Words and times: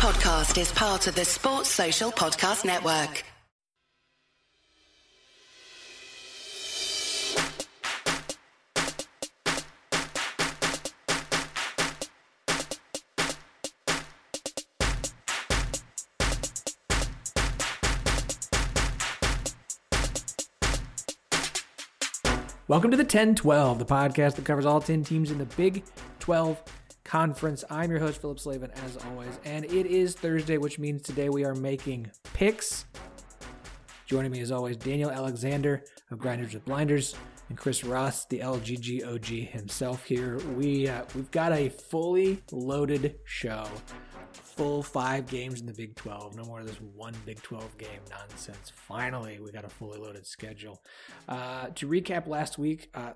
podcast 0.00 0.58
is 0.58 0.72
part 0.72 1.06
of 1.08 1.14
the 1.14 1.26
Sports 1.26 1.68
Social 1.68 2.10
Podcast 2.10 2.64
Network. 2.64 3.22
Welcome 22.68 22.90
to 22.90 22.96
the 22.96 23.04
10 23.04 23.34
12, 23.34 23.78
the 23.78 23.84
podcast 23.84 24.36
that 24.36 24.46
covers 24.46 24.64
all 24.64 24.80
10 24.80 25.04
teams 25.04 25.30
in 25.30 25.36
the 25.36 25.44
Big 25.44 25.84
12 26.20 26.58
Conference. 27.10 27.64
I'm 27.68 27.90
your 27.90 27.98
host, 27.98 28.20
Phillip 28.20 28.38
Slavin, 28.38 28.70
as 28.84 28.96
always, 28.98 29.40
and 29.44 29.64
it 29.64 29.86
is 29.86 30.14
Thursday, 30.14 30.58
which 30.58 30.78
means 30.78 31.02
today 31.02 31.28
we 31.28 31.44
are 31.44 31.56
making 31.56 32.08
picks. 32.34 32.84
Joining 34.06 34.30
me, 34.30 34.40
as 34.42 34.52
always, 34.52 34.76
Daniel 34.76 35.10
Alexander 35.10 35.82
of 36.12 36.20
Grinders 36.20 36.54
with 36.54 36.64
Blinders 36.64 37.16
and 37.48 37.58
Chris 37.58 37.82
Ross, 37.82 38.26
the 38.26 38.38
LGGOG 38.38 39.50
himself 39.50 40.04
here. 40.04 40.38
We, 40.56 40.86
uh, 40.86 41.02
we've 41.16 41.32
got 41.32 41.50
a 41.50 41.70
fully 41.70 42.44
loaded 42.52 43.16
show 43.24 43.66
full 44.32 44.80
five 44.80 45.26
games 45.26 45.60
in 45.60 45.66
the 45.66 45.74
Big 45.74 45.96
12. 45.96 46.36
No 46.36 46.44
more 46.44 46.60
of 46.60 46.68
this 46.68 46.80
one 46.80 47.14
Big 47.26 47.42
12 47.42 47.76
game 47.76 47.88
nonsense. 48.08 48.70
Finally, 48.72 49.40
we 49.40 49.50
got 49.50 49.64
a 49.64 49.68
fully 49.68 49.98
loaded 49.98 50.28
schedule. 50.28 50.80
Uh, 51.28 51.70
to 51.74 51.88
recap 51.88 52.28
last 52.28 52.56
week, 52.56 52.88
uh, 52.94 53.14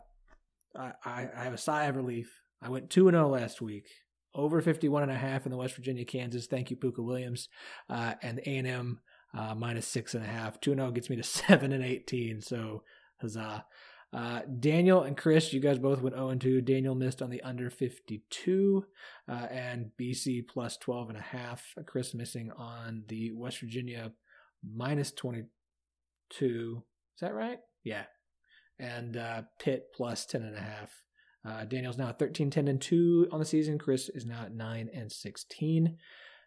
I, 0.76 1.28
I 1.36 1.44
have 1.44 1.54
a 1.54 1.58
sigh 1.58 1.84
of 1.84 1.94
relief. 1.94 2.40
I 2.64 2.70
went 2.70 2.90
2 2.90 3.10
0 3.10 3.28
last 3.28 3.60
week. 3.60 3.86
Over 4.34 4.60
51 4.60 5.04
and 5.04 5.12
a 5.12 5.16
half 5.16 5.46
in 5.46 5.52
the 5.52 5.58
West 5.58 5.76
Virginia, 5.76 6.04
Kansas. 6.04 6.46
Thank 6.46 6.70
you, 6.70 6.76
Pooka 6.76 7.04
Williams. 7.04 7.48
Uh, 7.88 8.14
and 8.22 8.40
A&M 8.40 9.00
uh, 9.36 9.54
minus 9.54 9.86
six 9.86 10.14
and 10.14 10.24
a 10.24 10.26
half. 10.26 10.60
2 10.60 10.74
0 10.74 10.90
gets 10.90 11.10
me 11.10 11.16
to 11.16 11.22
7 11.22 11.72
and 11.72 11.84
18. 11.84 12.40
So, 12.40 12.82
huzzah. 13.20 13.66
Uh, 14.12 14.42
Daniel 14.60 15.02
and 15.02 15.16
Chris, 15.16 15.52
you 15.52 15.60
guys 15.60 15.78
both 15.78 16.00
went 16.00 16.14
0 16.14 16.34
2. 16.36 16.62
Daniel 16.62 16.94
missed 16.94 17.20
on 17.20 17.30
the 17.30 17.42
under 17.42 17.68
52, 17.68 18.84
uh, 19.28 19.32
and 19.32 19.90
BC 20.00 20.46
plus 20.46 20.76
12 20.76 21.10
and 21.10 21.18
a 21.18 21.22
half. 21.22 21.74
Chris 21.86 22.14
missing 22.14 22.50
on 22.56 23.04
the 23.08 23.32
West 23.32 23.58
Virginia 23.58 24.12
minus 24.64 25.10
22. 25.10 26.82
Is 27.16 27.20
that 27.20 27.34
right? 27.34 27.58
Yeah. 27.82 28.04
And 28.78 29.16
uh, 29.16 29.42
Pitt 29.58 29.88
plus 29.94 30.26
10 30.26 30.42
and 30.42 30.56
a 30.56 30.60
half. 30.60 30.90
Uh, 31.46 31.64
Daniel's 31.64 31.98
now 31.98 32.12
13, 32.12 32.50
10, 32.50 32.68
and 32.68 32.80
2 32.80 33.28
on 33.30 33.38
the 33.38 33.44
season. 33.44 33.78
Chris 33.78 34.08
is 34.08 34.24
now 34.24 34.42
at 34.44 34.54
9 34.54 34.88
and 34.94 35.12
16. 35.12 35.96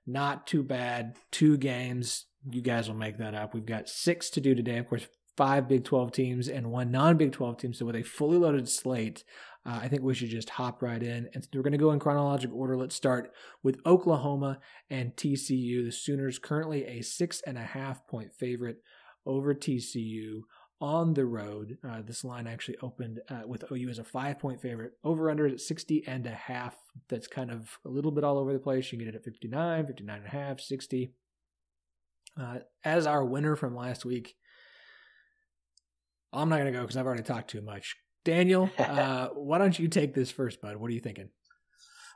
Not 0.07 0.47
too 0.47 0.63
bad. 0.63 1.17
Two 1.31 1.57
games. 1.57 2.25
You 2.49 2.61
guys 2.61 2.87
will 2.87 2.95
make 2.95 3.17
that 3.17 3.35
up. 3.35 3.53
We've 3.53 3.65
got 3.65 3.89
six 3.89 4.29
to 4.31 4.41
do 4.41 4.55
today. 4.55 4.77
Of 4.77 4.87
course, 4.87 5.07
five 5.35 5.67
Big 5.67 5.83
12 5.83 6.11
teams 6.11 6.47
and 6.47 6.71
one 6.71 6.91
non 6.91 7.17
Big 7.17 7.33
12 7.33 7.57
team. 7.57 7.73
So, 7.73 7.85
with 7.85 7.95
a 7.95 8.03
fully 8.03 8.37
loaded 8.37 8.69
slate, 8.69 9.25
uh, 9.65 9.79
I 9.81 9.89
think 9.89 10.01
we 10.01 10.13
should 10.13 10.29
just 10.29 10.51
hop 10.51 10.81
right 10.81 11.03
in. 11.03 11.29
And 11.33 11.47
we're 11.53 11.61
going 11.61 11.73
to 11.73 11.77
go 11.77 11.91
in 11.91 11.99
chronological 11.99 12.57
order. 12.57 12.77
Let's 12.77 12.95
start 12.95 13.31
with 13.63 13.81
Oklahoma 13.85 14.59
and 14.89 15.13
TCU. 15.15 15.85
The 15.85 15.91
Sooners 15.91 16.39
currently 16.39 16.85
a 16.85 17.01
six 17.01 17.41
and 17.45 17.57
a 17.57 17.63
half 17.63 18.07
point 18.07 18.31
favorite 18.33 18.77
over 19.25 19.53
TCU 19.53 20.41
on 20.79 21.13
the 21.13 21.25
road. 21.25 21.77
Uh, 21.87 22.01
this 22.05 22.23
line 22.23 22.47
actually 22.47 22.77
opened 22.81 23.19
uh, 23.29 23.41
with 23.45 23.63
OU 23.71 23.89
as 23.89 23.99
a 23.99 24.03
five 24.03 24.39
point 24.39 24.61
favorite. 24.61 24.93
Over 25.03 25.29
under 25.29 25.47
at 25.47 25.59
60 25.59 26.03
and 26.07 26.25
a 26.25 26.31
half. 26.31 26.75
That's 27.09 27.27
kind 27.27 27.51
of 27.51 27.77
a 27.85 27.89
little 27.89 28.11
bit 28.11 28.23
all 28.23 28.37
over 28.37 28.53
the 28.53 28.59
place. 28.59 28.91
You 28.91 28.97
can 28.97 29.05
get 29.05 29.15
it 29.15 29.19
at 29.19 29.23
59, 29.23 29.87
59 29.87 30.17
and 30.17 30.25
a 30.25 30.29
half, 30.29 30.59
60. 30.59 31.13
Uh, 32.39 32.57
as 32.83 33.07
our 33.07 33.25
winner 33.25 33.55
from 33.55 33.75
last 33.75 34.05
week, 34.05 34.35
I'm 36.31 36.49
not 36.49 36.57
going 36.57 36.71
to 36.71 36.77
go 36.77 36.81
because 36.81 36.97
I've 36.97 37.05
already 37.05 37.23
talked 37.23 37.49
too 37.49 37.61
much. 37.61 37.95
Daniel, 38.23 38.69
uh, 38.77 39.29
why 39.29 39.57
don't 39.57 39.77
you 39.79 39.87
take 39.87 40.13
this 40.13 40.29
first, 40.29 40.61
bud? 40.61 40.75
What 40.75 40.91
are 40.91 40.93
you 40.93 40.99
thinking? 40.99 41.29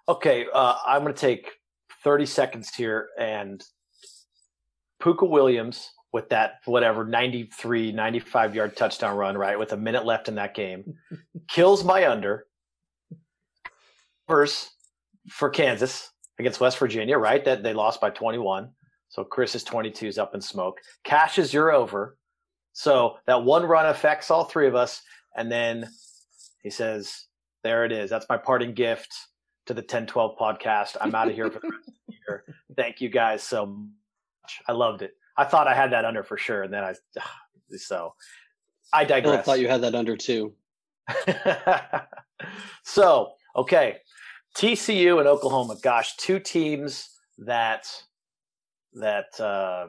Okay, 0.08 0.46
uh, 0.54 0.76
I'm 0.86 1.02
going 1.02 1.14
to 1.14 1.20
take 1.20 1.50
30 2.04 2.26
seconds 2.26 2.74
here 2.76 3.10
and 3.20 3.64
Pooka 5.02 5.28
Williams 5.28 5.90
with 6.14 6.30
that 6.30 6.60
whatever 6.66 7.06
93 7.06 7.92
95 7.92 8.56
yard 8.56 8.76
touchdown 8.76 9.16
run 9.18 9.38
right 9.38 9.58
with 9.58 9.74
a 9.74 9.78
minute 9.78 10.06
left 10.06 10.28
in 10.28 10.36
that 10.36 10.54
game 10.54 10.96
kills 11.48 11.84
my 11.84 12.08
under 12.08 12.46
first 14.28 14.72
for 15.30 15.50
Kansas 15.50 16.10
against 16.40 16.60
West 16.60 16.78
Virginia 16.78 17.18
right 17.18 17.44
that 17.46 17.64
they 17.64 17.74
lost 17.74 18.02
by 18.02 18.10
21 18.10 18.70
so 19.10 19.24
Chris's 19.24 19.64
22 19.64 20.08
is 20.08 20.18
up 20.18 20.36
in 20.36 20.42
smoke 20.42 20.80
cashes 21.04 21.54
your 21.54 21.72
over 21.72 22.18
so 22.74 23.18
that 23.28 23.44
one 23.44 23.64
run 23.64 23.86
affects 23.88 24.32
all 24.32 24.46
three 24.46 24.68
of 24.68 24.76
us. 24.76 25.02
And 25.36 25.52
then 25.52 25.90
he 26.64 26.70
says, 26.70 27.26
There 27.64 27.86
it 27.86 27.92
is. 27.92 28.10
That's 28.10 28.28
my 28.30 28.38
parting 28.38 28.74
gift 28.74 29.14
to 29.68 29.74
the 29.74 29.82
1012 29.82 30.38
podcast. 30.38 30.98
I'm 31.00 31.14
out 31.16 31.28
of 31.28 31.36
here 31.36 31.50
for 31.50 31.60
the 31.60 31.70
rest 31.70 31.88
of 31.88 31.94
the 32.08 32.14
year. 32.28 32.44
Thank 32.76 33.02
you 33.02 33.10
guys 33.10 33.44
so 33.44 33.66
much. 33.66 34.62
I 34.68 34.72
loved 34.72 35.02
it. 35.02 35.14
I 35.42 35.46
thought 35.46 35.68
I 35.68 35.74
had 35.74 35.92
that 35.92 36.06
under 36.06 36.24
for 36.24 36.38
sure. 36.38 36.64
And 36.64 36.74
then 36.74 36.84
I, 36.84 36.94
so 37.76 38.14
I 38.94 39.04
digress. 39.06 39.40
I 39.40 39.42
thought 39.42 39.60
you 39.60 39.68
had 39.68 39.82
that 39.82 39.96
under 39.96 40.16
too. 40.16 40.54
so, 42.84 43.32
okay. 43.56 43.98
TCU 44.56 45.20
and 45.20 45.28
Oklahoma, 45.28 45.78
gosh, 45.82 46.16
two 46.18 46.40
teams 46.40 47.10
that, 47.40 47.88
that, 48.94 49.40
uh, 49.40 49.88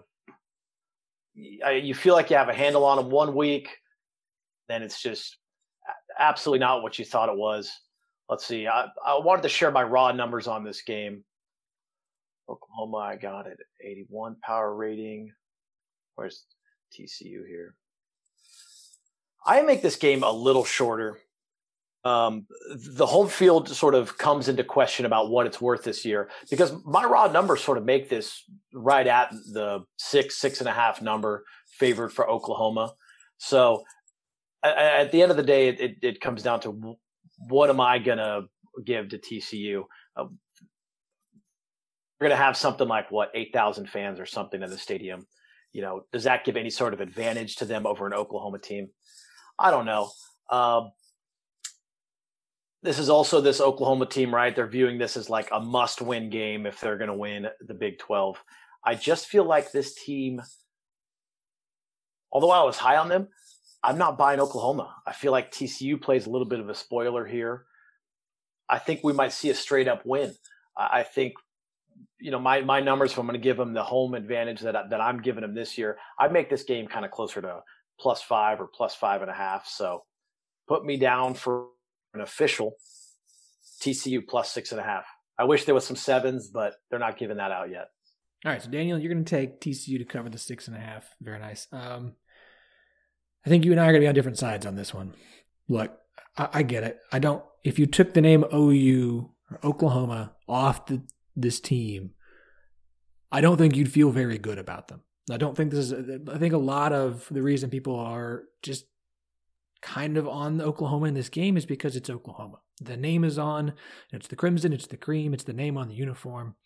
you 1.35 1.95
feel 1.95 2.15
like 2.15 2.31
you 2.31 2.37
have 2.37 2.49
a 2.49 2.55
handle 2.55 2.85
on 2.85 2.97
them 2.97 3.11
one 3.11 3.35
week, 3.35 3.69
then 4.69 4.83
it's 4.83 5.03
just 5.03 5.37
absolutely 6.19 6.61
not 6.61 6.83
what 6.83 6.99
you 6.99 7.05
thought 7.05 7.29
it 7.29 7.37
was. 7.37 7.73
Let's 8.29 8.47
see. 8.47 8.69
I, 8.69 8.87
I 9.05 9.19
wanted 9.19 9.43
to 9.43 9.49
share 9.49 9.71
my 9.71 9.83
raw 9.83 10.13
numbers 10.13 10.47
on 10.47 10.63
this 10.63 10.83
game. 10.83 11.25
Oklahoma, 12.49 12.99
I 12.99 13.17
got 13.17 13.47
it. 13.47 13.59
81 13.83 14.37
power 14.43 14.75
rating. 14.75 15.33
Where's 16.15 16.45
TCU 16.93 17.47
here? 17.47 17.75
I 19.45 19.63
make 19.63 19.83
this 19.83 19.97
game 19.97 20.23
a 20.23 20.31
little 20.31 20.65
shorter 20.65 21.19
um, 22.05 22.47
the 22.75 23.07
home 23.07 23.29
field 23.29 23.69
sort 23.69 23.95
of 23.95 24.19
comes 24.19 24.49
into 24.49 24.65
question 24.65 25.07
about 25.07 25.31
what 25.31 25.47
it's 25.47 25.61
worth 25.61 25.85
this 25.85 26.05
year 26.05 26.31
because 26.51 26.73
my 26.85 27.05
raw 27.05 27.29
numbers 27.29 27.63
sort 27.63 27.79
of 27.79 27.85
make 27.85 28.09
this 28.09 28.43
right 28.75 29.07
at 29.07 29.31
the 29.53 29.85
six, 29.99 30.37
six 30.37 30.59
and 30.59 30.69
a 30.69 30.73
half 30.73 31.01
number 31.01 31.45
favored 31.79 32.13
for 32.13 32.29
Oklahoma. 32.29 32.93
So 33.39 33.85
at 34.65 35.13
the 35.13 35.23
end 35.23 35.31
of 35.31 35.37
the 35.37 35.45
day, 35.45 35.69
it, 35.69 35.97
it 36.03 36.21
comes 36.21 36.43
down 36.43 36.61
to 36.61 36.97
what 37.49 37.71
am 37.71 37.81
I 37.81 37.99
going 37.99 38.19
to 38.19 38.43
give 38.85 39.11
to 39.11 39.19
TCU? 39.19 39.85
Uh, 40.17 40.25
we're 42.21 42.29
going 42.29 42.31
to 42.31 42.45
have 42.45 42.57
something 42.57 42.87
like 42.87 43.11
what, 43.11 43.31
8,000 43.35 43.89
fans 43.89 44.19
or 44.19 44.27
something 44.27 44.63
in 44.63 44.71
the 44.71 44.79
stadium. 44.79 45.27
You 45.73 45.83
know, 45.83 46.05
does 46.13 46.25
that 46.25 46.45
give 46.45 46.57
any 46.57 46.71
sort 46.71 46.95
of 46.95 47.01
advantage 47.01 47.57
to 47.57 47.65
them 47.65 47.87
over 47.87 48.07
an 48.07 48.13
Oklahoma 48.13 48.59
team? 48.59 48.91
I 49.59 49.71
don't 49.71 49.87
know. 49.87 50.11
Uh, 50.51 50.83
this 52.83 52.99
is 52.99 53.09
also 53.09 53.41
this 53.41 53.61
Oklahoma 53.61 54.07
team, 54.07 54.35
right? 54.35 54.55
They're 54.55 54.67
viewing 54.67 54.99
this 54.99 55.17
as 55.17 55.31
like 55.31 55.49
a 55.53 55.61
must 55.61 56.03
win 56.03 56.31
game 56.31 56.67
if 56.67 56.81
they're 56.81 56.99
going 56.99 57.09
to 57.09 57.15
win 57.15 57.47
the 57.61 57.75
Big 57.75 57.99
12. 57.99 58.43
I 58.85 58.97
just 58.97 59.29
feel 59.29 59.45
like 59.45 59.71
this 59.71 59.95
team, 59.95 60.43
although 62.33 62.51
I 62.51 62.65
was 62.65 62.77
high 62.77 62.97
on 62.97 63.09
them, 63.09 63.29
I'm 63.85 63.99
not 63.99 64.19
buying 64.19 64.41
Oklahoma. 64.41 64.95
I 65.07 65.13
feel 65.13 65.33
like 65.33 65.53
TCU 65.53 66.01
plays 66.01 66.27
a 66.27 66.31
little 66.31 66.47
bit 66.47 66.61
of 66.61 66.69
a 66.69 66.75
spoiler 66.75 67.25
here. 67.25 67.65
I 68.69 68.79
think 68.79 69.01
we 69.03 69.13
might 69.13 69.33
see 69.33 69.51
a 69.51 69.55
straight 69.55 69.89
up 69.89 70.05
win. 70.05 70.35
I 70.77 71.03
think, 71.03 71.35
you 72.23 72.31
know, 72.31 72.39
my, 72.39 72.61
my 72.61 72.81
numbers, 72.81 73.13
if 73.13 73.19
I'm 73.19 73.27
going 73.27 73.39
to 73.39 73.43
give 73.43 73.57
them 73.57 73.73
the 73.73 73.83
home 73.83 74.15
advantage 74.15 74.61
that, 74.61 74.77
I, 74.77 74.87
that 74.89 75.01
I'm 75.01 75.21
giving 75.21 75.43
them 75.43 75.55
this 75.55 75.77
year, 75.77 75.99
I 76.19 76.29
make 76.29 76.49
this 76.49 76.63
game 76.63 76.87
kind 76.87 77.05
of 77.05 77.11
closer 77.11 77.43
to 77.43 77.61
plus 77.99 78.23
five 78.23 78.61
or 78.61 78.69
plus 78.73 78.95
five 78.95 79.23
and 79.23 79.31
a 79.31 79.35
half. 79.35 79.67
So 79.67 80.05
put 80.69 80.85
me 80.85 80.97
down 80.97 81.35
for 81.35 81.67
an 82.15 82.21
official 82.21 82.77
TCU 83.81 84.21
plus 84.27 84.53
six 84.53 84.71
and 84.71 84.81
a 84.81 84.85
half. 84.85 85.05
I 85.39 85.45
wish 85.45 85.65
there 85.65 85.75
was 85.75 85.85
some 85.85 85.97
sevens, 85.97 86.49
but 86.49 86.75
they're 86.89 87.01
not 87.01 87.19
giving 87.19 87.39
that 87.39 87.51
out 87.51 87.71
yet. 87.71 87.89
All 88.45 88.53
right, 88.53 88.63
so 88.63 88.71
Daniel, 88.71 88.99
you're 88.99 89.13
going 89.13 89.25
to 89.25 89.31
take 89.31 89.61
TCU 89.61 89.99
to 89.99 90.05
cover 90.05 90.29
the 90.29 90.39
six 90.39 90.69
and 90.69 90.77
a 90.77 90.81
half. 90.81 91.05
Very 91.21 91.41
nice. 91.41 91.67
Um, 91.73 92.13
I 93.45 93.49
think 93.49 93.65
you 93.65 93.73
and 93.73 93.81
I 93.81 93.85
are 93.85 93.93
going 93.93 94.01
to 94.01 94.05
be 94.05 94.09
on 94.09 94.15
different 94.15 94.39
sides 94.39 94.67
on 94.67 94.77
this 94.77 94.95
one. 94.95 95.15
Look, 95.69 95.93
I, 96.37 96.49
I 96.55 96.63
get 96.63 96.85
it. 96.85 97.01
I 97.11 97.19
don't. 97.19 97.45
If 97.65 97.79
you 97.79 97.87
took 97.87 98.15
the 98.15 98.21
name 98.21 98.45
OU 98.53 99.31
or 99.51 99.61
Oklahoma 99.65 100.35
off 100.49 100.87
the, 100.87 101.03
this 101.37 101.61
team, 101.61 102.13
I 103.31 103.41
don't 103.41 103.57
think 103.57 103.77
you'd 103.77 103.93
feel 103.93 104.11
very 104.11 104.39
good 104.39 104.59
about 104.59 104.89
them. 104.89 105.03
I 105.31 105.37
don't 105.37 105.57
think 105.57 105.71
this 105.71 105.91
is. 105.91 106.21
I 106.29 106.39
think 106.39 106.53
a 106.53 106.59
lot 106.59 106.93
of 106.93 107.27
the 107.31 107.43
reason 107.43 107.71
people 107.71 107.99
are 107.99 108.43
just 108.63 108.87
kind 109.81 110.17
of 110.17 110.29
on 110.29 110.61
Oklahoma 110.61 111.07
in 111.07 111.15
this 111.15 111.29
game 111.29 111.57
is 111.57 111.67
because 111.67 111.97
it's 111.97 112.11
Oklahoma. 112.11 112.59
The 112.81 112.97
name 112.97 113.25
is 113.25 113.39
on, 113.39 113.75
it's 114.13 114.29
the 114.29 114.37
crimson, 114.37 114.73
it's 114.73 114.87
the 114.87 114.97
cream, 114.97 115.35
it's 115.35 115.45
the 115.45 115.53
name 115.53 115.77
on 115.77 115.89
the 115.89 115.95
uniform. 115.95 116.57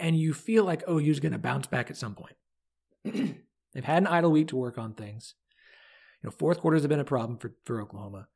and 0.00 0.16
you 0.16 0.34
feel 0.34 0.64
like 0.64 0.88
OU's 0.88 1.20
going 1.20 1.32
to 1.32 1.38
bounce 1.38 1.66
back 1.66 1.88
at 1.90 1.96
some 1.96 2.14
point. 2.14 2.34
They've 3.72 3.84
had 3.84 4.02
an 4.02 4.06
idle 4.06 4.32
week 4.32 4.48
to 4.48 4.56
work 4.56 4.76
on 4.76 4.94
things. 4.94 5.34
You 6.22 6.28
know, 6.28 6.34
fourth 6.36 6.60
quarters 6.60 6.82
have 6.82 6.88
been 6.88 7.00
a 7.00 7.04
problem 7.04 7.38
for, 7.38 7.54
for 7.64 7.80
Oklahoma. 7.80 8.28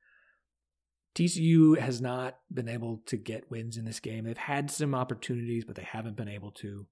TCU 1.14 1.78
has 1.78 2.00
not 2.00 2.38
been 2.52 2.68
able 2.68 3.02
to 3.06 3.16
get 3.16 3.50
wins 3.50 3.76
in 3.76 3.84
this 3.84 4.00
game. 4.00 4.24
They've 4.24 4.36
had 4.36 4.70
some 4.70 4.94
opportunities, 4.94 5.64
but 5.64 5.74
they 5.74 5.82
haven't 5.82 6.16
been 6.16 6.28
able 6.28 6.52
to. 6.52 6.86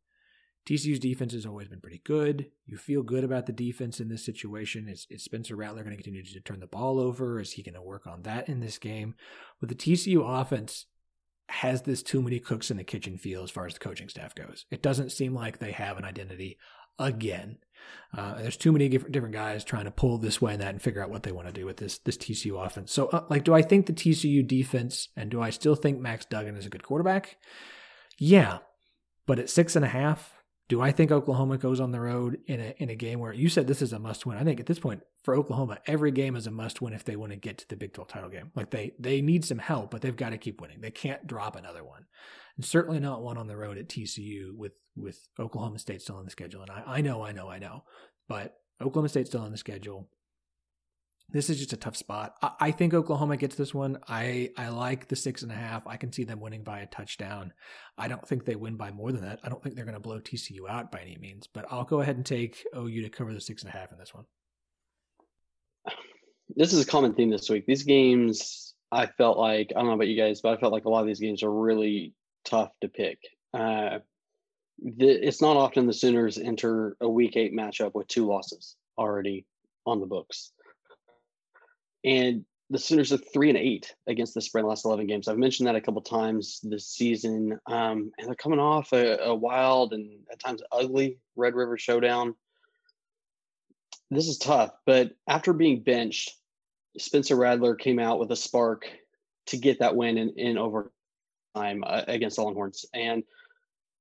TCU's 0.67 0.99
defense 0.99 1.33
has 1.33 1.47
always 1.47 1.69
been 1.69 1.81
pretty 1.81 2.03
good. 2.05 2.51
You 2.67 2.77
feel 2.77 3.05
good 3.05 3.23
about 3.23 3.47
the 3.47 3.53
defense 3.53 4.01
in 4.01 4.09
this 4.09 4.25
situation. 4.25 4.89
Is, 4.89 5.07
is 5.11 5.23
Spencer 5.23 5.55
Rattler 5.55 5.85
going 5.85 5.97
to 5.97 6.03
continue 6.03 6.25
to 6.25 6.41
turn 6.41 6.59
the 6.59 6.67
ball 6.67 6.99
over? 6.99 7.39
Is 7.39 7.53
he 7.53 7.63
going 7.63 7.77
to 7.77 7.83
work 7.83 8.07
on 8.07 8.23
that 8.23 8.49
in 8.49 8.59
this 8.59 8.79
game? 8.79 9.15
But 9.61 9.69
the 9.69 9.77
TCU 9.77 10.23
offense 10.25 10.87
has 11.49 11.83
this 11.83 12.03
too 12.03 12.21
many 12.21 12.41
cooks 12.41 12.71
in 12.71 12.77
the 12.77 12.85
kitchen 12.85 13.17
feel 13.19 13.45
as 13.45 13.51
far 13.51 13.67
as 13.67 13.75
the 13.75 13.79
coaching 13.79 14.09
staff 14.09 14.35
goes. 14.35 14.67
It 14.73 14.83
doesn't 14.83 15.13
seem 15.13 15.35
like 15.35 15.59
they 15.59 15.71
have 15.71 15.99
an 15.99 16.05
identity 16.05 16.59
again. 16.99 17.59
Uh, 18.17 18.41
there's 18.41 18.57
too 18.57 18.73
many 18.73 18.89
different, 18.89 19.33
guys 19.33 19.65
trying 19.65 19.85
to 19.85 19.91
pull 19.91 20.19
this 20.19 20.41
way 20.41 20.53
and 20.53 20.63
that 20.63 20.71
and 20.71 20.81
figure 20.81 21.03
out 21.03 21.11
what 21.11 21.23
they 21.23 21.33
want 21.33 21.47
to 21.47 21.53
do 21.53 21.67
with 21.67 21.77
this 21.77 21.99
this 21.99 22.17
TCU 22.17 22.65
offense. 22.65 22.93
So, 22.93 23.07
uh, 23.09 23.25
like, 23.29 23.45
do 23.45 23.55
I 23.55 23.63
think 23.63 23.87
the 23.87 23.93
TCU 23.93 24.47
defense 24.47 25.09
and 25.17 25.31
do 25.31 25.43
I 25.43 25.51
still 25.51 25.75
think 25.75 26.01
Max 26.01 26.25
Duggan 26.25 26.57
is 26.57 26.67
a 26.67 26.71
good 26.71 26.83
quarterback? 26.83 27.37
Yeah, 28.19 28.59
but 29.27 29.39
at 29.39 29.51
six 29.51 29.77
and 29.77 29.85
a 29.85 29.89
half, 29.89 30.33
do 30.69 30.81
I 30.81 30.91
think 30.91 31.13
Oklahoma 31.13 31.59
goes 31.59 31.81
on 31.81 31.93
the 31.93 32.01
road 32.01 32.39
in 32.47 32.61
a 32.61 32.75
in 32.79 32.91
a 32.91 32.97
game 32.97 33.21
where 33.21 33.33
you 33.33 33.49
said 33.49 33.67
this 33.67 33.83
is 33.83 33.93
a 33.93 33.99
must 33.99 34.27
win? 34.27 34.39
I 34.39 34.45
think 34.45 34.61
at 34.61 34.67
this 34.67 34.79
point 34.79 35.03
for 35.23 35.35
Oklahoma, 35.35 35.79
every 35.87 36.11
game 36.11 36.37
is 36.37 36.47
a 36.47 36.51
must 36.51 36.81
win 36.81 36.93
if 36.93 37.05
they 37.05 37.17
want 37.17 37.33
to 37.33 37.39
get 37.39 37.59
to 37.59 37.69
the 37.69 37.77
Big 37.77 37.93
12 37.93 38.09
title 38.09 38.31
game. 38.31 38.51
Like 38.55 38.71
they 38.71 38.93
they 38.99 39.21
need 39.21 39.45
some 39.45 39.59
help, 39.59 39.91
but 39.91 40.01
they've 40.01 40.17
got 40.17 40.31
to 40.31 40.39
keep 40.39 40.61
winning. 40.61 40.81
They 40.81 40.91
can't 40.91 41.27
drop 41.27 41.57
another 41.57 41.85
one. 41.85 42.07
And 42.57 42.65
certainly 42.65 42.99
not 42.99 43.23
one 43.23 43.37
on 43.37 43.47
the 43.47 43.57
road 43.57 43.79
at 43.79 43.89
TCU 43.89 44.57
with 44.57 44.73
with 44.97 45.29
Oklahoma 45.39 45.79
State 45.79 46.03
still 46.03 46.17
on 46.17 46.25
the 46.25 46.31
schedule. 46.31 46.63
And 46.63 46.71
I, 46.71 46.83
I 46.87 47.01
know, 47.01 47.23
I 47.23 47.33
know, 47.33 47.49
I 47.49 47.59
know. 47.59 47.85
But 48.29 48.57
Oklahoma 48.81 49.09
State 49.09 49.27
still 49.27 49.43
on 49.43 49.53
the 49.53 49.59
schedule 49.59 50.09
this 51.31 51.51
is 51.51 51.59
just 51.59 51.73
a 51.73 51.77
tough 51.77 51.97
spot. 51.97 52.37
I, 52.41 52.51
I, 52.61 52.71
think 52.71 52.95
Oklahoma 52.95 53.37
gets 53.37 53.57
this 53.57 53.75
one. 53.75 53.99
I, 54.09 54.51
I 54.57 54.69
like 54.69 55.09
the 55.09 55.17
six 55.17 55.43
and 55.43 55.51
a 55.51 55.57
half. 55.57 55.87
I 55.87 55.97
can 55.97 56.13
see 56.13 56.25
them 56.25 56.41
winning 56.41 56.63
by 56.63 56.81
a 56.81 56.87
touchdown. 56.87 57.53
I 57.99 58.09
don't 58.09 58.27
think 58.27 58.45
they 58.45 58.57
win 58.57 58.77
by 58.77 58.93
more 58.93 59.13
than 59.13 59.23
that. 59.23 59.41
I 59.43 59.49
don't 59.49 59.63
think 59.63 59.75
they're 59.75 59.85
going 59.85 59.95
to 59.95 60.01
blow 60.01 60.21
TCU 60.21 60.69
out 60.69 60.93
by 60.93 61.01
any 61.01 61.17
means, 61.17 61.49
but 61.53 61.67
I'll 61.71 61.85
go 61.85 62.01
ahead 62.01 62.17
and 62.17 62.25
take 62.25 62.65
OU 62.77 63.03
to 63.03 63.09
cover 63.09 63.35
the 63.35 63.41
six 63.41 63.63
and 63.63 63.73
a 63.73 63.77
half 63.77 63.93
in 63.93 63.99
this 63.99 64.15
one. 64.15 64.25
This 66.55 66.73
is 66.73 66.81
a 66.81 66.87
common 66.87 67.13
theme 67.13 67.31
this 67.31 67.51
week. 67.51 67.67
These 67.67 67.83
games, 67.83 68.75
I 68.93 69.07
felt 69.07 69.37
like, 69.37 69.73
I 69.75 69.81
don't 69.81 69.89
know 69.89 69.95
about 69.95 70.07
you 70.07 70.17
guys, 70.17 70.41
but 70.41 70.57
I 70.57 70.61
felt 70.61 70.73
like 70.73 70.85
a 70.85 70.89
lot 70.89 71.01
of 71.01 71.07
these 71.09 71.19
games 71.19 71.43
are 71.43 71.51
really 71.51 72.15
tough 72.45 72.71
to 72.83 72.89
pick. 72.89 73.19
Uh, 73.53 73.99
the, 74.83 75.09
it's 75.09 75.43
not 75.43 75.57
often 75.57 75.87
the 75.87 75.93
Sooners 75.93 76.39
enter 76.39 76.97
a 77.01 77.09
week 77.09 77.37
eight 77.37 77.55
matchup 77.55 77.95
with 77.95 78.09
two 78.09 78.27
losses 78.27 78.77
already 78.99 79.47
on 79.87 80.01
the 80.01 80.07
books 80.07 80.53
and 82.07 82.45
the 82.71 82.79
Sooners 82.79 83.13
are 83.13 83.19
three 83.19 83.49
and 83.49 83.59
eight 83.59 83.95
against 84.07 84.35
the 84.35 84.41
spread 84.41 84.61
in 84.61 84.65
the 84.65 84.71
last 84.71 84.85
11 84.85 85.07
games. 85.07 85.29
I've 85.29 85.39
mentioned 85.39 85.67
that 85.67 85.77
a 85.77 85.81
couple 85.81 86.01
times 86.03 86.61
this 86.63 86.89
season. 86.89 87.59
Um, 87.67 88.13
and 88.19 88.27
they're 88.27 88.35
coming 88.35 88.59
off 88.59 88.93
a, 88.93 89.19
a, 89.19 89.35
wild 89.35 89.93
and 89.93 90.21
at 90.33 90.41
times 90.41 90.63
ugly 90.73 91.19
Red 91.37 91.55
River 91.55 91.77
showdown. 91.77 92.35
This 94.11 94.29
is 94.29 94.39
tough, 94.39 94.71
but 94.85 95.13
after 95.29 95.53
being 95.53 95.83
benched, 95.83 96.33
Spencer 96.97 97.37
Rattler 97.37 97.75
came 97.75 97.99
out 97.99 98.21
with 98.21 98.31
a 98.31 98.37
spark 98.37 98.89
to 99.47 99.57
get 99.57 99.81
that 99.81 99.97
win 99.97 100.17
in, 100.17 100.31
in 100.37 100.59
overtime 100.59 101.83
uh, 101.85 102.03
against 102.07 102.37
the 102.37 102.43
Longhorns. 102.43 102.87
And 102.95 103.25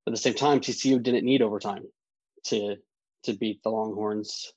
at 0.08 0.14
the 0.14 0.18
same 0.18 0.34
time, 0.34 0.60
TCU 0.60 1.02
didn't 1.02 1.26
need 1.26 1.42
overtime 1.42 1.84
to 2.46 2.78
to 3.24 3.34
beat 3.34 3.64
the 3.64 3.70
Longhorns, 3.70 4.54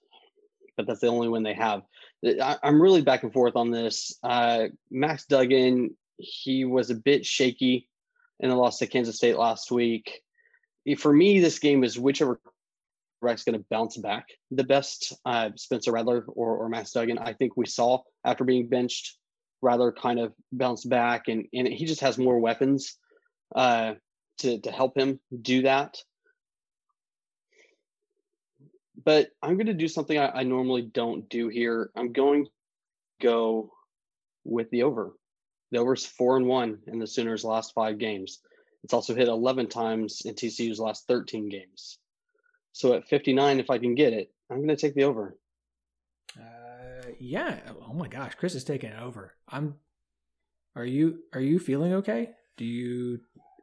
but 0.77 0.87
that's 0.87 1.01
the 1.01 1.07
only 1.07 1.29
win 1.29 1.43
they 1.43 1.55
have. 1.55 1.83
I, 2.25 2.59
am 2.63 2.83
really 2.83 3.01
back 3.01 3.23
and 3.23 3.33
forth 3.33 3.57
on 3.57 3.71
this. 3.71 4.19
Uh, 4.23 4.65
Max 4.91 5.25
Duggan, 5.25 5.97
he 6.19 6.65
was 6.67 6.91
a 6.91 6.95
bit 6.95 7.25
shaky 7.25 7.89
in 8.41 8.51
the 8.51 8.57
loss 8.57 8.79
to 8.79 8.87
Kansas 8.87 9.17
State 9.17 9.39
last 9.39 9.71
week. 9.71 10.21
For 10.99 11.13
me, 11.13 11.41
this 11.41 11.59
game 11.59 11.83
is 11.83 11.99
whichever 11.99 12.41
quarterback's 13.21 13.45
going 13.45 13.59
to 13.59 13.67
bounce 13.71 13.97
back 13.97 14.29
the 14.51 14.65
best, 14.65 15.15
uh, 15.25 15.51
Spencer 15.57 15.93
Rattler 15.93 16.25
or, 16.29 16.57
or 16.57 16.69
Max 16.69 16.93
Duggan. 16.93 17.19
I 17.19 17.33
think 17.33 17.57
we 17.57 17.67
saw 17.67 18.03
after 18.25 18.45
being 18.45 18.69
benched, 18.69 19.17
Rattler 19.63 19.93
kind 19.93 20.21
of 20.21 20.33
bounced 20.53 20.89
back, 20.89 21.29
and, 21.29 21.47
and 21.53 21.67
he 21.69 21.85
just 21.87 22.01
has 22.01 22.19
more 22.19 22.39
weapons 22.39 22.97
uh, 23.55 23.95
to, 24.39 24.61
to 24.61 24.71
help 24.71 24.97
him 24.97 25.21
do 25.43 25.63
that 25.63 26.03
but 29.05 29.31
I'm 29.43 29.55
going 29.55 29.67
to 29.67 29.75
do 29.75 29.89
something 29.89 30.19
I, 30.19 30.29
I 30.29 30.43
normally 30.43 30.83
don't 30.83 31.29
do 31.29 31.49
here. 31.49 31.91
I'm 31.97 32.13
going 32.13 32.45
to 32.45 32.51
go 33.23 33.71
with 34.45 34.69
the 34.71 34.83
over. 34.83 35.15
The 35.71 35.79
over's 35.79 36.05
four 36.05 36.37
and 36.37 36.47
one 36.47 36.79
in 36.87 36.99
the 36.99 37.07
Sooners' 37.07 37.45
last 37.45 37.75
five 37.75 37.99
games. 37.99 38.41
It's 38.85 38.95
also 38.95 39.15
hit 39.15 39.29
11 39.29 39.69
times 39.69 40.23
in 40.25 40.35
TCU's 40.35 40.79
last 40.79 41.07
13 41.07 41.49
games. 41.49 41.99
So 42.73 42.95
at 42.95 43.09
59, 43.09 43.61
if 43.61 43.71
I 43.71 43.79
can 43.79 43.95
get 43.95 44.13
it, 44.13 44.33
I'm 44.51 44.59
going 44.59 44.69
to 44.69 44.77
take 44.77 44.95
the 44.95 45.05
over. 45.05 45.37
Uh, 46.39 47.09
yeah. 47.19 47.59
Oh 47.89 47.93
my 47.93 48.09
gosh, 48.09 48.35
Chris 48.35 48.55
is 48.55 48.65
taking 48.65 48.91
it 48.91 49.01
over. 49.01 49.35
I'm. 49.49 49.75
Are 50.77 50.85
you 50.85 51.21
Are 51.33 51.41
you 51.41 51.59
feeling 51.59 51.95
okay? 51.95 52.31
Do 52.57 52.65
you? 52.65 53.21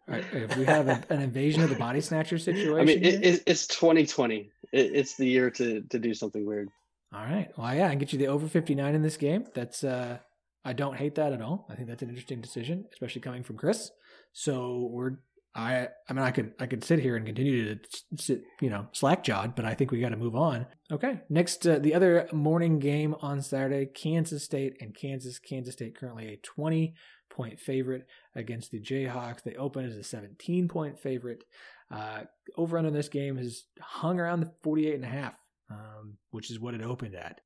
If 0.07 0.55
we 0.57 0.65
have 0.65 0.87
a, 0.87 1.03
an 1.09 1.21
invasion 1.21 1.63
of 1.63 1.69
the 1.69 1.75
body 1.75 2.01
snatcher 2.01 2.37
situation, 2.37 2.77
I 2.79 2.83
mean, 2.83 3.03
it, 3.03 3.43
it's 3.45 3.65
2020 3.67 4.51
it, 4.71 4.91
it's 4.93 5.15
the 5.15 5.27
year 5.27 5.49
to 5.51 5.81
to 5.81 5.99
do 5.99 6.13
something 6.13 6.45
weird. 6.45 6.69
All 7.13 7.23
right. 7.23 7.49
Well, 7.57 7.73
yeah, 7.73 7.87
I 7.87 7.89
can 7.89 7.99
get 7.99 8.11
you 8.11 8.19
the 8.19 8.27
over 8.27 8.47
59 8.47 8.93
in 8.93 9.01
this 9.01 9.17
game. 9.17 9.45
That's 9.53 9.83
uh 9.83 10.19
I 10.63 10.73
don't 10.73 10.95
hate 10.95 11.15
that 11.15 11.33
at 11.33 11.41
all. 11.41 11.67
I 11.69 11.75
think 11.75 11.87
that's 11.87 12.01
an 12.01 12.09
interesting 12.09 12.41
decision, 12.41 12.85
especially 12.91 13.21
coming 13.21 13.43
from 13.43 13.57
Chris. 13.57 13.91
So 14.33 14.89
we're 14.91 15.11
I 15.55 15.87
I 16.09 16.13
mean 16.13 16.23
I 16.23 16.31
could 16.31 16.53
I 16.59 16.65
could 16.65 16.83
sit 16.83 16.99
here 16.99 17.15
and 17.15 17.25
continue 17.25 17.75
to 17.75 17.79
sit 18.17 18.43
you 18.61 18.69
know 18.69 18.87
slack 18.91 19.23
jawed, 19.23 19.55
but 19.55 19.65
I 19.65 19.73
think 19.73 19.91
we 19.91 20.01
got 20.01 20.09
to 20.09 20.17
move 20.17 20.35
on. 20.35 20.67
Okay, 20.91 21.21
next 21.29 21.65
uh, 21.65 21.79
the 21.79 21.93
other 21.93 22.27
morning 22.33 22.79
game 22.79 23.15
on 23.21 23.41
Saturday, 23.41 23.85
Kansas 23.85 24.43
State 24.43 24.77
and 24.81 24.93
Kansas. 24.93 25.39
Kansas 25.39 25.73
State 25.73 25.97
currently 25.97 26.27
a 26.27 26.37
20 26.37 26.93
point 27.35 27.59
favorite 27.59 28.07
against 28.33 28.71
the 28.71 28.79
Jayhawks. 28.79 29.43
They 29.43 29.55
open 29.55 29.85
as 29.85 29.97
a 29.97 30.03
17 30.03 30.67
point 30.67 30.97
favorite. 30.97 31.43
Uh, 31.91 32.21
over 32.57 32.77
under 32.77 32.89
this 32.89 33.09
game 33.09 33.37
has 33.37 33.65
hung 33.79 34.19
around 34.19 34.39
the 34.39 34.51
48 34.63 34.95
and 34.95 35.03
a 35.03 35.07
half, 35.07 35.37
um, 35.69 36.17
which 36.31 36.49
is 36.49 36.59
what 36.59 36.73
it 36.73 36.81
opened 36.81 37.15
at. 37.15 37.41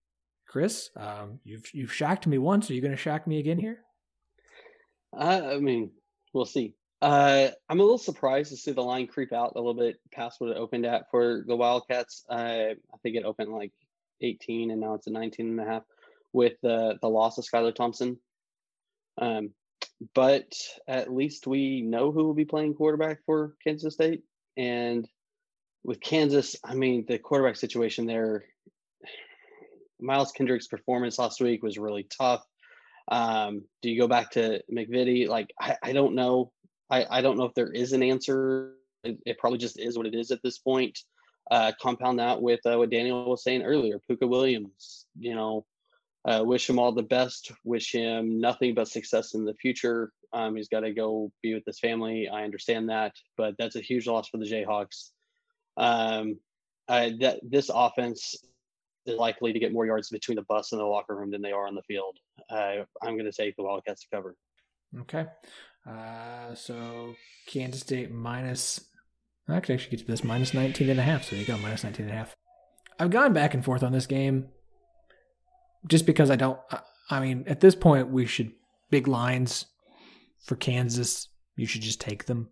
Chris, 0.48 0.90
um, 0.96 1.40
you've 1.44 1.66
you've 1.74 1.94
shocked 1.94 2.26
me 2.26 2.38
once. 2.38 2.70
Are 2.70 2.74
you 2.74 2.82
going 2.82 2.92
to 2.92 2.98
shock 2.98 3.28
me 3.28 3.40
again 3.40 3.60
here? 3.60 3.80
Uh, 5.16 5.42
I 5.54 5.58
mean, 5.58 5.92
we'll 6.34 6.46
see. 6.46 6.76
Uh, 7.02 7.50
I'm 7.70 7.80
a 7.80 7.84
little 7.84 7.98
surprised 7.98 8.52
to 8.52 8.58
see 8.58 8.72
the 8.72 8.82
line 8.82 9.08
creep 9.08 9.32
out 9.32 9.54
a 9.56 9.58
little 9.58 9.74
bit 9.74 9.98
past 10.12 10.42
what 10.42 10.52
it 10.52 10.58
opened 10.58 10.86
at 10.86 11.06
for 11.12 11.44
the 11.48 11.56
Wildcats. 11.56 12.26
Uh, 12.30 12.74
I 12.94 12.98
think 13.04 13.16
it 13.16 13.24
opened 13.24 13.52
like 13.52 13.72
18 14.22 14.72
and 14.72 14.82
now 14.82 14.96
it's 14.96 15.08
a 15.08 15.12
19 15.12 15.48
and 15.48 15.60
a 15.60 15.66
half 15.66 15.84
with 16.34 16.54
the 16.62 16.98
the 17.02 17.08
loss 17.08 17.38
of 17.38 17.46
Skylar 17.46 17.74
Thompson. 17.74 18.20
Um, 19.18 19.52
but 20.16 20.54
at 20.88 21.14
least 21.14 21.48
we 21.48 21.82
know 21.82 22.12
who 22.12 22.26
will 22.26 22.34
be 22.34 22.46
playing 22.46 22.74
quarterback 22.74 23.20
for 23.26 23.56
Kansas 23.64 23.94
State. 23.94 24.24
And 24.58 25.08
with 25.84 26.02
Kansas, 26.02 26.56
I 26.64 26.74
mean, 26.74 27.06
the 27.08 27.20
quarterback 27.20 27.58
situation 27.58 28.06
there, 28.06 28.46
Miles 30.00 30.32
Kendrick's 30.32 30.68
performance 30.68 31.20
last 31.20 31.42
week 31.42 31.64
was 31.64 31.78
really 31.78 32.08
tough. 32.18 32.44
Um, 33.12 33.64
do 33.82 33.90
you 33.90 34.00
go 34.00 34.08
back 34.08 34.32
to 34.32 34.62
MacVittie? 34.72 35.28
Like, 35.28 35.54
I, 35.60 35.78
I 35.84 35.94
don't 35.94 36.16
know. 36.16 36.52
I, 36.90 37.06
I 37.10 37.22
don't 37.22 37.38
know 37.38 37.46
if 37.46 37.54
there 37.54 37.72
is 37.72 37.94
an 37.94 38.04
answer. 38.04 38.74
It, 39.04 39.18
it 39.26 39.38
probably 39.38 39.60
just 39.60 39.80
is 39.80 39.98
what 39.98 40.08
it 40.08 40.16
is 40.16 40.32
at 40.32 40.42
this 40.44 40.60
point. 40.60 41.00
Uh, 41.52 41.72
compound 41.82 42.20
that 42.20 42.42
with 42.42 42.60
uh, 42.66 42.78
what 42.78 42.92
Daniel 42.92 43.30
was 43.30 43.44
saying 43.44 43.64
earlier, 43.64 44.00
Pooka 44.10 44.30
Williams. 44.30 45.06
You 45.18 45.36
know, 45.36 45.66
uh, 46.26 46.44
wish 46.46 46.70
him 46.70 46.80
all 46.80 46.92
the 46.92 47.04
best. 47.04 47.52
Wish 47.64 47.94
him 47.94 48.40
nothing 48.40 48.74
but 48.74 48.88
success 48.88 49.34
in 49.34 49.46
the 49.46 49.54
future. 49.54 50.12
Um, 50.34 50.56
he's 50.56 50.68
got 50.68 50.82
to 50.82 50.94
go 50.94 51.32
be 51.42 51.54
with 51.54 51.66
his 51.66 51.80
family. 51.80 52.28
I 52.28 52.44
understand 52.44 52.90
that, 52.90 53.16
but 53.38 53.56
that's 53.58 53.76
a 53.76 53.82
huge 53.82 54.08
loss 54.08 54.30
for 54.30 54.38
the 54.38 54.46
Jayhawks. 54.46 55.10
Um, 55.78 56.40
I, 56.88 57.16
that, 57.22 57.40
this 57.44 57.72
offense 57.74 58.36
is 59.06 59.18
likely 59.18 59.54
to 59.54 59.60
get 59.60 59.74
more 59.74 59.86
yards 59.86 60.10
between 60.10 60.36
the 60.36 60.44
bus 60.44 60.72
and 60.72 60.82
the 60.82 60.86
locker 60.86 61.16
room 61.16 61.32
than 61.32 61.42
they 61.42 61.52
are 61.52 61.68
on 61.68 61.76
the 61.76 61.82
field. 61.84 62.18
Uh, 62.50 62.84
I'm 63.02 63.14
going 63.18 63.26
to 63.26 63.32
take 63.32 63.56
the 63.56 63.64
Wildcats 63.64 64.02
to 64.02 64.08
cover. 64.14 64.36
Okay. 65.02 65.26
Uh, 65.88 66.54
so 66.54 67.16
Kansas 67.48 67.82
State 67.82 68.12
minus, 68.12 68.82
I 69.48 69.60
could 69.62 69.74
actually 69.74 69.98
get 69.98 70.06
to 70.06 70.12
this 70.12 70.24
minus 70.24 70.54
19 70.54 70.90
and 70.90 71.00
a 71.00 71.04
half. 71.04 71.24
So 71.24 71.36
you 71.36 71.46
go 71.46 71.58
minus 71.58 71.84
19 71.84 72.06
and 72.06 72.14
a 72.14 72.18
half. 72.18 72.36
I've 73.00 73.10
gone 73.10 73.34
back 73.34 73.54
and 73.54 73.64
forth 73.64 73.82
on 73.82 73.94
this 73.94 74.06
game 74.06 74.50
just 75.88 76.06
because 76.06 76.30
I 76.30 76.36
don't, 76.36 76.60
I 77.10 77.20
mean, 77.20 77.44
at 77.48 77.60
this 77.60 77.76
point, 77.76 78.10
we 78.10 78.26
should 78.26 78.52
big 78.90 79.08
lines 79.08 79.66
for 80.46 80.56
Kansas. 80.56 81.28
You 81.56 81.66
should 81.66 81.82
just 81.82 82.02
take 82.02 82.26
them. 82.26 82.50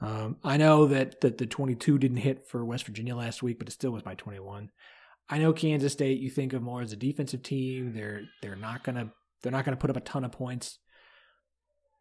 Um, 0.00 0.36
I 0.44 0.56
know 0.56 0.86
that, 0.86 1.20
that 1.20 1.38
the 1.38 1.46
22 1.46 1.98
didn't 1.98 2.18
hit 2.18 2.46
for 2.46 2.64
West 2.64 2.84
Virginia 2.86 3.16
last 3.16 3.42
week, 3.42 3.58
but 3.58 3.68
it 3.68 3.72
still 3.72 3.92
was 3.92 4.02
by 4.02 4.14
21. 4.14 4.70
I 5.28 5.38
know 5.38 5.52
Kansas 5.52 5.92
State 5.92 6.20
you 6.20 6.30
think 6.30 6.52
of 6.52 6.62
more 6.62 6.82
as 6.82 6.92
a 6.92 6.96
defensive 6.96 7.42
team. 7.42 7.94
They're 7.94 8.22
they're 8.42 8.56
not 8.56 8.84
gonna 8.84 9.10
they're 9.42 9.52
not 9.52 9.64
gonna 9.64 9.76
put 9.76 9.90
up 9.90 9.96
a 9.96 10.00
ton 10.00 10.24
of 10.24 10.32
points. 10.32 10.78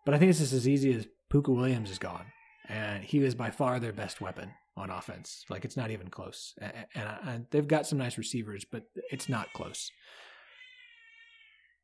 But 0.06 0.14
I 0.14 0.18
think 0.18 0.30
it's 0.30 0.40
just 0.40 0.54
as 0.54 0.68
easy 0.68 0.94
as 0.94 1.08
Pooka 1.32 1.56
Williams 1.56 1.90
is 1.90 2.00
gone, 2.00 2.26
and 2.68 3.04
he 3.04 3.20
was 3.20 3.36
by 3.36 3.50
far 3.50 3.80
their 3.80 3.94
best 3.94 4.20
weapon 4.20 4.52
on 4.76 4.90
offense. 4.90 5.46
Like 5.50 5.64
it's 5.64 5.78
not 5.78 5.92
even 5.92 6.10
close. 6.10 6.54
And, 6.60 6.74
and, 6.96 7.10
and 7.26 7.46
they've 7.52 7.68
got 7.68 7.88
some 7.88 7.98
nice 7.98 8.18
receivers, 8.18 8.66
but 8.70 8.84
it's 9.10 9.30
not 9.30 9.54
close. 9.54 9.90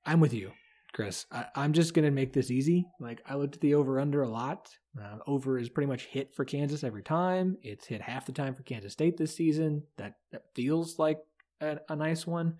I'm 0.09 0.19
with 0.19 0.33
you, 0.33 0.53
Chris. 0.91 1.27
I, 1.31 1.45
am 1.55 1.71
just 1.71 1.93
gonna 1.93 2.09
make 2.09 2.33
this 2.33 2.49
easy. 2.49 2.87
Like 2.99 3.21
I 3.27 3.35
looked 3.35 3.53
at 3.55 3.61
the 3.61 3.75
over 3.75 3.99
under 3.99 4.23
a 4.23 4.27
lot. 4.27 4.67
Uh, 4.99 5.17
over 5.27 5.59
is 5.59 5.69
pretty 5.69 5.85
much 5.85 6.05
hit 6.05 6.33
for 6.33 6.45
Kansas 6.45 6.83
every 6.83 7.03
time. 7.03 7.57
It's 7.61 7.85
hit 7.85 8.01
half 8.01 8.25
the 8.25 8.31
time 8.31 8.55
for 8.55 8.63
Kansas 8.63 8.93
State 8.93 9.17
this 9.17 9.35
season. 9.35 9.83
That 9.97 10.15
that 10.31 10.45
feels 10.55 10.97
like 10.97 11.19
a, 11.61 11.77
a 11.89 11.95
nice 11.95 12.25
one. 12.25 12.55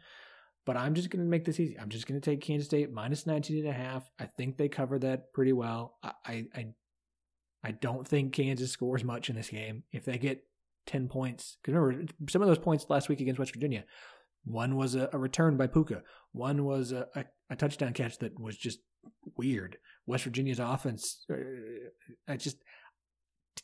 But 0.64 0.78
I'm 0.78 0.94
just 0.94 1.10
going 1.10 1.26
to 1.26 1.30
make 1.30 1.44
this 1.44 1.60
easy. 1.60 1.80
I'm 1.80 1.90
just 1.90 2.06
going 2.06 2.22
to 2.22 2.30
take 2.30 2.42
Kansas 2.42 2.68
State 2.68 2.92
minus 2.92 3.26
19 3.26 3.66
and 3.66 3.68
a 3.68 3.74
half. 3.74 4.08
I 4.20 4.26
think 4.26 4.56
they 4.56 4.70
cover 4.70 5.00
that 5.00 5.34
pretty 5.34 5.54
well. 5.54 5.98
I, 6.04 6.46
I, 6.54 6.68
I 7.64 7.72
don't 7.72 8.08
think 8.08 8.34
Kansas 8.34 8.70
scores 8.70 9.04
much 9.04 9.32
in 9.32 9.36
this 9.36 9.50
game. 9.50 9.82
If 9.92 10.06
they 10.06 10.20
get 10.20 10.44
10 10.86 11.08
points, 11.08 11.58
because 11.64 11.74
remember, 11.74 12.14
some 12.30 12.44
of 12.44 12.48
those 12.48 12.60
points 12.60 12.86
last 12.88 13.10
week 13.10 13.20
against 13.20 13.40
West 13.40 13.54
Virginia, 13.54 13.84
one 14.46 14.76
was 14.76 14.96
a, 14.96 15.10
a 15.14 15.18
return 15.18 15.58
by 15.58 15.68
Pooka. 15.68 16.02
one 16.32 16.64
was 16.64 16.92
a, 16.92 17.08
a, 17.16 17.26
a, 17.50 17.56
touchdown 17.56 17.94
catch 17.94 18.18
that 18.20 18.40
was 18.40 18.58
just 18.58 18.80
weird. 19.38 19.78
West 20.06 20.24
Virginia's 20.24 20.60
offense, 20.60 21.26
uh, 21.32 21.36
I 22.28 22.38
just, 22.38 22.58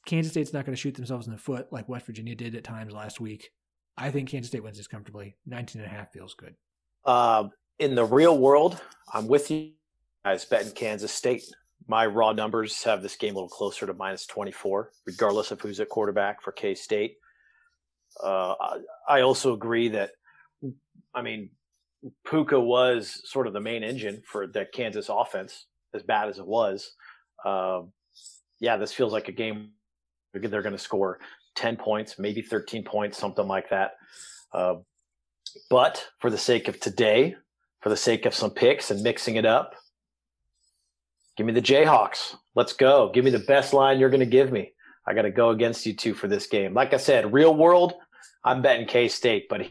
Kansas 0.05 0.31
State's 0.31 0.53
not 0.53 0.65
going 0.65 0.75
to 0.75 0.81
shoot 0.81 0.95
themselves 0.95 1.27
in 1.27 1.33
the 1.33 1.39
foot 1.39 1.71
like 1.71 1.89
West 1.89 2.05
Virginia 2.05 2.35
did 2.35 2.55
at 2.55 2.63
times 2.63 2.93
last 2.93 3.19
week. 3.19 3.51
I 3.97 4.11
think 4.11 4.29
Kansas 4.29 4.49
State 4.49 4.63
wins 4.63 4.77
this 4.77 4.87
comfortably. 4.87 5.37
19 5.45 5.81
and 5.81 5.89
a 5.89 5.93
half 5.93 6.11
feels 6.11 6.33
good. 6.33 6.55
Uh, 7.05 7.45
in 7.79 7.95
the 7.95 8.05
real 8.05 8.37
world, 8.37 8.81
I'm 9.13 9.27
with 9.27 9.49
you 9.51 9.71
I 10.25 10.31
guys 10.31 10.45
betting 10.45 10.71
Kansas 10.71 11.11
State. 11.11 11.43
My 11.87 12.07
raw 12.07 12.33
numbers 12.33 12.83
have 12.83 13.03
this 13.03 13.15
game 13.15 13.33
a 13.33 13.35
little 13.35 13.47
closer 13.47 13.85
to 13.85 13.93
minus 13.93 14.25
24, 14.25 14.91
regardless 15.05 15.51
of 15.51 15.61
who's 15.61 15.79
at 15.79 15.89
quarterback 15.89 16.41
for 16.41 16.51
K 16.51 16.73
State. 16.73 17.17
Uh, 18.21 18.55
I 19.07 19.21
also 19.21 19.53
agree 19.53 19.89
that, 19.89 20.11
I 21.13 21.21
mean, 21.21 21.49
Pooka 22.27 22.61
was 22.61 23.21
sort 23.25 23.47
of 23.47 23.53
the 23.53 23.61
main 23.61 23.83
engine 23.83 24.21
for 24.25 24.47
the 24.47 24.65
Kansas 24.65 25.09
offense, 25.09 25.65
as 25.93 26.03
bad 26.03 26.29
as 26.29 26.39
it 26.39 26.45
was. 26.45 26.91
Uh, 27.43 27.81
yeah, 28.59 28.77
this 28.77 28.93
feels 28.93 29.13
like 29.13 29.27
a 29.27 29.31
game 29.31 29.71
they're 30.33 30.61
going 30.61 30.75
to 30.75 30.77
score 30.77 31.19
10 31.55 31.77
points, 31.77 32.19
maybe 32.19 32.41
13 32.41 32.83
points, 32.83 33.17
something 33.17 33.47
like 33.47 33.69
that. 33.69 33.93
Uh, 34.53 34.75
but 35.69 36.05
for 36.19 36.29
the 36.29 36.37
sake 36.37 36.67
of 36.67 36.79
today, 36.79 37.35
for 37.79 37.89
the 37.89 37.97
sake 37.97 38.25
of 38.25 38.33
some 38.33 38.51
picks 38.51 38.91
and 38.91 39.01
mixing 39.01 39.35
it 39.35 39.45
up, 39.45 39.75
give 41.37 41.45
me 41.45 41.53
the 41.53 41.61
Jayhawks. 41.61 42.35
Let's 42.55 42.73
go. 42.73 43.11
Give 43.13 43.23
me 43.23 43.31
the 43.31 43.39
best 43.39 43.73
line 43.73 43.99
you're 43.99 44.09
going 44.09 44.19
to 44.19 44.25
give 44.25 44.51
me. 44.51 44.73
I 45.07 45.13
got 45.13 45.23
to 45.23 45.31
go 45.31 45.51
against 45.51 45.85
you 45.85 45.93
two 45.93 46.13
for 46.13 46.27
this 46.27 46.47
game. 46.47 46.73
Like 46.73 46.93
I 46.93 46.97
said, 46.97 47.31
real 47.31 47.55
world, 47.55 47.93
I'm 48.43 48.61
betting 48.61 48.87
K 48.87 49.07
State, 49.07 49.47
but 49.49 49.67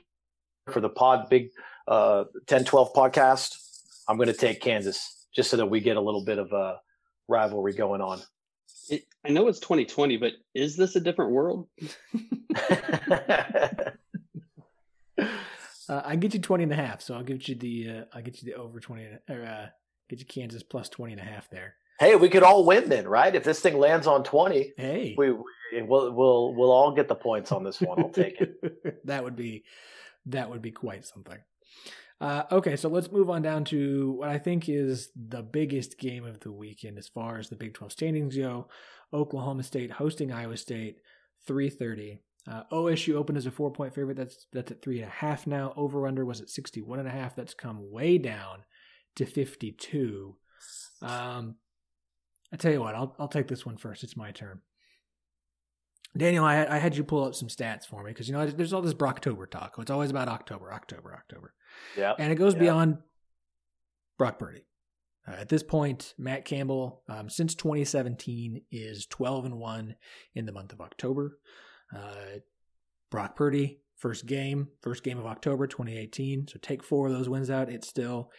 for 0.70 0.80
the 0.80 0.88
pod 0.88 1.28
big 1.28 1.50
uh, 1.88 2.24
10 2.46 2.64
12 2.64 2.94
podcast, 2.94 3.58
I'm 4.08 4.16
going 4.16 4.28
to 4.28 4.32
take 4.32 4.60
Kansas 4.60 5.26
just 5.34 5.50
so 5.50 5.56
that 5.56 5.66
we 5.66 5.80
get 5.80 5.96
a 5.96 6.00
little 6.00 6.24
bit 6.24 6.38
of 6.38 6.52
a 6.52 6.80
rivalry 7.28 7.72
going 7.72 8.00
on. 8.00 8.20
It, 8.88 9.04
I 9.24 9.30
know 9.30 9.48
it's 9.48 9.60
2020, 9.60 10.16
but 10.18 10.32
is 10.54 10.76
this 10.76 10.96
a 10.96 11.00
different 11.00 11.32
world? 11.32 11.68
Uh, 15.88 16.02
I 16.04 16.16
get 16.16 16.34
you 16.34 16.40
20 16.40 16.64
and 16.64 16.72
a 16.72 16.76
half, 16.76 17.02
so 17.02 17.14
I'll 17.14 17.22
give 17.22 17.46
you 17.48 17.54
the 17.54 17.90
uh, 17.90 18.04
I'll 18.14 18.22
get 18.22 18.42
you 18.42 18.50
the 18.50 18.58
over 18.58 18.80
20 18.80 19.06
or 19.28 19.44
uh, 19.44 19.66
get 20.08 20.18
you 20.18 20.24
Kansas 20.24 20.62
plus 20.62 20.88
20 20.88 21.12
and 21.12 21.20
a 21.20 21.24
half 21.24 21.48
there. 21.50 21.74
Hey, 22.00 22.16
we 22.16 22.28
could 22.28 22.42
all 22.42 22.64
win 22.64 22.88
then, 22.88 23.06
right? 23.06 23.34
If 23.34 23.44
this 23.44 23.60
thing 23.60 23.78
lands 23.78 24.06
on 24.06 24.24
20, 24.24 24.72
hey, 24.76 25.14
we, 25.16 25.30
we 25.30 25.82
will 25.82 26.12
we'll 26.12 26.54
we'll 26.54 26.72
all 26.72 26.92
get 26.92 27.08
the 27.08 27.14
points 27.14 27.52
on 27.52 27.64
this 27.64 27.80
one. 27.80 28.00
I'll 28.00 28.08
take 28.08 28.40
it. 28.40 29.00
that 29.04 29.22
would 29.22 29.36
be 29.36 29.64
that 30.26 30.50
would 30.50 30.62
be 30.62 30.70
quite 30.70 31.04
something. 31.04 31.38
Uh, 32.20 32.44
okay, 32.52 32.76
so 32.76 32.88
let's 32.88 33.10
move 33.10 33.28
on 33.28 33.42
down 33.42 33.64
to 33.64 34.12
what 34.12 34.28
I 34.28 34.38
think 34.38 34.68
is 34.68 35.10
the 35.14 35.42
biggest 35.42 35.98
game 35.98 36.24
of 36.24 36.40
the 36.40 36.52
weekend 36.52 36.96
as 36.96 37.08
far 37.08 37.38
as 37.38 37.48
the 37.48 37.56
Big 37.56 37.74
12 37.74 37.92
standings 37.92 38.36
go. 38.36 38.68
Oklahoma 39.12 39.62
State 39.62 39.90
hosting 39.90 40.32
Iowa 40.32 40.56
State, 40.56 40.98
3:30. 41.48 42.18
Uh, 42.46 42.62
OSU 42.72 43.14
opened 43.14 43.38
as 43.38 43.46
a 43.46 43.50
four 43.50 43.70
point 43.70 43.94
favorite. 43.94 44.16
That's 44.16 44.46
that's 44.52 44.70
at 44.70 44.82
three 44.82 44.98
and 44.98 45.08
a 45.08 45.12
half 45.12 45.46
now. 45.46 45.72
Over 45.76 46.06
under 46.06 46.24
was 46.24 46.40
at 46.40 46.50
61 46.50 46.98
and 46.98 47.08
a 47.08 47.10
half. 47.10 47.34
That's 47.34 47.54
come 47.54 47.90
way 47.90 48.18
down 48.18 48.64
to 49.16 49.24
52. 49.24 50.36
Um, 51.00 51.56
I 52.52 52.56
tell 52.56 52.72
you 52.72 52.80
what, 52.80 52.94
I'll 52.94 53.14
I'll 53.18 53.28
take 53.28 53.48
this 53.48 53.64
one 53.64 53.76
first. 53.76 54.04
It's 54.04 54.16
my 54.16 54.30
turn. 54.30 54.60
Daniel, 56.16 56.44
I, 56.44 56.64
I 56.66 56.78
had 56.78 56.96
you 56.96 57.04
pull 57.04 57.24
up 57.24 57.34
some 57.34 57.48
stats 57.48 57.86
for 57.86 58.02
me 58.04 58.10
because 58.10 58.28
you 58.28 58.34
know 58.34 58.46
there's 58.46 58.72
all 58.72 58.82
this 58.82 58.94
Brocktober 58.94 59.50
talk. 59.50 59.74
It's 59.78 59.90
always 59.90 60.10
about 60.10 60.28
October, 60.28 60.72
October, 60.72 61.14
October. 61.14 61.54
Yeah, 61.96 62.14
and 62.18 62.32
it 62.32 62.36
goes 62.36 62.54
beyond 62.54 62.98
Brock 64.18 64.38
Purdy. 64.38 64.66
Uh, 65.26 65.32
at 65.32 65.48
this 65.48 65.62
point, 65.62 66.14
Matt 66.18 66.44
Campbell, 66.44 67.02
um, 67.08 67.28
since 67.28 67.54
2017, 67.54 68.62
is 68.70 69.06
12 69.06 69.46
and 69.46 69.58
one 69.58 69.96
in 70.34 70.46
the 70.46 70.52
month 70.52 70.72
of 70.72 70.80
October. 70.80 71.38
Uh, 71.94 72.40
Brock 73.10 73.34
Purdy, 73.34 73.80
first 73.96 74.26
game, 74.26 74.68
first 74.82 75.02
game 75.02 75.18
of 75.18 75.26
October 75.26 75.66
2018. 75.66 76.48
So 76.48 76.58
take 76.60 76.84
four 76.84 77.06
of 77.06 77.12
those 77.12 77.28
wins 77.28 77.50
out. 77.50 77.70
It's 77.70 77.88
still 77.88 78.30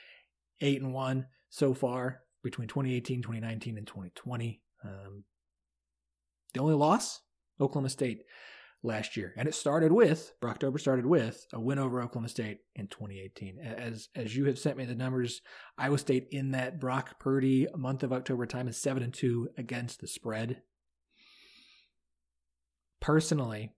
eight 0.61 0.81
and 0.81 0.93
one 0.93 1.25
so 1.49 1.73
far 1.73 2.21
between 2.43 2.67
2018, 2.67 3.21
2019, 3.21 3.77
and 3.77 3.87
2020. 3.87 4.61
Um, 4.83 5.23
the 6.53 6.59
only 6.59 6.75
loss, 6.75 7.21
Oklahoma 7.59 7.89
State 7.89 8.23
last 8.83 9.17
year, 9.17 9.33
and 9.37 9.47
it 9.47 9.55
started 9.55 9.91
with 9.91 10.33
Brocktober 10.41 10.79
started 10.79 11.05
with 11.05 11.47
a 11.53 11.59
win 11.59 11.79
over 11.79 12.01
Oklahoma 12.01 12.29
State 12.29 12.59
in 12.75 12.87
2018. 12.87 13.59
As 13.59 14.09
as 14.15 14.35
you 14.35 14.45
have 14.45 14.59
sent 14.59 14.77
me 14.77 14.85
the 14.85 14.95
numbers, 14.95 15.41
Iowa 15.77 15.97
State 15.97 16.27
in 16.31 16.51
that 16.51 16.79
Brock 16.79 17.19
Purdy 17.19 17.67
month 17.75 18.03
of 18.03 18.13
October 18.13 18.45
time 18.45 18.67
is 18.67 18.77
seven 18.77 19.03
and 19.03 19.13
two 19.13 19.49
against 19.57 20.01
the 20.01 20.07
spread 20.07 20.61
personally, 23.01 23.71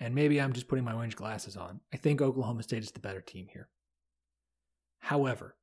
and 0.00 0.14
maybe 0.14 0.40
I'm 0.40 0.52
just 0.52 0.68
putting 0.68 0.84
my 0.84 0.94
orange 0.94 1.16
glasses 1.16 1.56
on, 1.56 1.80
I 1.92 1.96
think 1.96 2.20
Oklahoma 2.20 2.62
State 2.62 2.82
is 2.82 2.90
the 2.90 3.00
better 3.00 3.20
team 3.20 3.46
here. 3.52 3.68
However, 4.98 5.56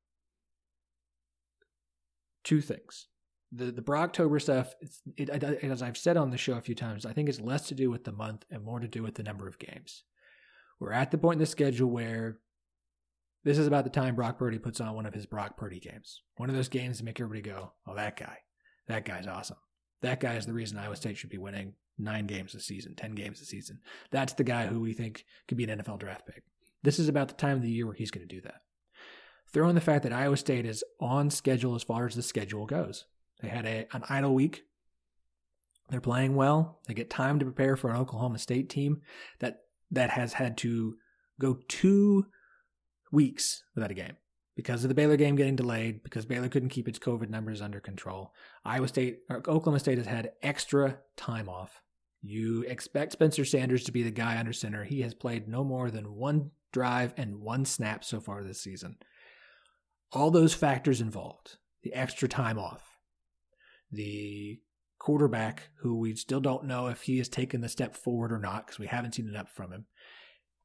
two 2.44 2.62
things. 2.62 3.08
The 3.52 3.72
the 3.72 3.82
Brocktober 3.82 4.42
stuff, 4.42 4.74
it, 5.18 5.30
it, 5.30 5.44
as 5.44 5.82
I've 5.82 5.98
said 5.98 6.18
on 6.18 6.30
the 6.30 6.38
show 6.38 6.54
a 6.54 6.62
few 6.62 6.76
times, 6.76 7.06
I 7.06 7.14
think 7.14 7.28
it's 7.28 7.42
less 7.42 7.68
to 7.68 7.76
do 7.76 7.90
with 7.90 8.06
the 8.06 8.12
month 8.12 8.46
and 8.50 8.64
more 8.64 8.80
to 8.80 8.88
do 8.88 9.04
with 9.04 9.16
the 9.16 9.24
number 9.24 9.48
of 9.48 9.60
games. 9.60 10.04
We're 10.80 10.94
at 10.94 11.12
the 11.12 11.18
point 11.18 11.36
in 11.36 11.40
the 11.40 11.46
schedule 11.46 11.90
where 11.90 12.40
this 13.44 13.58
is 13.58 13.68
about 13.68 13.84
the 13.84 13.90
time 13.90 14.16
Brock 14.16 14.38
Purdy 14.38 14.60
puts 14.60 14.80
on 14.80 14.96
one 14.96 15.06
of 15.06 15.14
his 15.14 15.26
Brock 15.26 15.58
Purdy 15.58 15.80
games. 15.80 16.22
One 16.38 16.50
of 16.50 16.56
those 16.56 16.70
games 16.70 17.00
to 17.00 17.06
make 17.06 17.20
everybody 17.20 17.42
go, 17.42 17.74
oh, 17.88 17.96
that 17.96 18.18
guy. 18.18 18.38
That 18.88 19.06
guy's 19.06 19.28
awesome. 19.28 19.58
That 20.02 20.20
guy 20.20 20.36
is 20.36 20.46
the 20.46 20.54
reason 20.54 20.78
Iowa 20.78 20.96
State 20.96 21.18
should 21.18 21.30
be 21.30 21.38
winning 21.38 21.74
nine 21.98 22.28
games 22.28 22.56
a 22.56 22.60
season, 22.60 22.96
10 22.96 23.12
games 23.12 23.42
a 23.42 23.46
season. 23.46 23.80
That's 24.12 24.34
the 24.34 24.44
guy 24.44 24.68
who 24.68 24.80
we 24.80 24.94
think 24.94 25.26
could 25.48 25.58
be 25.58 25.64
an 25.64 25.80
NFL 25.80 26.00
draft 26.00 26.26
pick. 26.26 26.44
This 26.84 27.00
is 27.00 27.08
about 27.08 27.28
the 27.28 27.36
time 27.36 27.58
of 27.58 27.64
the 27.64 27.70
year 27.70 27.86
where 27.86 27.96
he's 27.96 28.12
going 28.12 28.28
to 28.28 28.36
do 28.36 28.42
that. 28.42 28.62
Throw 29.54 29.70
in 29.70 29.76
the 29.76 29.82
fact 29.82 30.04
that 30.04 30.14
Iowa 30.14 30.38
State 30.38 30.66
is 30.66 30.84
on 31.00 31.30
schedule 31.30 31.76
as 31.76 31.84
far 31.84 32.08
as 32.08 32.16
the 32.16 32.24
schedule 32.24 32.66
goes. 32.66 33.06
They 33.42 33.50
had 33.50 33.66
a, 33.66 33.88
an 33.94 34.04
idle 34.10 34.34
week. 34.34 34.64
They're 35.90 36.02
playing 36.02 36.36
well. 36.36 36.80
They 36.88 36.94
get 36.94 37.10
time 37.10 37.40
to 37.40 37.46
prepare 37.46 37.76
for 37.76 37.90
an 37.90 37.98
Oklahoma 37.98 38.40
State 38.40 38.70
team 38.70 39.02
that 39.40 39.64
that 39.92 40.12
has 40.12 40.34
had 40.34 40.58
to 40.60 40.96
go 41.40 41.60
two 41.68 42.28
weeks 43.12 43.64
without 43.76 43.92
a 43.92 43.96
game 43.96 44.16
because 44.56 44.84
of 44.84 44.90
the 44.90 44.96
Baylor 44.96 45.18
game 45.18 45.36
getting 45.36 45.56
delayed, 45.56 46.04
because 46.04 46.26
Baylor 46.26 46.48
couldn't 46.48 46.70
keep 46.70 46.88
its 46.88 47.00
COVID 47.00 47.30
numbers 47.30 47.62
under 47.62 47.80
control. 47.80 48.34
Iowa 48.64 48.88
State 48.88 49.20
or 49.30 49.38
Oklahoma 49.38 49.80
State 49.80 49.98
has 49.98 50.08
had 50.08 50.32
extra 50.42 51.00
time 51.18 51.50
off. 51.50 51.82
You 52.22 52.62
expect 52.68 53.14
Spencer 53.14 53.44
Sanders 53.44 53.84
to 53.86 53.92
be 53.92 54.04
the 54.04 54.12
guy 54.12 54.38
under 54.38 54.54
center. 54.54 54.84
He 54.84 55.02
has 55.02 55.14
played 55.14 55.48
no 55.48 55.64
more 55.64 55.90
than 55.90 56.16
one 56.16 56.52
drive 56.72 57.14
and 57.18 57.42
one 57.42 57.66
snap 57.66 58.04
so 58.04 58.20
far 58.20 58.44
this 58.44 58.62
season. 58.62 58.98
All 60.12 60.30
those 60.30 60.54
factors 60.54 61.02
involved 61.02 61.58
the 61.84 61.94
extra 61.94 62.28
time 62.28 62.60
off, 62.60 62.91
the 63.92 64.60
quarterback, 65.00 65.70
who 65.80 65.98
we 65.98 66.16
still 66.16 66.40
don't 66.40 66.66
know 66.66 66.88
if 66.88 67.02
he 67.02 67.18
has 67.18 67.30
taken 67.30 67.62
the 67.62 67.70
step 67.70 67.96
forward 67.96 68.32
or 68.32 68.40
not 68.40 68.66
because 68.66 68.80
we 68.80 68.88
haven't 68.88 69.16
seen 69.16 69.36
up 69.36 69.50
from 69.50 69.72
him, 69.72 69.86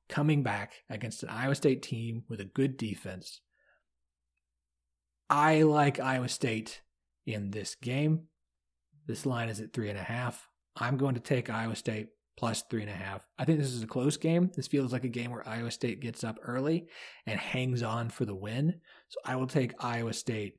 coming 0.09 0.43
back 0.43 0.83
against 0.91 1.23
an 1.23 1.31
Iowa 1.31 1.55
State 1.55 1.83
team 1.83 2.25
with 2.29 2.41
a 2.41 2.45
good 2.45 2.77
defense 2.77 3.41
I 5.29 5.63
like 5.63 5.99
Iowa 5.99 6.29
State 6.29 6.83
in 7.27 7.51
this 7.51 7.75
game. 7.75 8.25
This 9.07 9.27
line 9.27 9.49
is 9.49 9.61
at 9.61 9.73
three 9.73 9.91
and 9.91 9.99
a 9.99 10.03
half. 10.03 10.49
I'm 10.77 10.97
going 10.97 11.15
to 11.15 11.21
take 11.21 11.51
Iowa 11.51 11.75
State 11.75 12.09
plus 12.37 12.63
three 12.71 12.83
and 12.83 12.91
a 12.91 12.95
half. 12.95 13.27
I 13.39 13.45
think 13.45 13.59
this 13.59 13.73
is 13.73 13.83
a 13.83 13.89
close 13.89 14.17
game. 14.17 14.51
This 14.55 14.69
feels 14.69 14.93
like 14.93 15.05
a 15.05 15.09
game 15.09 15.31
where 15.31 15.49
Iowa 15.49 15.71
State 15.71 16.01
gets 16.01 16.23
up 16.23 16.39
early 16.43 16.87
and 17.27 17.41
hangs 17.41 17.83
on 17.83 18.09
for 18.09 18.25
the 18.25 18.35
win. 18.35 18.81
So 19.09 19.19
I 19.25 19.37
will 19.37 19.47
take 19.47 19.83
Iowa 19.83 20.13
State 20.13 20.59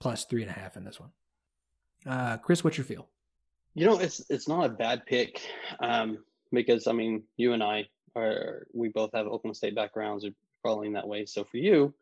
plus 0.00 0.24
three 0.24 0.42
and 0.42 0.50
a 0.50 0.54
half 0.54 0.76
in 0.76 0.84
this 0.84 0.98
one. 0.98 1.10
Uh, 2.06 2.36
Chris, 2.38 2.64
what's 2.64 2.78
your 2.78 2.84
feel? 2.84 3.08
You 3.74 3.86
know, 3.86 3.98
it's 3.98 4.22
it's 4.28 4.48
not 4.48 4.66
a 4.66 4.70
bad 4.70 5.06
pick 5.06 5.40
um, 5.80 6.18
because 6.52 6.86
I 6.86 6.92
mean, 6.92 7.24
you 7.36 7.52
and 7.52 7.62
I 7.62 7.88
are 8.16 8.66
we 8.72 8.88
both 8.88 9.10
have 9.14 9.26
Oklahoma 9.26 9.54
State 9.54 9.74
backgrounds, 9.74 10.24
are 10.24 10.34
following 10.62 10.94
that 10.94 11.06
way. 11.06 11.26
So 11.26 11.44
for 11.44 11.58
you, 11.58 11.94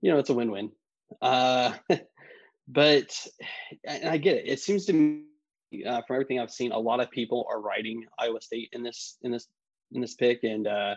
you 0.00 0.12
know, 0.12 0.18
it's 0.18 0.30
a 0.30 0.34
win-win. 0.34 0.70
Uh, 1.20 1.72
but 2.68 3.26
I 3.88 4.18
get 4.18 4.36
it. 4.36 4.48
It 4.48 4.60
seems 4.60 4.86
to 4.86 4.92
me 4.92 5.24
uh, 5.86 6.02
from 6.06 6.16
everything 6.16 6.38
I've 6.38 6.50
seen, 6.50 6.72
a 6.72 6.78
lot 6.78 7.00
of 7.00 7.10
people 7.10 7.46
are 7.50 7.60
riding 7.60 8.06
Iowa 8.18 8.40
State 8.40 8.70
in 8.72 8.82
this 8.82 9.16
in 9.22 9.32
this 9.32 9.48
in 9.92 10.00
this 10.00 10.14
pick, 10.14 10.44
and 10.44 10.66
uh, 10.66 10.94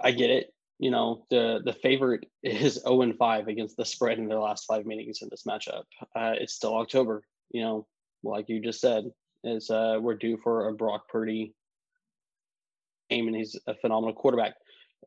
I 0.00 0.12
get 0.12 0.30
it. 0.30 0.54
You 0.78 0.90
know, 0.90 1.24
the 1.30 1.60
the 1.64 1.72
favorite 1.72 2.26
is 2.42 2.74
0 2.82 3.00
and 3.02 3.16
5 3.16 3.48
against 3.48 3.76
the 3.76 3.84
spread 3.84 4.18
in 4.18 4.28
their 4.28 4.40
last 4.40 4.66
five 4.66 4.86
meetings 4.86 5.22
in 5.22 5.28
this 5.30 5.44
matchup. 5.44 5.84
Uh, 6.14 6.34
it's 6.38 6.54
still 6.54 6.76
October. 6.76 7.22
You 7.50 7.62
know, 7.62 7.86
like 8.22 8.48
you 8.48 8.60
just 8.60 8.80
said, 8.80 9.10
is 9.44 9.70
uh, 9.70 9.98
we're 10.00 10.16
due 10.16 10.36
for 10.42 10.68
a 10.68 10.74
Brock 10.74 11.08
Purdy 11.08 11.54
game, 13.08 13.26
and 13.26 13.36
he's 13.36 13.56
a 13.66 13.74
phenomenal 13.74 14.14
quarterback. 14.14 14.54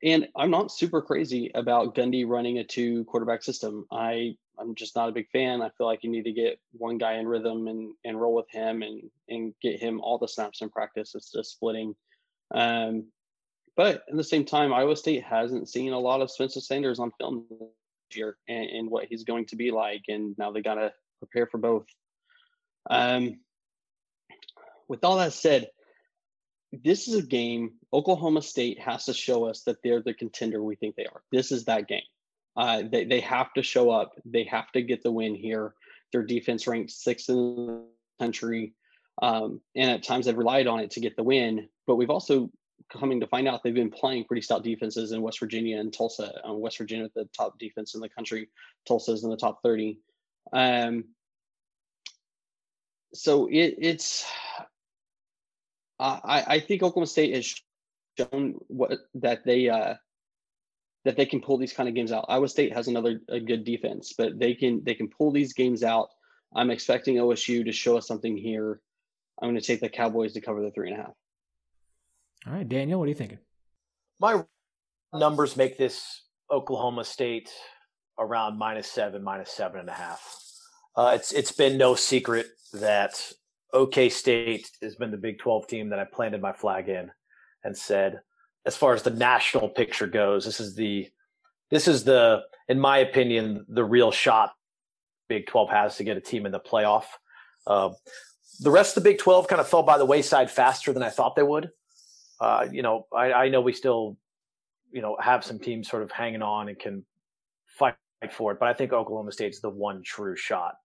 And 0.01 0.27
I'm 0.35 0.51
not 0.51 0.71
super 0.71 1.01
crazy 1.01 1.51
about 1.53 1.95
Gundy 1.95 2.25
running 2.25 2.59
a 2.59 2.63
two 2.63 3.03
quarterback 3.05 3.43
system. 3.43 3.85
I 3.91 4.35
I'm 4.57 4.75
just 4.75 4.95
not 4.95 5.09
a 5.09 5.13
big 5.13 5.29
fan. 5.29 5.61
I 5.61 5.69
feel 5.77 5.87
like 5.87 6.03
you 6.03 6.09
need 6.09 6.23
to 6.23 6.31
get 6.31 6.59
one 6.71 6.97
guy 6.97 7.13
in 7.13 7.27
rhythm 7.27 7.67
and 7.67 7.93
and 8.05 8.19
roll 8.19 8.33
with 8.33 8.49
him 8.49 8.81
and 8.81 9.09
and 9.27 9.53
get 9.61 9.79
him 9.79 9.99
all 10.01 10.17
the 10.17 10.27
snaps 10.27 10.61
in 10.61 10.69
practice 10.69 11.15
instead 11.15 11.39
of 11.39 11.47
splitting. 11.47 11.95
Um, 12.51 13.05
but 13.79 14.03
in 14.09 14.17
the 14.17 14.25
same 14.25 14.43
time, 14.43 14.73
Iowa 14.73 14.97
State 14.97 15.23
hasn't 15.23 15.69
seen 15.69 15.93
a 15.93 15.99
lot 15.99 16.19
of 16.19 16.29
Spencer 16.29 16.59
Sanders 16.59 16.99
on 16.99 17.13
film 17.17 17.45
this 17.49 18.17
year 18.17 18.35
and, 18.45 18.69
and 18.69 18.91
what 18.91 19.05
he's 19.05 19.23
going 19.23 19.45
to 19.45 19.55
be 19.55 19.71
like, 19.71 20.01
and 20.09 20.37
now 20.37 20.51
they 20.51 20.61
got 20.61 20.75
to 20.75 20.91
prepare 21.19 21.47
for 21.47 21.59
both. 21.59 21.85
Um, 22.89 23.39
with 24.89 25.05
all 25.05 25.15
that 25.19 25.31
said, 25.31 25.69
this 26.73 27.07
is 27.07 27.15
a 27.15 27.25
game 27.25 27.75
Oklahoma 27.93 28.41
State 28.41 28.81
has 28.81 29.05
to 29.05 29.13
show 29.13 29.45
us 29.45 29.61
that 29.61 29.77
they're 29.81 30.01
the 30.01 30.13
contender 30.13 30.61
we 30.61 30.75
think 30.75 30.97
they 30.97 31.05
are. 31.05 31.21
This 31.31 31.53
is 31.53 31.63
that 31.63 31.87
game. 31.87 32.01
Uh, 32.57 32.83
they, 32.91 33.05
they 33.05 33.21
have 33.21 33.53
to 33.53 33.63
show 33.63 33.91
up. 33.91 34.11
They 34.25 34.43
have 34.43 34.69
to 34.73 34.81
get 34.81 35.03
the 35.03 35.11
win 35.11 35.35
here. 35.35 35.73
Their 36.11 36.23
defense 36.23 36.67
ranked 36.67 36.91
sixth 36.91 37.29
in 37.29 37.37
the 37.37 37.85
country. 38.19 38.73
Um, 39.21 39.61
and 39.73 39.89
at 39.89 40.03
times 40.03 40.25
they've 40.25 40.37
relied 40.37 40.67
on 40.67 40.81
it 40.81 40.91
to 40.91 40.99
get 40.99 41.15
the 41.15 41.23
win. 41.23 41.69
But 41.87 41.95
we've 41.95 42.09
also 42.09 42.51
coming 42.91 43.19
to 43.19 43.27
find 43.27 43.47
out 43.47 43.63
they've 43.63 43.73
been 43.73 43.91
playing 43.91 44.25
pretty 44.25 44.41
stout 44.41 44.63
defenses 44.63 45.11
in 45.11 45.21
West 45.21 45.39
Virginia 45.39 45.79
and 45.79 45.93
Tulsa. 45.93 46.41
Um, 46.43 46.59
West 46.59 46.77
Virginia, 46.77 47.09
the 47.15 47.29
top 47.35 47.59
defense 47.59 47.95
in 47.95 48.01
the 48.01 48.09
country. 48.09 48.49
Tulsa's 48.87 49.23
in 49.23 49.29
the 49.29 49.37
top 49.37 49.61
30. 49.63 49.97
Um, 50.53 51.05
so 53.13 53.47
it, 53.47 53.75
it's, 53.79 54.25
I, 55.99 56.43
I 56.47 56.59
think 56.59 56.81
Oklahoma 56.81 57.07
State 57.07 57.35
has 57.35 57.55
shown 58.17 58.55
what 58.67 58.99
that 59.15 59.45
they 59.45 59.69
uh, 59.69 59.95
that 61.05 61.17
they 61.17 61.25
can 61.25 61.41
pull 61.41 61.57
these 61.57 61.73
kind 61.73 61.89
of 61.89 61.95
games 61.95 62.11
out. 62.11 62.25
Iowa 62.29 62.47
State 62.47 62.73
has 62.73 62.87
another 62.87 63.19
a 63.27 63.39
good 63.39 63.63
defense, 63.63 64.13
but 64.17 64.39
they 64.39 64.53
can 64.53 64.83
they 64.83 64.93
can 64.93 65.09
pull 65.09 65.31
these 65.31 65.53
games 65.53 65.83
out. 65.83 66.09
I'm 66.55 66.71
expecting 66.71 67.15
OSU 67.15 67.65
to 67.65 67.71
show 67.71 67.97
us 67.97 68.07
something 68.07 68.37
here. 68.37 68.79
I'm 69.41 69.49
going 69.49 69.59
to 69.59 69.65
take 69.65 69.81
the 69.81 69.89
Cowboys 69.89 70.33
to 70.33 70.41
cover 70.41 70.61
the 70.61 70.71
three 70.71 70.91
and 70.91 70.99
a 70.99 71.03
half. 71.03 71.13
All 72.47 72.53
right, 72.53 72.67
Daniel, 72.67 72.99
what 72.99 73.05
are 73.05 73.09
you 73.09 73.15
thinking? 73.15 73.39
My 74.19 74.43
numbers 75.13 75.57
make 75.57 75.77
this 75.77 76.23
Oklahoma 76.51 77.03
State 77.03 77.49
around 78.17 78.57
minus 78.57 78.89
seven, 78.89 79.23
minus 79.23 79.51
seven 79.51 79.81
and 79.81 79.89
a 79.89 79.93
half. 79.93 80.21
Uh, 80.95 81.13
it's 81.15 81.31
it's 81.31 81.51
been 81.51 81.77
no 81.77 81.95
secret 81.95 82.47
that 82.73 83.31
OK 83.73 84.09
State 84.09 84.69
has 84.81 84.95
been 84.95 85.11
the 85.11 85.17
Big 85.17 85.39
12 85.39 85.67
team 85.67 85.89
that 85.89 85.99
I 85.99 86.05
planted 86.05 86.41
my 86.41 86.53
flag 86.53 86.89
in 86.89 87.11
and 87.63 87.77
said 87.77 88.21
as 88.65 88.75
far 88.75 88.93
as 88.93 89.03
the 89.03 89.11
national 89.11 89.69
picture 89.69 90.07
goes. 90.07 90.45
This 90.45 90.59
is 90.59 90.75
the 90.75 91.07
this 91.71 91.87
is 91.87 92.03
the 92.03 92.43
in 92.67 92.79
my 92.79 92.99
opinion 92.99 93.65
the 93.67 93.83
real 93.83 94.11
shot 94.11 94.53
Big 95.27 95.47
12 95.47 95.69
has 95.69 95.97
to 95.97 96.03
get 96.03 96.17
a 96.17 96.21
team 96.21 96.45
in 96.45 96.51
the 96.51 96.59
playoff. 96.59 97.05
Uh, 97.67 97.91
the 98.61 98.71
rest 98.71 98.97
of 98.97 99.03
the 99.03 99.09
Big 99.09 99.19
12 99.19 99.47
kind 99.47 99.61
of 99.61 99.67
fell 99.67 99.83
by 99.83 99.97
the 99.97 100.05
wayside 100.05 100.49
faster 100.49 100.91
than 100.91 101.03
I 101.03 101.09
thought 101.09 101.35
they 101.35 101.43
would. 101.43 101.69
Uh, 102.39 102.67
you 102.71 102.81
know, 102.81 103.05
I, 103.15 103.33
I, 103.33 103.49
know 103.49 103.61
we 103.61 103.73
still, 103.73 104.17
you 104.91 105.01
know, 105.01 105.17
have 105.19 105.43
some 105.43 105.59
teams 105.59 105.89
sort 105.89 106.03
of 106.03 106.11
hanging 106.11 106.41
on 106.41 106.69
and 106.69 106.79
can 106.79 107.05
fight 107.67 107.95
for 108.31 108.53
it, 108.53 108.59
but 108.59 108.69
I 108.69 108.73
think 108.73 108.93
Oklahoma 108.93 109.31
State's 109.31 109.59
the 109.59 109.69
one 109.69 110.01
true 110.03 110.35
shot. 110.35 110.75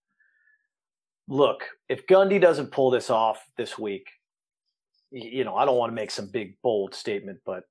Look, 1.28 1.64
if 1.88 2.06
Gundy 2.06 2.40
doesn't 2.40 2.72
pull 2.72 2.90
this 2.90 3.08
off 3.08 3.44
this 3.56 3.78
week, 3.78 4.08
you 5.10 5.44
know, 5.44 5.54
I 5.54 5.64
don't 5.64 5.76
want 5.76 5.90
to 5.90 5.94
make 5.94 6.10
some 6.10 6.28
big 6.30 6.56
bold 6.60 6.94
statement, 6.94 7.38
but 7.46 7.64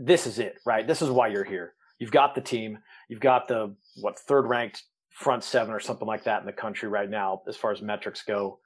this 0.00 0.26
is 0.26 0.38
it, 0.38 0.58
right? 0.66 0.86
This 0.86 1.02
is 1.02 1.08
why 1.08 1.28
you're 1.28 1.44
here. 1.44 1.74
You've 1.98 2.10
got 2.10 2.34
the 2.34 2.40
team. 2.40 2.78
You've 3.08 3.20
got 3.20 3.48
the 3.48 3.74
what 4.00 4.18
third 4.18 4.46
ranked 4.46 4.82
front 5.12 5.44
seven 5.44 5.72
or 5.72 5.80
something 5.80 6.06
like 6.06 6.24
that 6.24 6.40
in 6.40 6.46
the 6.46 6.52
country 6.52 6.88
right 6.88 7.08
now, 7.08 7.42
as 7.48 7.56
far 7.56 7.72
as 7.72 7.80
metrics 7.80 8.22
go. 8.22 8.58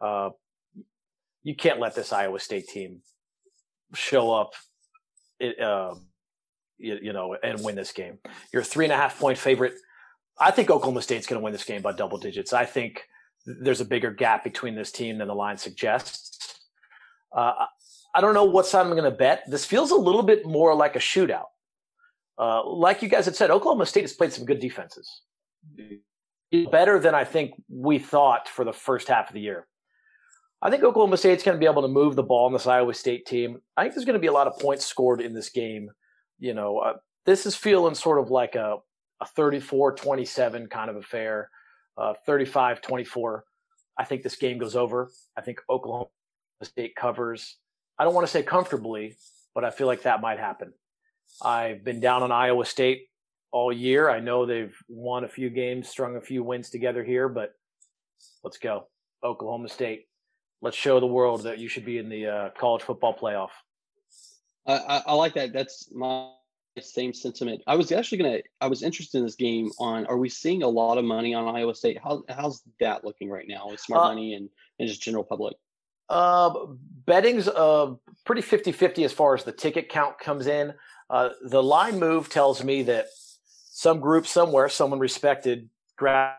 Uh, 0.00 0.30
you 1.42 1.56
can't 1.56 1.80
let 1.80 1.94
this 1.94 2.12
Iowa 2.12 2.38
State 2.38 2.68
team 2.68 3.00
show 3.94 4.32
up, 4.32 4.54
it, 5.38 5.60
uh, 5.60 5.94
you, 6.78 6.98
you, 7.02 7.12
know, 7.12 7.36
and 7.42 7.62
win 7.62 7.76
this 7.76 7.92
game. 7.92 8.18
You're 8.52 8.62
a 8.62 8.64
three 8.64 8.84
and 8.84 8.92
a 8.92 8.96
half 8.96 9.18
point 9.18 9.38
favorite. 9.38 9.74
I 10.38 10.50
think 10.50 10.70
Oklahoma 10.70 11.02
State's 11.02 11.26
going 11.26 11.40
to 11.40 11.44
win 11.44 11.52
this 11.52 11.64
game 11.64 11.82
by 11.82 11.92
double 11.92 12.18
digits. 12.18 12.52
I 12.52 12.64
think 12.64 13.04
there's 13.46 13.80
a 13.80 13.84
bigger 13.84 14.10
gap 14.10 14.44
between 14.44 14.74
this 14.74 14.92
team 14.92 15.18
than 15.18 15.28
the 15.28 15.34
line 15.34 15.58
suggests. 15.58 16.60
Uh, 17.34 17.66
I 18.14 18.20
don't 18.20 18.34
know 18.34 18.44
what 18.44 18.66
side 18.66 18.86
I'm 18.86 18.90
going 18.90 19.04
to 19.04 19.10
bet. 19.10 19.44
This 19.46 19.64
feels 19.64 19.90
a 19.90 19.96
little 19.96 20.22
bit 20.22 20.46
more 20.46 20.74
like 20.74 20.96
a 20.96 21.00
shootout. 21.00 21.46
Uh, 22.38 22.66
like 22.66 23.02
you 23.02 23.08
guys 23.08 23.26
had 23.26 23.36
said, 23.36 23.50
Oklahoma 23.50 23.86
State 23.86 24.02
has 24.02 24.14
played 24.14 24.32
some 24.32 24.46
good 24.46 24.60
defenses, 24.60 25.22
better 26.70 26.98
than 26.98 27.14
I 27.14 27.24
think 27.24 27.52
we 27.68 27.98
thought 27.98 28.48
for 28.48 28.64
the 28.64 28.72
first 28.72 29.08
half 29.08 29.28
of 29.28 29.34
the 29.34 29.40
year. 29.40 29.66
I 30.62 30.70
think 30.70 30.82
Oklahoma 30.82 31.16
State's 31.16 31.42
going 31.42 31.56
to 31.56 31.60
be 31.60 31.70
able 31.70 31.82
to 31.82 31.88
move 31.88 32.16
the 32.16 32.22
ball 32.22 32.46
on 32.46 32.52
this 32.52 32.66
Iowa 32.66 32.92
State 32.92 33.24
team. 33.24 33.60
I 33.76 33.82
think 33.82 33.94
there's 33.94 34.04
going 34.04 34.14
to 34.14 34.20
be 34.20 34.26
a 34.26 34.32
lot 34.32 34.46
of 34.46 34.58
points 34.58 34.84
scored 34.84 35.20
in 35.20 35.32
this 35.32 35.48
game. 35.48 35.90
You 36.38 36.52
know, 36.52 36.78
uh, 36.78 36.94
this 37.24 37.46
is 37.46 37.56
feeling 37.56 37.94
sort 37.94 38.18
of 38.18 38.30
like 38.30 38.56
a, 38.56 38.76
a 39.20 39.26
34-27 39.38 40.68
kind 40.68 40.90
of 40.90 40.96
affair, 40.96 41.50
uh, 41.96 42.14
35-24. 42.28 43.40
I 43.98 44.04
think 44.04 44.22
this 44.22 44.36
game 44.36 44.58
goes 44.58 44.76
over. 44.76 45.10
I 45.36 45.40
think 45.40 45.60
Oklahoma 45.70 46.08
State 46.62 46.94
covers. 46.94 47.56
I 47.98 48.04
don't 48.04 48.14
want 48.14 48.26
to 48.26 48.30
say 48.30 48.42
comfortably, 48.42 49.16
but 49.54 49.64
I 49.64 49.70
feel 49.70 49.86
like 49.86 50.02
that 50.02 50.20
might 50.20 50.38
happen. 50.38 50.72
I've 51.42 51.84
been 51.84 52.00
down 52.00 52.22
on 52.22 52.32
Iowa 52.32 52.66
State 52.66 53.08
all 53.50 53.72
year. 53.72 54.10
I 54.10 54.20
know 54.20 54.44
they've 54.44 54.76
won 54.88 55.24
a 55.24 55.28
few 55.28 55.48
games, 55.48 55.88
strung 55.88 56.16
a 56.16 56.20
few 56.20 56.42
wins 56.42 56.68
together 56.68 57.02
here, 57.02 57.30
but 57.30 57.54
let's 58.44 58.58
go. 58.58 58.88
Oklahoma 59.24 59.68
State. 59.68 60.06
Let's 60.62 60.76
show 60.76 61.00
the 61.00 61.06
world 61.06 61.44
that 61.44 61.58
you 61.58 61.68
should 61.68 61.84
be 61.84 61.98
in 61.98 62.08
the 62.08 62.26
uh, 62.26 62.50
college 62.50 62.82
football 62.82 63.16
playoff. 63.16 63.50
I, 64.66 64.74
I, 64.74 65.02
I 65.06 65.14
like 65.14 65.34
that. 65.34 65.52
That's 65.52 65.90
my 65.92 66.30
same 66.78 67.12
sentiment. 67.12 67.62
I 67.66 67.76
was 67.76 67.92
actually 67.92 68.18
gonna. 68.18 68.38
I 68.60 68.66
was 68.66 68.82
interested 68.82 69.18
in 69.18 69.24
this 69.24 69.34
game. 69.34 69.70
On 69.78 70.06
are 70.06 70.18
we 70.18 70.28
seeing 70.28 70.62
a 70.62 70.68
lot 70.68 70.98
of 70.98 71.04
money 71.04 71.34
on 71.34 71.54
Iowa 71.54 71.74
State? 71.74 71.98
How 72.02 72.22
how's 72.28 72.62
that 72.78 73.04
looking 73.04 73.30
right 73.30 73.46
now 73.48 73.68
with 73.68 73.80
smart 73.80 74.04
uh, 74.04 74.08
money 74.08 74.34
and, 74.34 74.48
and 74.78 74.88
just 74.88 75.02
general 75.02 75.24
public? 75.24 75.56
Uh, 76.08 76.66
betting's 77.06 77.48
uh, 77.48 77.94
pretty 78.26 78.42
50 78.42 78.72
50 78.72 79.04
as 79.04 79.12
far 79.12 79.34
as 79.34 79.44
the 79.44 79.52
ticket 79.52 79.88
count 79.88 80.18
comes 80.18 80.46
in. 80.46 80.74
Uh, 81.08 81.30
the 81.42 81.62
line 81.62 81.98
move 81.98 82.28
tells 82.28 82.62
me 82.62 82.82
that 82.84 83.06
some 83.44 84.00
group 84.00 84.26
somewhere, 84.26 84.68
someone 84.68 84.98
respected, 84.98 85.68
grabbed 85.96 86.36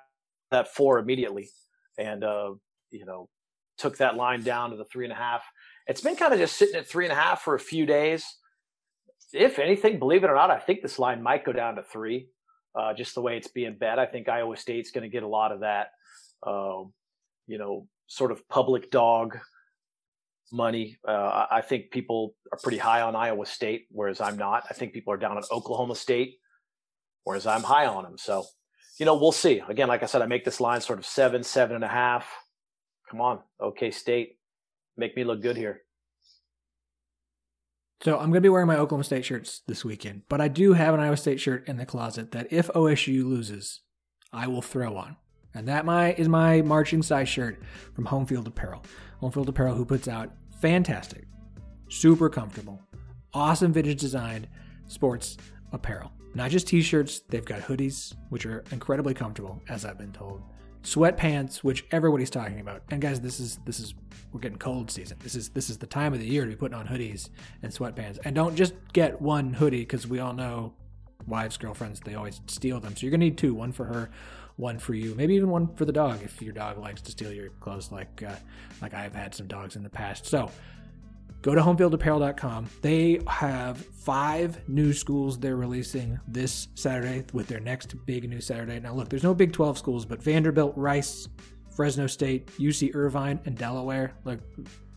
that 0.51 0.73
four 0.73 0.99
immediately 0.99 1.49
and, 1.97 2.23
uh, 2.23 2.53
you 2.91 3.05
know, 3.05 3.29
took 3.81 3.97
that 3.97 4.15
line 4.15 4.43
down 4.43 4.69
to 4.69 4.77
the 4.77 4.85
three 4.85 5.05
and 5.05 5.11
a 5.11 5.15
half. 5.15 5.43
It's 5.87 6.01
been 6.01 6.15
kind 6.15 6.33
of 6.33 6.39
just 6.39 6.55
sitting 6.55 6.75
at 6.75 6.87
three 6.87 7.05
and 7.05 7.11
a 7.11 7.15
half 7.15 7.41
for 7.41 7.55
a 7.55 7.59
few 7.59 7.85
days. 7.85 8.23
If 9.33 9.59
anything, 9.59 9.99
believe 9.99 10.23
it 10.23 10.29
or 10.29 10.35
not, 10.35 10.51
I 10.51 10.59
think 10.59 10.81
this 10.81 10.99
line 10.99 11.23
might 11.23 11.45
go 11.45 11.53
down 11.53 11.75
to 11.75 11.83
three, 11.83 12.27
uh, 12.75 12.93
just 12.93 13.15
the 13.15 13.21
way 13.21 13.37
it's 13.37 13.47
being 13.47 13.77
bet. 13.77 13.97
I 13.97 14.05
think 14.05 14.29
Iowa 14.29 14.55
State's 14.57 14.91
going 14.91 15.03
to 15.03 15.09
get 15.09 15.23
a 15.23 15.27
lot 15.27 15.51
of 15.51 15.61
that, 15.61 15.87
uh, 16.45 16.83
you 17.47 17.57
know, 17.57 17.87
sort 18.07 18.31
of 18.31 18.47
public 18.47 18.91
dog 18.91 19.37
money. 20.51 20.97
Uh, 21.07 21.45
I 21.49 21.61
think 21.61 21.91
people 21.91 22.35
are 22.51 22.59
pretty 22.61 22.77
high 22.77 23.01
on 23.01 23.15
Iowa 23.15 23.45
State, 23.45 23.87
whereas 23.89 24.21
I'm 24.21 24.37
not. 24.37 24.65
I 24.69 24.73
think 24.73 24.93
people 24.93 25.13
are 25.13 25.17
down 25.17 25.37
on 25.37 25.43
Oklahoma 25.51 25.95
State, 25.95 26.35
whereas 27.23 27.47
I'm 27.47 27.63
high 27.63 27.85
on 27.85 28.03
them. 28.03 28.17
So, 28.17 28.45
you 28.99 29.05
know, 29.05 29.15
we'll 29.15 29.31
see. 29.31 29.61
Again, 29.67 29.87
like 29.87 30.03
I 30.03 30.07
said, 30.07 30.21
I 30.21 30.25
make 30.25 30.43
this 30.45 30.59
line 30.59 30.81
sort 30.81 30.99
of 30.99 31.05
seven, 31.05 31.43
seven 31.43 31.75
and 31.75 31.85
a 31.85 31.87
half, 31.87 32.27
Come 33.12 33.19
on, 33.19 33.39
OK 33.60 33.91
State, 33.91 34.38
make 34.95 35.17
me 35.17 35.26
look 35.26 35.41
good 35.41 35.58
here. 35.58 35.82
So 38.02 38.13
I'm 38.13 38.28
going 38.28 38.36
to 38.36 38.41
be 38.41 38.47
wearing 38.47 38.67
my 38.67 38.78
Oklahoma 38.78 39.04
State 39.04 39.26
shirts 39.26 39.63
this 39.67 39.84
weekend, 39.84 40.21
but 40.30 40.39
I 40.39 40.47
do 40.47 40.71
have 40.71 40.93
an 40.93 41.02
Iowa 41.02 41.17
State 41.17 41.41
shirt 41.41 41.67
in 41.67 41.76
the 41.76 41.86
closet 41.86 42.32
that 42.32 42.47
if 42.54 42.69
OSU 42.69 43.26
loses, 43.26 43.82
I 44.32 44.47
will 44.47 44.62
throw 44.62 44.95
on. 44.95 45.17
And 45.54 45.67
that 45.67 45.84
my 45.84 46.13
is 46.13 46.30
my 46.30 46.62
marching 46.62 47.04
size 47.04 47.28
shirt 47.28 47.62
from 47.93 48.06
Homefield 48.06 48.47
Apparel. 48.47 48.82
Homefield 49.21 49.50
Apparel 49.50 49.76
who 49.76 49.84
puts 49.84 50.08
out 50.08 50.32
fantastic, 50.62 51.26
super 51.89 52.30
comfortable, 52.30 52.80
awesome 53.34 53.74
vintage 53.74 54.00
designed 54.00 54.47
sports 54.88 55.36
apparel. 55.74 56.13
Not 56.34 56.50
just 56.50 56.67
t-shirts, 56.69 57.19
they've 57.28 57.43
got 57.43 57.60
hoodies 57.60 58.15
which 58.30 58.45
are 58.45 58.63
incredibly 58.71 59.13
comfortable 59.13 59.62
as 59.67 59.84
I've 59.84 59.97
been 59.97 60.13
told 60.13 60.41
sweatpants, 60.83 61.57
which 61.57 61.85
everybody's 61.91 62.29
talking 62.29 62.59
about. 62.59 62.83
And 62.89 63.01
guys, 63.01 63.21
this 63.21 63.39
is 63.39 63.59
this 63.65 63.79
is 63.79 63.93
we're 64.31 64.39
getting 64.39 64.57
cold 64.57 64.89
season. 64.89 65.17
This 65.21 65.35
is 65.35 65.49
this 65.49 65.69
is 65.69 65.77
the 65.77 65.87
time 65.87 66.13
of 66.13 66.19
the 66.19 66.25
year 66.25 66.43
to 66.43 66.49
be 66.49 66.55
putting 66.55 66.77
on 66.77 66.87
hoodies 66.87 67.29
and 67.61 67.71
sweatpants. 67.71 68.19
And 68.23 68.35
don't 68.35 68.55
just 68.55 68.73
get 68.93 69.21
one 69.21 69.53
hoodie 69.53 69.81
because 69.81 70.07
we 70.07 70.19
all 70.19 70.33
know 70.33 70.73
wives, 71.27 71.57
girlfriends, 71.57 71.99
they 71.99 72.15
always 72.15 72.41
steal 72.47 72.79
them. 72.79 72.95
So 72.95 73.05
you're 73.05 73.11
gonna 73.11 73.25
need 73.25 73.37
two, 73.37 73.53
one 73.53 73.71
for 73.71 73.85
her, 73.85 74.09
one 74.55 74.79
for 74.79 74.93
you, 74.93 75.13
maybe 75.15 75.35
even 75.35 75.49
one 75.49 75.73
for 75.75 75.85
the 75.85 75.91
dog 75.91 76.21
if 76.23 76.41
your 76.41 76.53
dog 76.53 76.77
likes 76.77 77.01
to 77.03 77.11
steal 77.11 77.31
your 77.31 77.49
clothes, 77.59 77.91
like 77.91 78.23
uh, 78.23 78.35
like 78.81 78.93
I've 78.93 79.13
had 79.15 79.35
some 79.35 79.47
dogs 79.47 79.75
in 79.75 79.83
the 79.83 79.89
past. 79.89 80.25
So 80.25 80.49
go 81.41 81.56
to 81.56 81.62
homefieldapparel.com. 81.62 82.69
They 82.82 83.19
have 83.27 83.77
five 83.77 84.67
new 84.67 84.93
schools 84.93 85.39
they're 85.39 85.56
releasing 85.56 86.19
this 86.27 86.67
Saturday 86.75 87.25
with 87.34 87.47
their 87.47 87.60
next 87.60 88.06
big 88.06 88.30
new 88.30 88.41
Saturday. 88.41 88.80
Now, 88.80 88.93
look, 88.93 89.10
there's 89.10 89.23
no 89.23 89.34
Big 89.34 89.54
12 89.54 89.77
schools, 89.77 90.06
but 90.06 90.21
Vanderbilt, 90.21 90.73
Rice, 90.75 91.27
Fresno 91.75 92.08
State, 92.08 92.47
UC 92.58 92.95
Irvine, 92.95 93.39
and 93.45 93.58
Delaware. 93.58 94.13
Like 94.23 94.39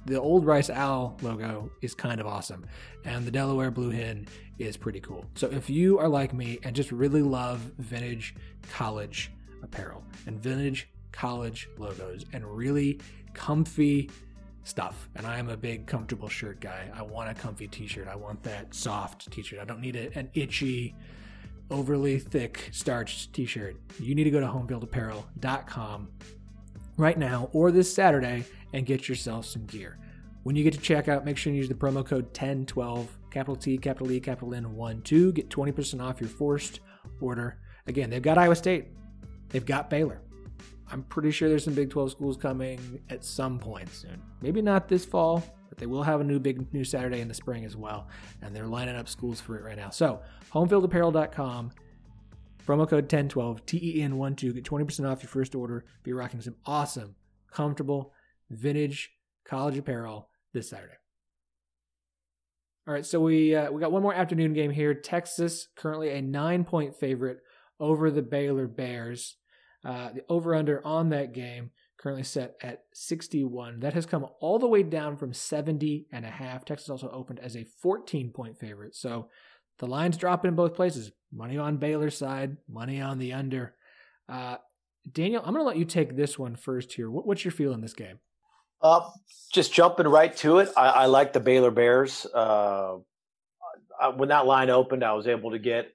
the 0.06 0.20
old 0.20 0.44
Rice 0.44 0.70
Owl 0.70 1.16
logo 1.22 1.70
is 1.80 1.94
kind 1.94 2.20
of 2.20 2.26
awesome, 2.26 2.66
and 3.04 3.24
the 3.24 3.30
Delaware 3.30 3.70
Blue 3.70 3.90
Hen 3.90 4.26
is 4.58 4.76
pretty 4.76 5.00
cool. 5.00 5.24
So 5.34 5.48
if 5.48 5.70
you 5.70 5.98
are 5.98 6.08
like 6.08 6.34
me 6.34 6.58
and 6.62 6.76
just 6.76 6.92
really 6.92 7.22
love 7.22 7.60
vintage 7.78 8.34
college 8.70 9.30
apparel 9.62 10.04
and 10.26 10.38
vintage 10.38 10.88
college 11.12 11.68
logos 11.78 12.24
and 12.32 12.44
really 12.44 13.00
comfy 13.32 14.10
stuff. 14.64 15.08
And 15.14 15.26
I 15.26 15.38
am 15.38 15.48
a 15.48 15.56
big 15.56 15.86
comfortable 15.86 16.28
shirt 16.28 16.60
guy. 16.60 16.90
I 16.94 17.02
want 17.02 17.30
a 17.30 17.34
comfy 17.34 17.68
t-shirt. 17.68 18.08
I 18.08 18.16
want 18.16 18.42
that 18.42 18.74
soft 18.74 19.30
t-shirt. 19.30 19.60
I 19.60 19.64
don't 19.64 19.80
need 19.80 19.96
a, 19.96 20.16
an 20.18 20.30
itchy, 20.34 20.94
overly 21.70 22.18
thick 22.18 22.70
starched 22.72 23.32
t-shirt. 23.32 23.76
You 24.00 24.14
need 24.14 24.24
to 24.24 24.30
go 24.30 24.40
to 24.40 24.46
homefieldapparel.com 24.46 26.08
right 26.96 27.18
now 27.18 27.50
or 27.52 27.70
this 27.70 27.92
Saturday 27.92 28.44
and 28.72 28.86
get 28.86 29.08
yourself 29.08 29.46
some 29.46 29.66
gear. 29.66 29.98
When 30.42 30.56
you 30.56 30.64
get 30.64 30.74
to 30.74 30.80
checkout, 30.80 31.24
make 31.24 31.38
sure 31.38 31.52
you 31.52 31.58
use 31.58 31.68
the 31.68 31.74
promo 31.74 32.04
code 32.04 32.26
1012, 32.26 33.08
capital 33.30 33.56
T, 33.56 33.78
capital 33.78 34.12
E, 34.12 34.20
capital 34.20 34.54
N, 34.54 34.74
1, 34.74 35.02
2. 35.02 35.32
Get 35.32 35.48
20% 35.48 36.02
off 36.02 36.20
your 36.20 36.28
first 36.28 36.80
order. 37.20 37.58
Again, 37.86 38.10
they've 38.10 38.22
got 38.22 38.36
Iowa 38.36 38.54
State, 38.54 38.88
they've 39.48 39.64
got 39.64 39.88
Baylor, 39.88 40.20
I'm 40.90 41.02
pretty 41.04 41.30
sure 41.30 41.48
there's 41.48 41.64
some 41.64 41.74
Big 41.74 41.90
12 41.90 42.10
schools 42.10 42.36
coming 42.36 43.00
at 43.08 43.24
some 43.24 43.58
point 43.58 43.88
soon. 43.92 44.22
Maybe 44.40 44.60
not 44.60 44.88
this 44.88 45.04
fall, 45.04 45.42
but 45.68 45.78
they 45.78 45.86
will 45.86 46.02
have 46.02 46.20
a 46.20 46.24
new 46.24 46.38
big 46.38 46.72
new 46.72 46.84
Saturday 46.84 47.20
in 47.20 47.28
the 47.28 47.34
spring 47.34 47.64
as 47.64 47.76
well. 47.76 48.08
And 48.42 48.54
they're 48.54 48.66
lining 48.66 48.96
up 48.96 49.08
schools 49.08 49.40
for 49.40 49.56
it 49.58 49.64
right 49.64 49.76
now. 49.76 49.90
So, 49.90 50.20
homefieldapparel.com, 50.52 51.70
promo 52.66 52.88
code 52.88 53.04
1012, 53.04 53.66
TEN12, 53.66 54.54
get 54.54 54.64
20% 54.64 55.10
off 55.10 55.22
your 55.22 55.30
first 55.30 55.54
order. 55.54 55.84
Be 56.02 56.12
rocking 56.12 56.40
some 56.40 56.56
awesome, 56.66 57.14
comfortable, 57.50 58.12
vintage 58.50 59.10
college 59.44 59.78
apparel 59.78 60.28
this 60.52 60.70
Saturday. 60.70 60.94
All 62.86 62.92
right, 62.92 63.06
so 63.06 63.18
we 63.18 63.56
uh, 63.56 63.70
we 63.70 63.80
got 63.80 63.92
one 63.92 64.02
more 64.02 64.14
afternoon 64.14 64.52
game 64.52 64.70
here. 64.70 64.92
Texas 64.92 65.68
currently 65.74 66.10
a 66.10 66.20
nine 66.20 66.64
point 66.64 66.94
favorite 66.94 67.38
over 67.80 68.10
the 68.10 68.22
Baylor 68.22 68.66
Bears. 68.66 69.36
Uh, 69.84 70.10
the 70.14 70.24
over 70.28 70.54
under 70.54 70.84
on 70.86 71.10
that 71.10 71.32
game 71.32 71.70
currently 71.98 72.22
set 72.22 72.56
at 72.62 72.82
61. 72.92 73.80
That 73.80 73.94
has 73.94 74.06
come 74.06 74.26
all 74.40 74.58
the 74.58 74.68
way 74.68 74.82
down 74.82 75.16
from 75.16 75.32
70 75.32 76.06
and 76.12 76.24
a 76.24 76.30
half. 76.30 76.64
Texas 76.64 76.90
also 76.90 77.10
opened 77.10 77.40
as 77.40 77.56
a 77.56 77.64
14 77.82 78.30
point 78.30 78.58
favorite. 78.58 78.94
So 78.94 79.28
the 79.78 79.86
line's 79.86 80.16
dropping 80.16 80.50
in 80.50 80.54
both 80.54 80.74
places. 80.74 81.12
Money 81.32 81.58
on 81.58 81.78
Baylor's 81.78 82.16
side, 82.16 82.58
money 82.68 83.00
on 83.00 83.18
the 83.18 83.32
under. 83.32 83.74
Uh, 84.28 84.56
Daniel, 85.10 85.42
I'm 85.44 85.52
going 85.52 85.62
to 85.64 85.66
let 85.66 85.76
you 85.76 85.84
take 85.84 86.16
this 86.16 86.38
one 86.38 86.56
first 86.56 86.92
here. 86.92 87.10
What, 87.10 87.26
what's 87.26 87.44
your 87.44 87.52
feel 87.52 87.72
in 87.72 87.80
this 87.80 87.94
game? 87.94 88.18
Uh, 88.82 89.08
just 89.52 89.72
jumping 89.72 90.06
right 90.06 90.34
to 90.38 90.58
it. 90.58 90.70
I, 90.76 90.88
I 90.88 91.06
like 91.06 91.32
the 91.32 91.40
Baylor 91.40 91.70
Bears. 91.70 92.26
Uh, 92.26 92.96
I, 94.00 94.08
when 94.08 94.28
that 94.28 94.46
line 94.46 94.70
opened, 94.70 95.02
I 95.02 95.14
was 95.14 95.26
able 95.26 95.52
to 95.52 95.58
get 95.58 95.88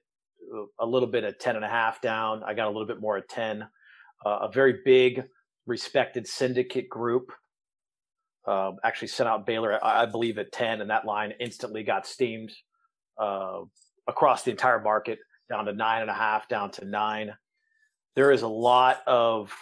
a 0.78 0.86
little 0.86 1.08
bit 1.08 1.24
at 1.24 1.38
10 1.38 1.56
and 1.56 1.64
a 1.64 1.68
half 1.68 2.00
down. 2.00 2.42
I 2.44 2.54
got 2.54 2.66
a 2.66 2.70
little 2.70 2.86
bit 2.86 3.00
more 3.00 3.16
at 3.16 3.28
10 3.28 3.66
uh, 4.24 4.38
a 4.42 4.52
very 4.52 4.78
big, 4.84 5.24
respected 5.66 6.26
syndicate 6.26 6.88
group. 6.88 7.32
Uh, 8.46 8.72
actually 8.84 9.08
sent 9.08 9.28
out 9.28 9.46
Baylor, 9.46 9.82
I, 9.84 10.02
I, 10.02 10.06
believe, 10.06 10.38
at 10.38 10.50
10, 10.52 10.80
and 10.80 10.90
that 10.90 11.04
line 11.04 11.34
instantly 11.40 11.82
got 11.82 12.06
steamed 12.06 12.50
uh, 13.18 13.60
across 14.08 14.42
the 14.44 14.50
entire 14.50 14.80
market 14.80 15.18
down 15.50 15.66
to 15.66 15.72
nine 15.72 16.00
and 16.00 16.10
a 16.10 16.14
half, 16.14 16.48
down 16.48 16.70
to 16.72 16.84
nine. 16.84 17.32
There 18.16 18.32
is 18.32 18.42
a 18.42 18.48
lot 18.48 19.02
of 19.06 19.52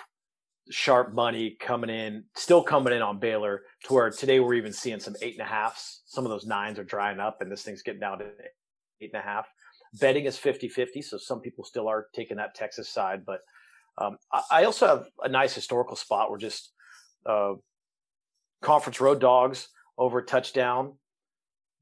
sharp 0.71 1.15
money 1.15 1.57
coming 1.61 1.91
in, 1.91 2.25
still 2.35 2.63
coming 2.63 2.93
in 2.93 3.03
on 3.03 3.19
Baylor 3.19 3.63
to 3.85 3.95
where 3.95 4.11
today 4.11 4.39
we're 4.41 4.55
even 4.55 4.73
seeing 4.73 5.01
some 5.01 5.17
eight 5.23 5.35
and 5.35 5.47
a 5.47 5.51
halfs. 5.51 6.03
Some 6.07 6.25
of 6.25 6.31
those 6.31 6.47
nines 6.47 6.79
are 6.79 6.85
drying 6.85 7.21
up, 7.21 7.39
and 7.41 7.51
this 7.51 7.63
thing's 7.63 7.83
getting 7.83 8.01
down 8.01 8.19
to 8.19 8.27
eight 9.01 9.11
and 9.13 9.21
a 9.21 9.25
half. 9.25 9.47
Betting 10.01 10.27
is 10.27 10.37
50 10.37 10.69
50, 10.69 11.03
so 11.03 11.19
some 11.19 11.41
people 11.41 11.65
still 11.65 11.89
are 11.89 12.07
taking 12.15 12.37
that 12.37 12.55
Texas 12.55 12.91
side, 12.91 13.25
but 13.27 13.41
um, 14.01 14.17
I, 14.51 14.65
also 14.65 14.87
have 14.87 15.07
a 15.23 15.29
nice 15.29 15.55
historical 15.55 15.97
spot 15.97 16.31
where 16.31 16.39
just 16.39 16.73
uh, 17.27 17.55
conference 18.63 19.01
road 19.01 19.21
dogs 19.21 19.69
over 19.97 20.23
touchdown 20.23 20.95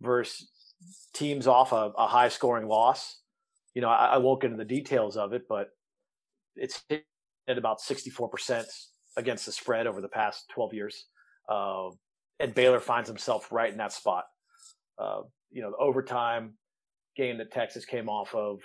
versus 0.00 0.48
teams 1.14 1.46
off 1.46 1.72
a, 1.72 1.92
a 1.96 2.06
high 2.06 2.28
scoring 2.28 2.68
loss. 2.68 3.20
You 3.74 3.82
know, 3.82 3.88
I, 3.88 4.06
I, 4.06 4.16
won't 4.18 4.40
get 4.40 4.50
into 4.50 4.64
the 4.64 4.68
details 4.68 5.16
of 5.16 5.32
it, 5.32 5.42
but 5.48 5.68
it's 6.54 6.82
hit 6.88 7.04
at 7.48 7.58
about 7.58 7.80
64% 7.80 8.64
against 9.16 9.46
the 9.46 9.52
spread 9.52 9.86
over 9.86 10.00
the 10.00 10.08
past 10.08 10.48
12 10.54 10.74
years. 10.74 11.04
Uh, 11.48 11.90
and 12.40 12.54
Baylor 12.54 12.80
finds 12.80 13.08
himself 13.08 13.52
right 13.52 13.70
in 13.70 13.78
that 13.78 13.92
spot. 13.92 14.24
Uh, 14.98 15.20
you 15.50 15.62
know, 15.62 15.70
the 15.70 15.76
overtime 15.76 16.54
game 17.16 17.38
that 17.38 17.52
Texas 17.52 17.84
came 17.84 18.08
off 18.08 18.34
of 18.34 18.60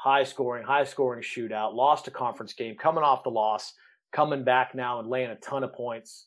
high 0.00 0.24
scoring, 0.24 0.64
high 0.64 0.84
scoring 0.84 1.22
shootout, 1.22 1.74
lost 1.74 2.08
a 2.08 2.10
conference 2.10 2.54
game, 2.54 2.74
coming 2.74 3.04
off 3.04 3.22
the 3.22 3.30
loss, 3.30 3.74
coming 4.12 4.44
back 4.44 4.74
now 4.74 4.98
and 4.98 5.08
laying 5.08 5.28
a 5.28 5.36
ton 5.36 5.62
of 5.62 5.74
points 5.74 6.26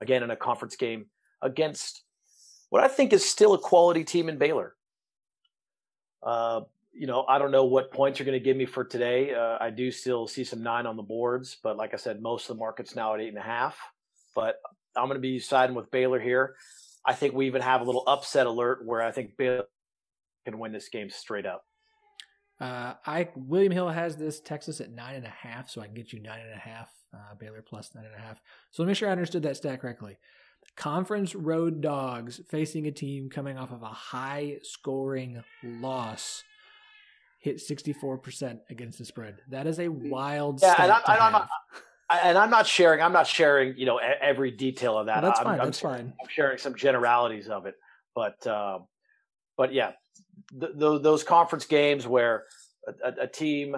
again 0.00 0.22
in 0.22 0.30
a 0.30 0.36
conference 0.36 0.76
game 0.76 1.06
against 1.42 2.04
what 2.70 2.84
I 2.84 2.86
think 2.86 3.12
is 3.12 3.28
still 3.28 3.54
a 3.54 3.58
quality 3.58 4.04
team 4.04 4.28
in 4.28 4.38
Baylor. 4.38 4.76
Uh, 6.22 6.60
you 6.92 7.08
know, 7.08 7.24
I 7.28 7.38
don't 7.38 7.50
know 7.50 7.64
what 7.64 7.90
points 7.90 8.20
you're 8.20 8.26
going 8.26 8.38
to 8.38 8.44
give 8.44 8.56
me 8.56 8.66
for 8.66 8.84
today. 8.84 9.34
Uh, 9.34 9.58
I 9.60 9.70
do 9.70 9.90
still 9.90 10.28
see 10.28 10.44
some 10.44 10.62
nine 10.62 10.86
on 10.86 10.96
the 10.96 11.02
boards, 11.02 11.56
but 11.60 11.76
like 11.76 11.92
I 11.92 11.96
said, 11.96 12.22
most 12.22 12.48
of 12.48 12.56
the 12.56 12.60
market's 12.60 12.94
now 12.94 13.14
at 13.14 13.20
eight 13.20 13.28
and 13.28 13.38
a 13.38 13.42
half. 13.42 13.76
But 14.36 14.60
I'm 14.96 15.06
going 15.06 15.16
to 15.16 15.20
be 15.20 15.40
siding 15.40 15.74
with 15.74 15.90
Baylor 15.90 16.20
here. 16.20 16.54
I 17.04 17.14
think 17.14 17.34
we 17.34 17.46
even 17.48 17.62
have 17.62 17.80
a 17.80 17.84
little 17.84 18.04
upset 18.06 18.46
alert 18.46 18.84
where 18.84 19.02
I 19.02 19.10
think 19.10 19.36
Baylor 19.36 19.64
can 20.44 20.60
win 20.60 20.72
this 20.72 20.88
game 20.88 21.10
straight 21.10 21.46
up. 21.46 21.64
Uh, 22.60 22.94
I 23.06 23.28
William 23.36 23.72
Hill 23.72 23.88
has 23.88 24.16
this 24.16 24.40
Texas 24.40 24.80
at 24.80 24.90
nine 24.90 25.14
and 25.14 25.24
a 25.24 25.30
half, 25.30 25.70
so 25.70 25.80
I 25.80 25.86
can 25.86 25.94
get 25.94 26.12
you 26.12 26.20
nine 26.20 26.40
and 26.40 26.52
a 26.52 26.58
half. 26.58 26.90
Uh, 27.14 27.34
Baylor 27.38 27.62
plus 27.62 27.94
nine 27.94 28.04
and 28.04 28.14
a 28.14 28.18
half. 28.18 28.40
So 28.70 28.82
let 28.82 28.86
me 28.86 28.90
make 28.90 28.98
sure 28.98 29.08
I 29.08 29.12
understood 29.12 29.42
that 29.44 29.56
stat 29.56 29.80
correctly. 29.80 30.18
Conference 30.76 31.34
road 31.34 31.80
dogs 31.80 32.40
facing 32.50 32.86
a 32.86 32.92
team 32.92 33.30
coming 33.30 33.56
off 33.56 33.72
of 33.72 33.82
a 33.82 33.86
high 33.86 34.58
scoring 34.62 35.42
loss 35.64 36.44
hit 37.40 37.56
64% 37.56 38.60
against 38.68 38.98
the 38.98 39.04
spread. 39.04 39.38
That 39.48 39.66
is 39.66 39.78
a 39.78 39.88
wild 39.88 40.60
yeah, 40.60 40.74
and, 40.78 40.92
I, 40.92 41.26
am 41.26 41.32
not, 41.32 41.48
and 42.10 42.36
I'm 42.36 42.50
not 42.50 42.66
sharing. 42.66 43.00
I'm 43.00 43.12
not 43.12 43.26
sharing. 43.26 43.76
You 43.76 43.86
know 43.86 43.98
every 43.98 44.50
detail 44.50 44.98
of 44.98 45.06
that. 45.06 45.22
Well, 45.22 45.30
that's 45.30 45.40
I'm, 45.40 45.46
fine. 45.46 45.60
I'm, 45.60 45.66
that's 45.66 45.80
fine. 45.80 46.12
I'm 46.20 46.28
sharing 46.28 46.58
some 46.58 46.74
generalities 46.74 47.48
of 47.48 47.66
it, 47.66 47.74
but 48.14 48.44
uh, 48.46 48.80
but 49.56 49.72
yeah, 49.72 49.92
th- 50.58 50.72
th- 50.78 51.02
those 51.02 51.22
conference 51.22 51.66
games 51.66 52.06
where 52.06 52.44
a, 53.04 53.22
a, 53.22 53.26
team, 53.26 53.76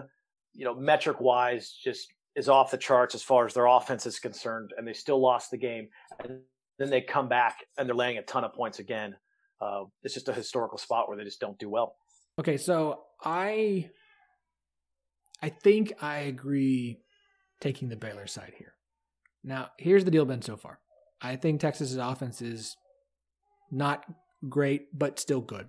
you 0.54 0.64
know, 0.64 0.74
metric 0.74 1.20
wise, 1.20 1.72
just 1.82 2.08
is 2.36 2.48
off 2.48 2.70
the 2.70 2.78
charts 2.78 3.14
as 3.14 3.22
far 3.22 3.46
as 3.46 3.54
their 3.54 3.66
offense 3.66 4.06
is 4.06 4.18
concerned, 4.18 4.72
and 4.76 4.86
they 4.86 4.92
still 4.92 5.20
lost 5.20 5.50
the 5.50 5.56
game, 5.56 5.88
and 6.22 6.40
then 6.78 6.90
they 6.90 7.00
come 7.00 7.28
back 7.28 7.58
and 7.76 7.88
they're 7.88 7.96
laying 7.96 8.18
a 8.18 8.22
ton 8.22 8.44
of 8.44 8.54
points 8.54 8.78
again. 8.78 9.14
Uh, 9.60 9.84
it's 10.02 10.14
just 10.14 10.28
a 10.28 10.32
historical 10.32 10.78
spot 10.78 11.08
where 11.08 11.16
they 11.16 11.24
just 11.24 11.40
don't 11.40 11.58
do 11.58 11.68
well. 11.68 11.96
Okay, 12.38 12.56
so 12.56 13.02
I, 13.22 13.90
I 15.42 15.50
think 15.50 15.92
I 16.00 16.20
agree 16.20 17.00
taking 17.60 17.88
the 17.88 17.96
Baylor 17.96 18.26
side 18.26 18.54
here. 18.56 18.74
Now, 19.44 19.68
here's 19.78 20.04
the 20.04 20.10
deal 20.10 20.24
been 20.24 20.42
so 20.42 20.56
far. 20.56 20.78
I 21.20 21.36
think 21.36 21.60
Texas's 21.60 21.96
offense 21.96 22.40
is 22.40 22.76
not 23.70 24.04
great, 24.48 24.86
but 24.96 25.18
still 25.18 25.40
good. 25.40 25.66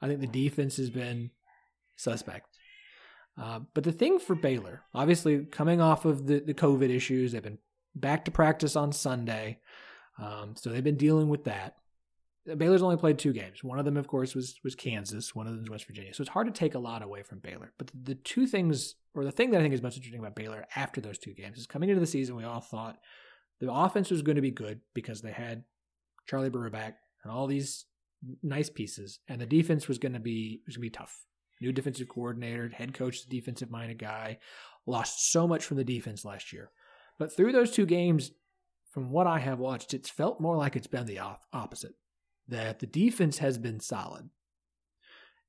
I 0.00 0.06
think 0.06 0.20
the 0.20 0.26
defense 0.26 0.76
has 0.76 0.90
been 0.90 1.30
suspect. 1.96 2.58
Uh, 3.40 3.60
but 3.74 3.84
the 3.84 3.92
thing 3.92 4.18
for 4.18 4.34
Baylor, 4.34 4.82
obviously 4.94 5.44
coming 5.44 5.80
off 5.80 6.04
of 6.04 6.26
the, 6.26 6.40
the 6.40 6.54
COVID 6.54 6.90
issues, 6.90 7.32
they've 7.32 7.42
been 7.42 7.58
back 7.94 8.24
to 8.24 8.30
practice 8.30 8.76
on 8.76 8.92
Sunday. 8.92 9.58
Um, 10.18 10.54
so 10.56 10.70
they've 10.70 10.82
been 10.82 10.96
dealing 10.96 11.28
with 11.28 11.44
that. 11.44 11.76
Baylor's 12.56 12.82
only 12.82 12.96
played 12.96 13.18
two 13.18 13.32
games. 13.32 13.62
One 13.62 13.78
of 13.78 13.84
them, 13.84 13.96
of 13.96 14.08
course, 14.08 14.34
was 14.34 14.58
was 14.64 14.74
Kansas. 14.74 15.34
One 15.34 15.46
of 15.46 15.52
them 15.52 15.62
was 15.62 15.70
West 15.70 15.86
Virginia. 15.86 16.14
So 16.14 16.22
it's 16.22 16.30
hard 16.30 16.46
to 16.46 16.52
take 16.52 16.74
a 16.74 16.78
lot 16.78 17.02
away 17.02 17.22
from 17.22 17.40
Baylor. 17.40 17.72
But 17.76 17.88
the, 17.88 18.14
the 18.14 18.14
two 18.14 18.46
things, 18.46 18.94
or 19.14 19.24
the 19.24 19.30
thing 19.30 19.50
that 19.50 19.58
I 19.58 19.62
think 19.62 19.74
is 19.74 19.82
most 19.82 19.96
interesting 19.96 20.20
about 20.20 20.34
Baylor 20.34 20.66
after 20.74 21.00
those 21.00 21.18
two 21.18 21.34
games, 21.34 21.58
is 21.58 21.66
coming 21.66 21.90
into 21.90 22.00
the 22.00 22.06
season, 22.06 22.36
we 22.36 22.44
all 22.44 22.60
thought 22.60 22.98
the 23.60 23.70
offense 23.70 24.10
was 24.10 24.22
going 24.22 24.36
to 24.36 24.42
be 24.42 24.50
good 24.50 24.80
because 24.94 25.20
they 25.20 25.32
had 25.32 25.64
Charlie 26.26 26.48
Brewer 26.48 26.70
back 26.70 26.96
and 27.22 27.32
all 27.32 27.46
these 27.46 27.84
nice 28.42 28.70
pieces, 28.70 29.20
and 29.28 29.40
the 29.40 29.46
defense 29.46 29.88
was 29.88 29.98
going 29.98 30.14
to 30.14 30.20
be 30.20 30.60
was 30.66 30.76
going 30.76 30.86
to 30.86 30.90
be 30.92 30.98
tough. 30.98 31.24
New 31.60 31.72
defensive 31.72 32.08
coordinator, 32.08 32.68
head 32.68 32.94
coach, 32.94 33.26
defensive 33.28 33.70
minded 33.70 33.98
guy, 33.98 34.38
lost 34.86 35.32
so 35.32 35.48
much 35.48 35.64
from 35.64 35.76
the 35.76 35.84
defense 35.84 36.24
last 36.24 36.52
year. 36.52 36.70
But 37.18 37.34
through 37.34 37.52
those 37.52 37.72
two 37.72 37.86
games, 37.86 38.30
from 38.92 39.10
what 39.10 39.26
I 39.26 39.40
have 39.40 39.58
watched, 39.58 39.92
it's 39.92 40.10
felt 40.10 40.40
more 40.40 40.56
like 40.56 40.76
it's 40.76 40.86
been 40.86 41.06
the 41.06 41.20
opposite. 41.52 41.94
That 42.46 42.78
the 42.78 42.86
defense 42.86 43.38
has 43.38 43.58
been 43.58 43.80
solid 43.80 44.30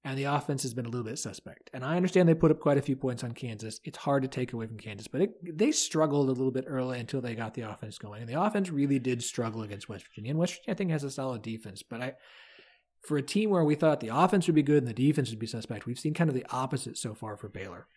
and 0.05 0.17
the 0.17 0.23
offense 0.25 0.63
has 0.63 0.73
been 0.73 0.85
a 0.85 0.89
little 0.89 1.05
bit 1.05 1.19
suspect. 1.19 1.69
And 1.73 1.83
I 1.83 1.97
understand 1.97 2.29
they 2.29 2.33
put 2.33 2.51
up 2.51 2.59
quite 2.59 2.77
a 2.77 2.81
few 2.81 2.95
points 2.95 3.23
on 3.23 3.33
Kansas. 3.33 3.81
It's 3.83 3.97
hard 3.97 4.23
to 4.23 4.29
take 4.29 4.53
away 4.53 4.65
from 4.65 4.77
Kansas, 4.77 5.07
but 5.07 5.21
it, 5.21 5.57
they 5.57 5.71
struggled 5.71 6.29
a 6.29 6.31
little 6.31 6.51
bit 6.51 6.65
early 6.67 6.99
until 6.99 7.21
they 7.21 7.35
got 7.35 7.53
the 7.53 7.69
offense 7.69 7.97
going. 7.97 8.21
And 8.21 8.29
the 8.29 8.41
offense 8.41 8.69
really 8.69 8.99
did 8.99 9.21
struggle 9.21 9.61
against 9.61 9.89
West 9.89 10.05
Virginia. 10.07 10.31
And 10.31 10.39
West 10.39 10.53
Virginia, 10.53 10.73
I 10.73 10.77
think, 10.77 10.91
has 10.91 11.03
a 11.03 11.11
solid 11.11 11.41
defense. 11.41 11.83
But 11.83 12.01
I, 12.01 12.13
for 13.01 13.17
a 13.17 13.21
team 13.21 13.49
where 13.49 13.63
we 13.63 13.75
thought 13.75 13.99
the 13.99 14.15
offense 14.15 14.47
would 14.47 14.55
be 14.55 14.63
good 14.63 14.83
and 14.83 14.87
the 14.87 14.93
defense 14.93 15.29
would 15.29 15.39
be 15.39 15.47
suspect, 15.47 15.85
we've 15.85 15.99
seen 15.99 16.13
kind 16.13 16.29
of 16.29 16.35
the 16.35 16.45
opposite 16.49 16.97
so 16.97 17.13
far 17.13 17.37
for 17.37 17.49
Baylor. 17.49 17.87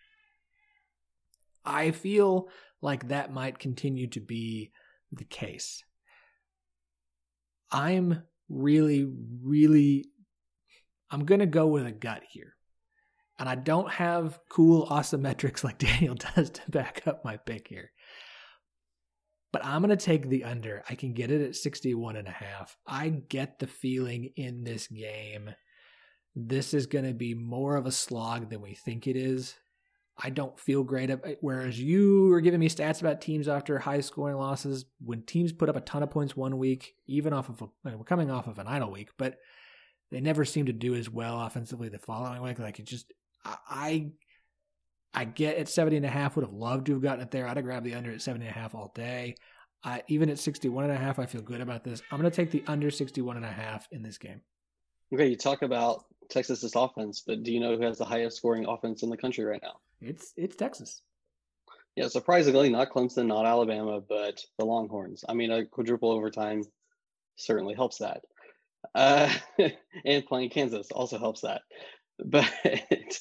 I 1.65 1.91
feel 1.93 2.49
like 2.81 3.09
that 3.09 3.33
might 3.33 3.59
continue 3.59 4.09
to 4.09 4.21
be 4.21 4.73
the 5.13 5.25
case. 5.25 5.85
I'm 7.71 8.23
really, 8.49 9.09
really, 9.43 10.07
I'm 11.11 11.25
going 11.25 11.41
to 11.41 11.47
go 11.47 11.67
with 11.69 11.87
a 11.87 11.93
gut 11.93 12.23
here. 12.29 12.55
And 13.39 13.49
I 13.49 13.55
don't 13.55 13.91
have 13.91 14.39
cool 14.49 14.83
awesome 14.91 15.23
metrics 15.23 15.65
like 15.65 15.79
Daniel 15.79 16.15
does 16.37 16.51
to 16.51 16.71
back 16.71 17.03
up 17.07 17.25
my 17.25 17.37
pick 17.37 17.69
here. 17.69 17.92
But 19.53 19.65
I'm 19.65 19.83
going 19.83 19.97
to 19.97 20.03
take 20.03 20.29
the 20.29 20.45
under. 20.45 20.83
I 20.89 20.95
can 20.95 21.13
get 21.13 21.31
it 21.31 21.43
at 21.43 21.57
61 21.57 22.17
and 22.17 22.27
a 22.27 22.33
half. 22.33 22.77
I 22.87 23.11
get 23.11 23.59
the 23.59 23.67
feeling 23.67 24.31
in 24.37 24.65
this 24.65 24.87
game 24.87 25.51
this 26.35 26.73
is 26.73 26.87
going 26.87 27.05
to 27.05 27.15
be 27.15 27.35
more 27.35 27.77
of 27.77 27.87
a 27.87 27.93
slog 27.93 28.51
than 28.51 28.61
we 28.61 28.75
think 28.75 29.07
it 29.07 29.17
is. 29.17 29.55
I 30.17 30.31
don't 30.31 30.59
feel 30.59 30.83
great. 30.83 31.11
Whereas 31.41 31.81
you 31.81 32.29
were 32.29 32.41
giving 32.41 32.61
me 32.61 32.69
stats 32.69 33.01
about 33.01 33.21
teams 33.21 33.49
after 33.49 33.79
high 33.79 34.01
scoring 34.01 34.37
losses, 34.37 34.85
when 35.01 35.23
teams 35.23 35.53
put 35.53 35.69
up 35.69 35.77
a 35.77 35.81
ton 35.81 36.03
of 36.03 36.11
points 36.11 36.37
one 36.37 36.59
week, 36.59 36.95
even 37.07 37.33
off 37.33 37.49
of 37.49 37.63
a, 37.63 37.97
we're 37.97 38.05
coming 38.05 38.31
off 38.31 38.47
of 38.47 38.59
an 38.59 38.67
idle 38.67 38.91
week, 38.91 39.11
but 39.19 39.39
they 40.11 40.21
never 40.21 40.45
seem 40.45 40.67
to 40.67 40.73
do 40.73 40.95
as 40.95 41.09
well 41.09 41.41
offensively 41.41 41.89
the 41.89 41.99
following 41.99 42.43
week. 42.43 42.59
Like 42.59 42.79
it 42.79 42.87
just, 42.87 43.13
I, 43.45 44.13
I 45.15 45.25
get 45.25 45.59
at 45.59 45.69
70 45.69 45.99
and 45.99 46.07
a 46.07 46.11
half, 46.11 46.37
would 46.37 46.45
have 46.45 46.55
loved 46.55 46.87
to 46.87 46.93
have 46.93 47.03
gotten 47.03 47.23
it 47.23 47.31
there. 47.31 47.47
I'd 47.47 47.57
have 47.57 47.65
grabbed 47.65 47.87
the 47.87 47.95
under 47.95 48.13
at 48.13 48.23
70 48.23 48.47
and 48.47 48.57
a 48.57 48.59
half 48.59 48.75
all 48.75 48.93
day. 48.95 49.37
I, 49.85 50.03
even 50.09 50.31
at 50.31 50.39
61 50.39 50.85
and 50.85 50.93
a 50.93 50.97
half, 50.97 51.19
I 51.19 51.27
feel 51.27 51.43
good 51.43 51.61
about 51.61 51.85
this. 51.85 52.03
I'm 52.11 52.21
going 52.21 52.31
to 52.31 52.35
take 52.35 52.51
the 52.51 52.63
under 52.67 52.91
61 52.91 53.37
and 53.37 53.45
a 53.45 53.51
half 53.51 53.89
in 53.91 54.03
this 54.03 54.17
game. 54.17 54.41
Okay, 55.13 55.27
you 55.29 55.37
talk 55.37 55.63
about 55.63 56.05
Texas's 56.31 56.75
offense, 56.75 57.23
but 57.27 57.43
do 57.43 57.53
you 57.53 57.61
know 57.61 57.77
who 57.77 57.83
has 57.83 57.99
the 57.99 58.05
highest 58.05 58.37
scoring 58.39 58.65
offense 58.67 59.03
in 59.03 59.11
the 59.11 59.17
country 59.17 59.45
right 59.45 59.63
now? 59.63 59.81
It's 60.01 60.33
it's 60.37 60.57
Texas. 60.57 61.03
Yeah, 61.95 62.09
surprisingly, 62.09 62.71
not 62.71 62.91
Clemson, 62.91 63.27
not 63.27 63.45
Alabama, 63.45 64.01
but 64.01 64.41
the 64.59 64.65
Longhorns. 64.65 65.25
I 65.29 65.35
mean, 65.35 65.51
a 65.51 65.67
quadruple 65.67 66.11
overtime 66.11 66.63
certainly 67.37 67.75
helps 67.75 67.99
that, 67.99 68.23
uh, 68.95 69.33
and 70.05 70.25
playing 70.25 70.51
Kansas 70.51 70.91
also 70.91 71.19
helps 71.19 71.43
that. 71.43 71.63
But 72.19 72.51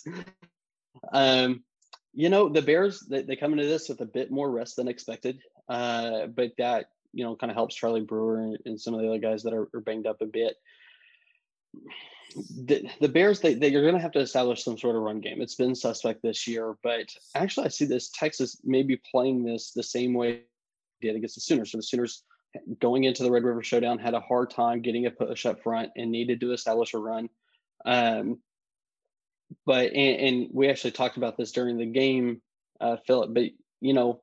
um, 1.11 1.63
you 2.13 2.29
know, 2.29 2.49
the 2.49 2.61
Bears 2.61 3.01
they, 3.01 3.21
they 3.21 3.35
come 3.35 3.53
into 3.53 3.65
this 3.65 3.89
with 3.89 4.01
a 4.01 4.05
bit 4.05 4.31
more 4.31 4.51
rest 4.51 4.75
than 4.75 4.87
expected, 4.87 5.39
uh, 5.69 6.27
but 6.27 6.51
that 6.57 6.87
you 7.13 7.23
know 7.23 7.35
kind 7.35 7.51
of 7.51 7.55
helps 7.55 7.75
Charlie 7.75 8.01
Brewer 8.01 8.39
and, 8.39 8.57
and 8.65 8.79
some 8.79 8.93
of 8.93 9.01
the 9.01 9.07
other 9.07 9.19
guys 9.19 9.43
that 9.43 9.53
are, 9.53 9.67
are 9.73 9.81
banged 9.81 10.07
up 10.07 10.21
a 10.21 10.25
bit 10.25 10.55
the, 12.35 12.89
the 12.99 13.09
Bears, 13.09 13.39
they, 13.39 13.53
they 13.53 13.73
are 13.73 13.81
going 13.81 13.93
to 13.93 13.99
have 13.99 14.11
to 14.13 14.19
establish 14.19 14.63
some 14.63 14.77
sort 14.77 14.95
of 14.95 15.01
run 15.01 15.19
game. 15.19 15.41
It's 15.41 15.55
been 15.55 15.75
suspect 15.75 16.21
this 16.21 16.47
year, 16.47 16.75
but 16.83 17.07
actually, 17.35 17.65
I 17.65 17.69
see 17.69 17.85
this 17.85 18.09
Texas 18.09 18.57
maybe 18.63 19.01
playing 19.09 19.43
this 19.43 19.71
the 19.71 19.83
same 19.83 20.13
way 20.13 20.41
did 21.01 21.15
against 21.15 21.35
the 21.35 21.41
Sooners. 21.41 21.71
So 21.71 21.77
the 21.77 21.83
Sooners 21.83 22.23
going 22.79 23.05
into 23.05 23.23
the 23.23 23.31
Red 23.31 23.43
River 23.43 23.63
Showdown 23.63 23.97
had 23.97 24.13
a 24.13 24.19
hard 24.19 24.49
time 24.49 24.81
getting 24.81 25.05
a 25.05 25.11
push 25.11 25.45
up 25.45 25.61
front 25.63 25.91
and 25.95 26.11
needed 26.11 26.39
to 26.41 26.53
establish 26.53 26.93
a 26.93 26.99
run. 26.99 27.29
Um, 27.85 28.39
but 29.65 29.91
and, 29.91 30.21
and 30.21 30.47
we 30.53 30.69
actually 30.69 30.91
talked 30.91 31.17
about 31.17 31.37
this 31.37 31.51
during 31.51 31.77
the 31.77 31.85
game, 31.85 32.41
uh, 32.79 32.97
Phillip. 33.07 33.33
But 33.33 33.45
you 33.79 33.93
know, 33.93 34.21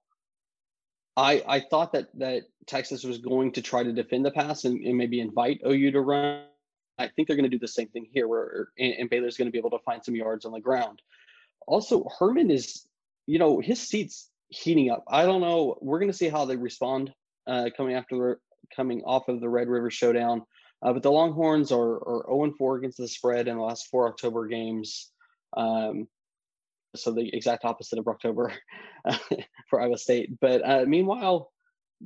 I 1.16 1.42
I 1.46 1.60
thought 1.60 1.92
that 1.92 2.08
that 2.18 2.44
Texas 2.66 3.04
was 3.04 3.18
going 3.18 3.52
to 3.52 3.62
try 3.62 3.82
to 3.82 3.92
defend 3.92 4.24
the 4.24 4.30
pass 4.30 4.64
and, 4.64 4.84
and 4.84 4.96
maybe 4.96 5.20
invite 5.20 5.60
OU 5.66 5.92
to 5.92 6.00
run 6.00 6.42
I 6.98 7.08
think 7.08 7.28
they're 7.28 7.36
going 7.36 7.50
to 7.50 7.56
do 7.56 7.60
the 7.60 7.68
same 7.68 7.88
thing 7.88 8.08
here, 8.12 8.26
where 8.26 8.68
and, 8.78 8.94
and 8.98 9.10
Baylor's 9.10 9.36
going 9.36 9.46
to 9.46 9.52
be 9.52 9.58
able 9.58 9.70
to 9.70 9.78
find 9.84 10.04
some 10.04 10.16
yards 10.16 10.44
on 10.44 10.52
the 10.52 10.60
ground. 10.60 11.00
Also, 11.66 12.08
Herman 12.18 12.50
is, 12.50 12.86
you 13.26 13.38
know, 13.38 13.60
his 13.60 13.80
seat's 13.80 14.28
heating 14.48 14.90
up. 14.90 15.04
I 15.08 15.24
don't 15.24 15.40
know. 15.40 15.78
We're 15.80 16.00
going 16.00 16.10
to 16.10 16.16
see 16.16 16.28
how 16.28 16.44
they 16.44 16.56
respond 16.56 17.12
uh, 17.46 17.70
coming 17.76 17.94
after 17.94 18.40
coming 18.74 19.02
off 19.04 19.28
of 19.28 19.40
the 19.40 19.48
Red 19.48 19.68
River 19.68 19.90
Showdown. 19.90 20.42
Uh, 20.82 20.92
but 20.92 21.02
the 21.02 21.10
Longhorns 21.10 21.72
are, 21.72 21.94
are 21.94 22.24
0 22.28 22.52
4 22.58 22.76
against 22.76 22.98
the 22.98 23.08
spread 23.08 23.48
in 23.48 23.56
the 23.56 23.62
last 23.62 23.88
four 23.88 24.08
October 24.08 24.46
games. 24.46 25.10
Um, 25.56 26.08
so 26.96 27.12
the 27.12 27.28
exact 27.34 27.64
opposite 27.64 27.98
of 27.98 28.08
October 28.08 28.52
for 29.70 29.80
Iowa 29.80 29.98
State. 29.98 30.40
But 30.40 30.62
uh, 30.68 30.84
meanwhile, 30.86 31.52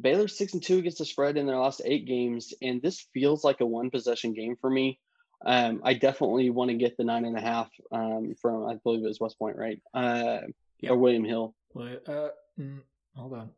Baylor's 0.01 0.37
six 0.37 0.55
and 0.55 0.63
two 0.63 0.79
against 0.79 0.99
the 0.99 1.05
spread 1.05 1.37
in 1.37 1.47
their 1.47 1.59
last 1.59 1.83
eight 1.85 2.07
games, 2.07 2.53
and 2.63 2.81
this 2.81 3.07
feels 3.13 3.45
like 3.45 3.61
a 3.61 3.67
one 3.67 3.91
possession 3.91 4.33
game 4.33 4.57
for 4.61 4.71
me. 4.71 4.99
Um, 5.45 5.81
I 5.85 5.95
definitely 5.95 6.51
want 6.51 6.71
to 6.71 6.77
get 6.77 6.97
the 6.97 7.05
nine 7.05 7.25
and 7.25 7.37
a 7.37 7.41
half 7.41 7.71
um, 7.91 8.35
from 8.41 8.67
I 8.67 8.77
believe 8.77 9.05
it 9.05 9.09
was 9.09 9.21
West 9.21 9.39
Point, 9.39 9.57
right? 9.57 9.81
Uh, 9.93 10.39
Or 10.89 10.97
William 10.97 11.25
Hill. 11.25 11.55
Uh, 12.07 12.29
mm, 12.59 12.81
hold 13.15 13.35
on. 13.35 13.51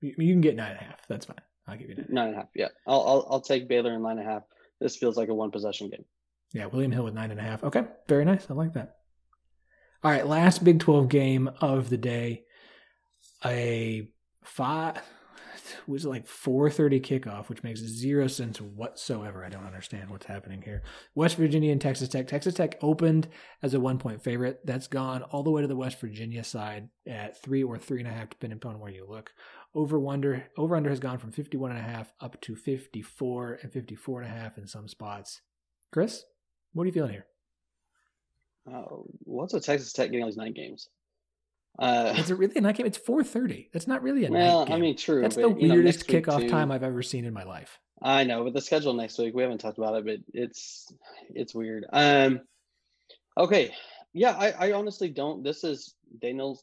You, 0.00 0.14
you, 0.18 0.34
can 0.34 0.40
get 0.40 0.56
nine 0.56 0.72
and 0.72 0.80
a 0.80 0.84
half. 0.84 1.06
That's 1.08 1.26
fine. 1.26 1.40
I'll 1.66 1.76
give 1.76 1.88
you 1.88 1.96
nine. 1.96 2.06
Nine 2.08 2.26
and 2.28 2.34
a 2.34 2.38
half. 2.38 2.48
Yeah, 2.54 2.68
I'll 2.86 3.02
I'll, 3.02 3.26
I'll 3.30 3.40
take 3.40 3.68
Baylor 3.68 3.94
in 3.94 4.02
nine 4.02 4.18
and 4.18 4.28
a 4.28 4.30
half. 4.30 4.42
This 4.80 4.96
feels 4.96 5.16
like 5.16 5.28
a 5.28 5.34
one 5.34 5.50
possession 5.50 5.88
game. 5.88 6.04
Yeah, 6.52 6.66
William 6.66 6.92
Hill 6.92 7.04
with 7.04 7.14
nine 7.14 7.30
and 7.30 7.40
a 7.40 7.42
half. 7.42 7.64
Okay, 7.64 7.84
very 8.08 8.24
nice. 8.24 8.46
I 8.50 8.54
like 8.54 8.74
that. 8.74 8.96
All 10.04 10.10
right, 10.10 10.26
last 10.26 10.64
Big 10.64 10.80
Twelve 10.80 11.08
game 11.08 11.50
of 11.60 11.88
the 11.88 11.96
day. 11.96 12.44
A 13.44 14.08
five 14.44 15.00
was 15.86 16.04
like 16.04 16.26
4:30 16.26 17.00
kickoff, 17.00 17.48
which 17.48 17.62
makes 17.62 17.80
zero 17.80 18.26
sense 18.26 18.60
whatsoever. 18.60 19.44
I 19.44 19.48
don't 19.48 19.66
understand 19.66 20.10
what's 20.10 20.26
happening 20.26 20.62
here. 20.62 20.82
West 21.14 21.36
Virginia 21.36 21.72
and 21.72 21.80
Texas 21.80 22.08
Tech. 22.08 22.26
Texas 22.26 22.54
Tech 22.54 22.76
opened 22.82 23.28
as 23.62 23.74
a 23.74 23.80
one 23.80 23.98
point 23.98 24.22
favorite. 24.22 24.60
That's 24.64 24.86
gone 24.86 25.22
all 25.22 25.42
the 25.42 25.50
way 25.50 25.62
to 25.62 25.68
the 25.68 25.76
West 25.76 26.00
Virginia 26.00 26.44
side 26.44 26.88
at 27.06 27.42
three 27.42 27.62
or 27.62 27.78
three 27.78 28.00
and 28.00 28.08
a 28.08 28.12
half, 28.12 28.30
depending 28.30 28.58
upon 28.58 28.78
where 28.78 28.92
you 28.92 29.06
look. 29.08 29.32
Over 29.74 29.98
wonder 29.98 30.44
over 30.56 30.76
under 30.76 30.90
has 30.90 31.00
gone 31.00 31.18
from 31.18 31.32
51 31.32 31.70
and 31.70 31.80
a 31.80 31.82
half 31.82 32.12
up 32.20 32.40
to 32.42 32.54
54 32.54 33.58
and 33.62 33.72
54 33.72 34.22
and 34.22 34.30
a 34.30 34.34
half 34.34 34.58
in 34.58 34.66
some 34.66 34.88
spots. 34.88 35.40
Chris, 35.90 36.24
what 36.72 36.84
are 36.84 36.86
you 36.86 36.92
feeling 36.92 37.12
here? 37.12 37.26
Uh, 38.72 38.84
what's 39.24 39.52
with 39.52 39.64
Texas 39.64 39.92
Tech 39.92 40.10
getting 40.10 40.22
all 40.22 40.28
these 40.28 40.36
night 40.36 40.54
games? 40.54 40.88
Uh, 41.78 42.14
Is 42.16 42.30
it 42.30 42.38
really 42.38 42.56
a 42.56 42.60
night 42.60 42.76
game? 42.76 42.86
It's 42.86 42.98
four 42.98 43.24
thirty. 43.24 43.70
That's 43.72 43.86
not 43.86 44.02
really 44.02 44.26
a 44.26 44.30
well, 44.30 44.60
night 44.60 44.68
game. 44.68 44.76
I 44.76 44.78
mean, 44.78 44.96
true. 44.96 45.22
That's 45.22 45.36
but, 45.36 45.42
the 45.42 45.48
weirdest 45.48 46.08
know, 46.08 46.20
kickoff 46.20 46.48
time 46.48 46.70
I've 46.70 46.82
ever 46.82 47.02
seen 47.02 47.24
in 47.24 47.32
my 47.32 47.44
life. 47.44 47.78
I 48.02 48.24
know, 48.24 48.44
but 48.44 48.52
the 48.52 48.60
schedule 48.60 48.92
next 48.92 49.18
week 49.18 49.34
we 49.34 49.42
haven't 49.42 49.58
talked 49.58 49.78
about 49.78 49.96
it, 49.96 50.04
but 50.04 50.16
it's 50.34 50.92
it's 51.34 51.54
weird. 51.54 51.86
Um, 51.92 52.40
okay, 53.38 53.72
yeah, 54.12 54.32
I, 54.32 54.68
I 54.68 54.72
honestly 54.72 55.08
don't. 55.08 55.42
This 55.42 55.64
is 55.64 55.94
Daniel's. 56.20 56.62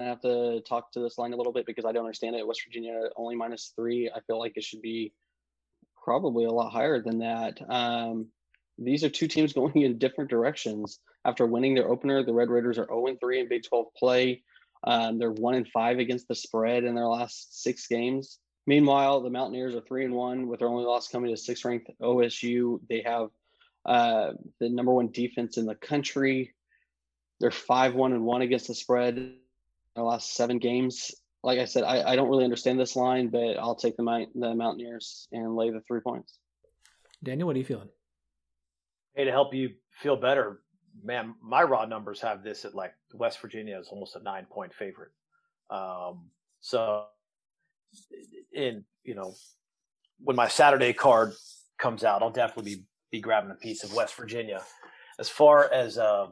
I 0.00 0.04
have 0.04 0.20
to 0.22 0.60
talk 0.68 0.90
to 0.92 1.00
this 1.00 1.18
line 1.18 1.32
a 1.32 1.36
little 1.36 1.52
bit 1.52 1.66
because 1.66 1.84
I 1.84 1.92
don't 1.92 2.04
understand 2.04 2.34
it. 2.34 2.46
West 2.46 2.62
Virginia 2.66 3.08
only 3.16 3.36
minus 3.36 3.72
three. 3.76 4.10
I 4.12 4.20
feel 4.26 4.40
like 4.40 4.54
it 4.56 4.64
should 4.64 4.82
be 4.82 5.12
probably 6.02 6.46
a 6.46 6.50
lot 6.50 6.72
higher 6.72 7.00
than 7.00 7.20
that. 7.20 7.58
Um, 7.68 8.26
these 8.78 9.04
are 9.04 9.08
two 9.08 9.28
teams 9.28 9.52
going 9.54 9.82
in 9.82 9.98
different 9.98 10.30
directions. 10.30 10.98
After 11.24 11.46
winning 11.46 11.74
their 11.74 11.88
opener, 11.88 12.22
the 12.22 12.34
Red 12.34 12.50
Raiders 12.50 12.78
are 12.78 12.86
0 12.86 13.16
3 13.18 13.40
in 13.40 13.48
Big 13.48 13.64
12 13.64 13.86
play. 13.96 14.42
Um, 14.86 15.18
they're 15.18 15.30
one 15.30 15.54
and 15.54 15.66
five 15.68 15.98
against 15.98 16.28
the 16.28 16.34
spread 16.34 16.84
in 16.84 16.94
their 16.94 17.06
last 17.06 17.62
six 17.62 17.86
games. 17.86 18.38
Meanwhile, 18.66 19.22
the 19.22 19.30
Mountaineers 19.30 19.74
are 19.74 19.80
three 19.80 20.04
and 20.04 20.14
one 20.14 20.46
with 20.48 20.60
their 20.60 20.68
only 20.68 20.84
loss 20.84 21.08
coming 21.08 21.30
to 21.30 21.36
sixth 21.36 21.64
ranked 21.64 21.90
OSU. 22.02 22.80
They 22.88 23.02
have 23.02 23.28
uh, 23.86 24.32
the 24.60 24.68
number 24.68 24.92
one 24.92 25.10
defense 25.10 25.56
in 25.56 25.66
the 25.66 25.74
country. 25.74 26.54
They're 27.40 27.50
five 27.50 27.94
one 27.94 28.12
and 28.12 28.24
one 28.24 28.42
against 28.42 28.68
the 28.68 28.74
spread 28.74 29.16
in 29.16 29.36
their 29.94 30.04
last 30.04 30.34
seven 30.34 30.58
games. 30.58 31.12
Like 31.42 31.58
I 31.58 31.66
said, 31.66 31.84
I, 31.84 32.12
I 32.12 32.16
don't 32.16 32.28
really 32.28 32.44
understand 32.44 32.80
this 32.80 32.96
line, 32.96 33.28
but 33.28 33.58
I'll 33.58 33.74
take 33.74 33.96
the 33.96 34.26
the 34.34 34.54
Mountaineers 34.54 35.28
and 35.32 35.56
lay 35.56 35.70
the 35.70 35.80
three 35.80 36.00
points. 36.00 36.38
Daniel, 37.22 37.46
what 37.46 37.56
are 37.56 37.58
you 37.58 37.64
feeling? 37.64 37.88
Hey, 39.14 39.24
to 39.24 39.30
help 39.30 39.54
you 39.54 39.70
feel 40.02 40.16
better, 40.16 40.60
man, 41.02 41.34
my 41.42 41.62
raw 41.62 41.84
numbers 41.84 42.20
have 42.20 42.42
this 42.42 42.64
at 42.64 42.74
like 42.74 42.92
West 43.12 43.40
Virginia 43.40 43.78
is 43.78 43.88
almost 43.88 44.16
a 44.16 44.22
nine 44.22 44.46
point 44.50 44.74
favorite. 44.74 45.12
Um, 45.70 46.30
so 46.60 47.04
in 48.52 48.84
you 49.04 49.14
know 49.14 49.34
when 50.18 50.36
my 50.36 50.48
Saturday 50.48 50.92
card 50.92 51.34
comes 51.78 52.04
out, 52.04 52.22
I'll 52.22 52.30
definitely 52.30 52.76
be 52.76 52.82
be 53.10 53.20
grabbing 53.20 53.52
a 53.52 53.54
piece 53.54 53.84
of 53.84 53.94
West 53.94 54.16
Virginia. 54.16 54.60
As 55.20 55.28
far 55.28 55.72
as 55.72 55.98
uh, 55.98 56.26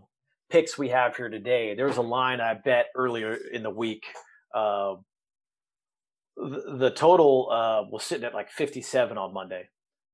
picks 0.51 0.77
we 0.77 0.89
have 0.89 1.17
here 1.17 1.29
today, 1.29 1.75
there 1.77 1.87
was 1.87 1.99
a 1.99 2.03
line 2.03 2.41
I 2.41 2.55
bet 2.55 2.87
earlier 2.97 3.35
in 3.35 3.63
the 3.63 3.71
week. 3.71 4.05
Uh, 4.53 4.97
the, 6.37 6.77
the 6.79 6.91
total 6.91 7.49
uh, 7.53 7.89
was 7.89 8.03
sitting 8.03 8.25
at 8.25 8.35
like 8.35 8.51
57 8.51 9.17
on 9.17 9.33
Monday, 9.33 9.69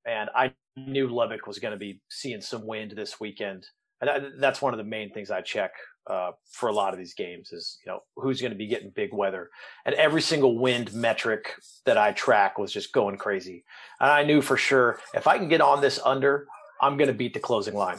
and 0.07 0.31
I 0.35 0.53
knew 0.77 1.09
Lubbock 1.09 1.47
was 1.47 1.59
going 1.59 1.73
to 1.73 1.79
be 1.79 2.01
seeing 2.09 2.41
some 2.41 2.67
wind 2.67 2.93
this 2.93 3.21
weekend. 3.21 3.67
And 4.01 4.41
that's 4.41 4.63
one 4.63 4.73
of 4.73 4.79
the 4.79 4.85
main 4.85 5.13
things 5.13 5.31
I 5.31 5.41
check 5.41 5.73
uh, 6.09 6.31
for 6.51 6.69
a 6.69 6.73
lot 6.73 6.93
of 6.93 6.99
these 6.99 7.15
games 7.15 7.53
is 7.53 7.79
you 7.85 7.93
know 7.93 8.01
who's 8.17 8.41
going 8.41 8.53
to 8.53 8.57
be 8.57 8.67
getting 8.67 8.91
big 8.91 9.13
weather. 9.13 9.51
And 9.85 9.95
every 9.97 10.23
single 10.23 10.59
wind 10.59 10.93
metric 10.95 11.53
that 11.85 11.99
i 11.99 12.13
track 12.13 12.59
was 12.59 12.73
just 12.73 12.93
going 12.93 13.17
crazy. 13.17 13.65
And 14.01 14.11
i 14.11 14.23
knew 14.25 14.41
for 14.41 14.57
sure 14.57 15.01
if 15.15 15.27
i 15.27 15.37
can 15.37 15.49
get 15.49 15.61
on 15.61 15.81
this 15.81 16.01
under 16.05 16.47
i'm 16.81 16.97
going 16.97 17.09
to 17.09 17.15
beat 17.15 17.35
the 17.35 17.41
closing 17.41 17.75
line. 17.75 17.99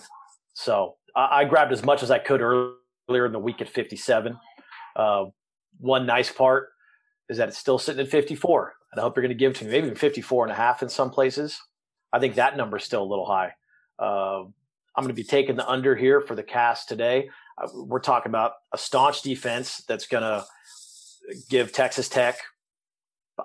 So 0.53 0.95
I, 1.15 1.41
I, 1.41 1.45
grabbed 1.45 1.71
as 1.71 1.83
much 1.83 2.01
as 2.01 2.09
i 2.09 2.17
could 2.17 2.41
earlier 2.41 3.25
in 3.25 3.31
the 3.31 3.39
week 3.39 3.61
at 3.61 3.69
57 3.69 4.37
uh, 4.95 5.25
one 5.79 6.05
nice 6.05 6.31
part 6.31 6.69
is 7.29 7.37
that 7.37 7.49
it's 7.49 7.57
still 7.57 7.77
sitting 7.77 8.03
at 8.03 8.09
54 8.09 8.73
and 8.91 8.99
i 8.99 9.03
hope 9.03 9.15
you're 9.15 9.23
going 9.23 9.29
to 9.29 9.35
give 9.35 9.53
to 9.59 9.65
me. 9.65 9.71
Maybe 9.71 9.87
even 9.87 9.97
54 9.97 10.45
and 10.45 10.51
a 10.51 10.55
half 10.55 10.81
in 10.81 10.89
some 10.89 11.11
places 11.11 11.59
i 12.13 12.19
think 12.19 12.35
that 12.35 12.57
number 12.57 12.77
is 12.77 12.83
still 12.83 13.03
a 13.03 13.05
little 13.05 13.25
high 13.25 13.53
uh, 13.99 14.43
I'm 14.95 15.03
going 15.03 15.15
to 15.15 15.21
be 15.21 15.23
taking 15.23 15.55
the 15.55 15.69
under 15.69 15.95
here 15.95 16.19
for 16.19 16.35
the 16.35 16.43
cast 16.43 16.89
today. 16.89 17.29
Uh, 17.57 17.67
we're 17.73 17.99
talking 17.99 18.29
about 18.29 18.53
a 18.73 18.77
staunch 18.77 19.21
defense 19.21 19.83
that's 19.87 20.07
going 20.07 20.23
to 20.23 20.45
give 21.49 21.71
Texas 21.71 22.09
Tech, 22.09 22.37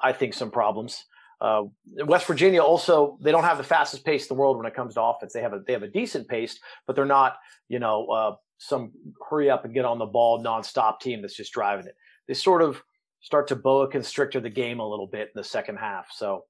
I 0.03 0.13
think, 0.13 0.35
some 0.35 0.51
problems. 0.51 1.05
Uh, 1.41 1.65
West 2.07 2.27
Virginia 2.27 2.63
also 2.63 3.19
they 3.21 3.31
don't 3.31 3.45
have 3.45 3.59
the 3.59 3.65
fastest 3.65 4.05
pace 4.05 4.23
in 4.23 4.35
the 4.35 4.41
world 4.41 4.57
when 4.57 4.67
it 4.67 4.75
comes 4.75 4.95
to 4.95 5.03
offense. 5.03 5.33
They 5.33 5.43
have 5.43 5.53
a 5.53 5.61
they 5.67 5.73
have 5.73 5.83
a 5.83 5.89
decent 5.89 6.27
pace, 6.27 6.59
but 6.87 6.97
they're 6.97 7.05
not 7.05 7.37
you 7.69 7.79
know 7.79 8.07
uh, 8.07 8.35
some 8.59 8.93
hurry 9.29 9.51
up 9.51 9.65
and 9.65 9.75
get 9.75 9.85
on 9.85 9.99
the 9.99 10.07
ball 10.07 10.43
nonstop 10.43 11.01
team 11.01 11.21
that's 11.21 11.37
just 11.37 11.53
driving 11.53 11.87
it. 11.87 11.97
They 12.29 12.35
sort 12.35 12.63
of 12.63 12.83
start 13.21 13.49
to 13.49 13.57
boa 13.57 13.89
constrictor 13.89 14.41
the 14.41 14.49
game 14.49 14.81
a 14.81 14.89
little 14.89 15.09
bit 15.09 15.29
in 15.29 15.33
the 15.35 15.45
second 15.45 15.77
half. 15.77 16.07
So 16.13 16.45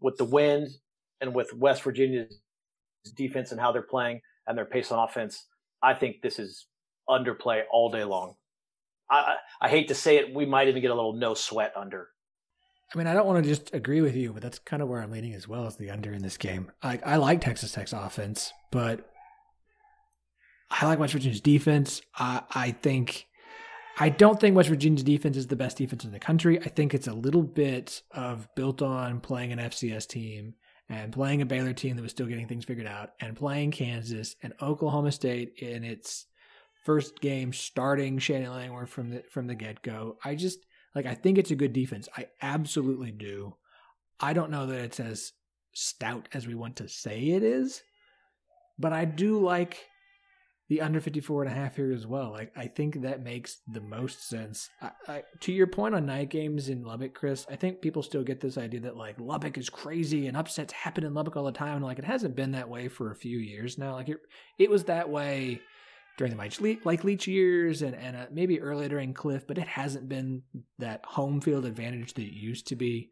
with 0.00 0.16
the 0.18 0.24
wind 0.24 0.68
and 1.20 1.34
with 1.34 1.52
West 1.54 1.82
Virginia's 1.82 2.40
defense 3.14 3.52
and 3.52 3.60
how 3.60 3.72
they're 3.72 3.82
playing 3.82 4.20
and 4.46 4.56
their 4.56 4.64
pace 4.64 4.90
on 4.90 4.98
offense, 4.98 5.46
I 5.82 5.94
think 5.94 6.22
this 6.22 6.38
is 6.38 6.66
underplay 7.08 7.62
all 7.70 7.90
day 7.90 8.04
long. 8.04 8.34
I, 9.10 9.36
I 9.60 9.68
hate 9.68 9.88
to 9.88 9.94
say 9.94 10.16
it, 10.16 10.34
we 10.34 10.46
might 10.46 10.68
even 10.68 10.82
get 10.82 10.90
a 10.90 10.94
little 10.94 11.12
no 11.12 11.34
sweat 11.34 11.72
under. 11.76 12.08
I 12.92 12.98
mean, 12.98 13.06
I 13.06 13.14
don't 13.14 13.26
want 13.26 13.42
to 13.42 13.48
just 13.48 13.74
agree 13.74 14.00
with 14.00 14.14
you, 14.14 14.32
but 14.32 14.42
that's 14.42 14.58
kind 14.58 14.82
of 14.82 14.88
where 14.88 15.00
I'm 15.00 15.10
leaning 15.10 15.34
as 15.34 15.48
well 15.48 15.66
as 15.66 15.76
the 15.76 15.90
under 15.90 16.12
in 16.12 16.22
this 16.22 16.36
game. 16.36 16.70
I, 16.82 17.00
I 17.04 17.16
like 17.16 17.40
Texas 17.40 17.72
Tech's 17.72 17.92
offense, 17.92 18.52
but 18.70 19.10
I 20.70 20.86
like 20.86 20.98
West 20.98 21.12
Virginia's 21.12 21.40
defense. 21.40 22.02
I, 22.16 22.42
I 22.50 22.70
think 22.72 23.26
I 23.98 24.08
don't 24.08 24.38
think 24.38 24.54
West 24.54 24.68
Virginia's 24.68 25.02
defense 25.02 25.36
is 25.36 25.46
the 25.46 25.56
best 25.56 25.78
defense 25.78 26.04
in 26.04 26.12
the 26.12 26.18
country. 26.18 26.60
I 26.60 26.68
think 26.68 26.92
it's 26.92 27.06
a 27.06 27.14
little 27.14 27.42
bit 27.42 28.02
of 28.10 28.48
built 28.54 28.82
on 28.82 29.20
playing 29.20 29.52
an 29.52 29.58
FCS 29.58 30.06
team 30.06 30.54
and 30.88 31.12
playing 31.12 31.42
a 31.42 31.46
Baylor 31.46 31.72
team 31.72 31.96
that 31.96 32.02
was 32.02 32.12
still 32.12 32.26
getting 32.26 32.46
things 32.46 32.64
figured 32.64 32.86
out 32.86 33.10
and 33.20 33.36
playing 33.36 33.72
Kansas 33.72 34.36
and 34.42 34.52
Oklahoma 34.62 35.12
State 35.12 35.54
in 35.58 35.84
its 35.84 36.26
first 36.84 37.20
game 37.20 37.52
starting 37.52 38.18
Shane 38.18 38.44
Illingworth 38.44 38.88
from 38.88 39.10
the 39.10 39.24
from 39.30 39.46
the 39.46 39.54
get 39.54 39.82
go. 39.82 40.16
I 40.24 40.36
just 40.36 40.60
like 40.94 41.06
I 41.06 41.14
think 41.14 41.38
it's 41.38 41.50
a 41.50 41.56
good 41.56 41.72
defense. 41.72 42.08
I 42.16 42.26
absolutely 42.40 43.10
do. 43.10 43.56
I 44.20 44.32
don't 44.32 44.50
know 44.50 44.66
that 44.66 44.78
it's 44.78 45.00
as 45.00 45.32
stout 45.72 46.28
as 46.32 46.46
we 46.46 46.54
want 46.54 46.76
to 46.76 46.88
say 46.88 47.20
it 47.30 47.42
is, 47.42 47.82
but 48.78 48.92
I 48.92 49.04
do 49.04 49.40
like 49.40 49.78
the 50.68 50.80
under 50.80 51.00
54 51.00 51.44
and 51.44 51.52
a 51.52 51.54
half 51.54 51.76
here 51.76 51.92
as 51.92 52.06
well. 52.06 52.30
Like 52.32 52.52
I 52.56 52.66
think 52.66 53.02
that 53.02 53.22
makes 53.22 53.58
the 53.68 53.80
most 53.80 54.28
sense. 54.28 54.68
I, 54.80 54.90
I, 55.06 55.22
to 55.40 55.52
your 55.52 55.68
point 55.68 55.94
on 55.94 56.06
night 56.06 56.30
games 56.30 56.68
in 56.68 56.82
Lubbock, 56.82 57.14
Chris, 57.14 57.46
I 57.48 57.56
think 57.56 57.80
people 57.80 58.02
still 58.02 58.24
get 58.24 58.40
this 58.40 58.58
idea 58.58 58.80
that 58.80 58.96
like 58.96 59.20
Lubbock 59.20 59.58
is 59.58 59.70
crazy 59.70 60.26
and 60.26 60.36
upsets 60.36 60.72
happen 60.72 61.04
in 61.04 61.14
Lubbock 61.14 61.36
all 61.36 61.44
the 61.44 61.52
time. 61.52 61.76
And 61.76 61.84
like 61.84 61.98
it 61.98 62.04
hasn't 62.04 62.34
been 62.34 62.52
that 62.52 62.68
way 62.68 62.88
for 62.88 63.10
a 63.10 63.16
few 63.16 63.38
years 63.38 63.78
now. 63.78 63.94
Like 63.94 64.08
it, 64.08 64.18
it 64.58 64.70
was 64.70 64.84
that 64.84 65.08
way 65.08 65.60
during 66.18 66.30
the 66.30 66.36
Mike, 66.36 66.60
Le- 66.60 66.76
Mike 66.84 67.04
Leach 67.04 67.28
years 67.28 67.82
and, 67.82 67.94
and 67.94 68.16
uh, 68.16 68.26
maybe 68.32 68.60
earlier 68.60 68.88
during 68.88 69.14
Cliff, 69.14 69.46
but 69.46 69.58
it 69.58 69.68
hasn't 69.68 70.08
been 70.08 70.42
that 70.78 71.04
home 71.04 71.40
field 71.40 71.64
advantage 71.64 72.14
that 72.14 72.22
it 72.22 72.32
used 72.32 72.66
to 72.68 72.76
be. 72.76 73.10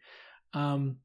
Um, 0.55 0.97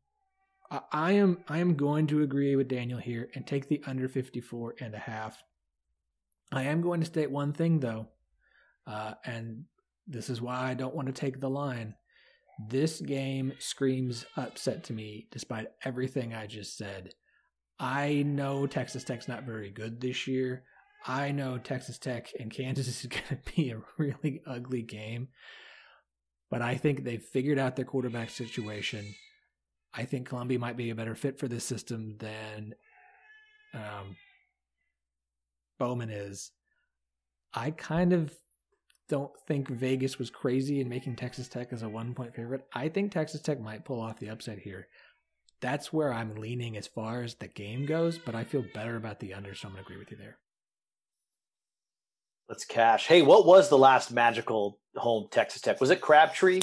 I, 0.72 0.80
I 0.92 1.12
am 1.14 1.44
I 1.48 1.60
am 1.60 1.76
going 1.76 2.08
to 2.08 2.24
agree 2.24 2.56
with 2.56 2.70
Daniel 2.70 3.00
here 3.00 3.30
and 3.36 3.46
take 3.46 3.68
the 3.68 3.84
under 3.86 4.08
54 4.08 4.76
and 4.80 4.96
a 4.96 5.00
half. 5.00 5.44
I 6.52 6.64
am 6.64 6.82
going 6.82 7.00
to 7.00 7.06
state 7.06 7.32
one 7.32 7.54
thing 7.54 7.80
though, 7.80 8.08
uh, 8.88 9.14
and 9.26 9.66
this 10.08 10.30
is 10.30 10.42
why 10.42 10.70
I 10.70 10.74
don't 10.74 10.96
want 10.96 11.08
to 11.08 11.14
take 11.14 11.40
the 11.40 11.50
line. 11.50 11.96
This 12.68 13.00
game 13.00 13.54
screams 13.60 14.26
upset 14.36 14.84
to 14.86 14.94
me, 14.94 15.28
despite 15.32 15.68
everything 15.86 16.34
I 16.34 16.48
just 16.48 16.78
said. 16.78 17.14
I 17.80 18.24
know 18.26 18.68
Texas 18.68 19.04
Tech's 19.04 19.28
not 19.28 19.44
very 19.44 19.70
good 19.70 20.02
this 20.02 20.28
year. 20.28 20.64
I 21.06 21.32
know 21.32 21.58
Texas 21.58 21.98
Tech 21.98 22.32
and 22.38 22.52
Kansas 22.54 22.88
is 22.88 23.06
going 23.06 23.24
to 23.30 23.56
be 23.56 23.72
a 23.72 23.82
really 23.98 24.42
ugly 24.46 24.82
game, 24.82 25.30
but 26.50 26.62
I 26.62 26.76
think 26.76 27.04
they've 27.04 27.24
figured 27.24 27.60
out 27.60 27.76
their 27.76 27.86
quarterback 27.86 28.30
situation. 28.30 29.06
I 29.94 30.06
think 30.06 30.28
Colombi 30.28 30.58
might 30.58 30.78
be 30.78 30.90
a 30.90 30.96
better 30.96 31.16
fit 31.16 31.40
for 31.40 31.48
this 31.48 31.64
system 31.64 32.18
than 32.20 32.76
um, 33.74 34.18
Bowman 35.80 36.12
is. 36.12 36.52
I 37.54 37.72
kind 37.72 38.14
of 38.14 38.32
don't 39.08 39.32
think 39.48 39.68
Vegas 39.68 40.20
was 40.20 40.30
crazy 40.30 40.82
in 40.82 40.88
making 40.88 41.16
Texas 41.16 41.48
Tech 41.48 41.74
as 41.74 41.82
a 41.82 41.90
one 41.90 42.14
point 42.14 42.36
favorite. 42.36 42.66
I 42.74 42.90
think 42.90 43.12
Texas 43.12 43.42
Tech 43.42 43.60
might 43.60 43.86
pull 43.86 44.00
off 44.00 44.20
the 44.20 44.30
upset 44.30 44.60
here. 44.60 44.88
That's 45.62 45.92
where 45.92 46.14
I'm 46.14 46.36
leaning 46.36 46.78
as 46.78 46.88
far 46.88 47.24
as 47.24 47.36
the 47.36 47.48
game 47.48 47.86
goes, 47.86 48.18
but 48.18 48.36
I 48.36 48.44
feel 48.44 48.64
better 48.74 48.96
about 48.96 49.20
the 49.20 49.34
under, 49.34 49.56
so 49.56 49.68
I'm 49.68 49.74
going 49.74 49.84
to 49.84 49.88
agree 49.88 50.00
with 50.00 50.12
you 50.12 50.18
there. 50.18 50.38
Let's 52.48 52.66
cash. 52.66 53.08
Hey, 53.08 53.22
what 53.22 53.46
was 53.46 53.70
the 53.70 53.78
last 53.78 54.12
magical 54.12 54.80
home 54.96 55.28
Texas 55.32 55.62
Tech? 55.62 55.82
Was 55.82 55.90
it 55.90 56.02
Crabtree 56.02 56.62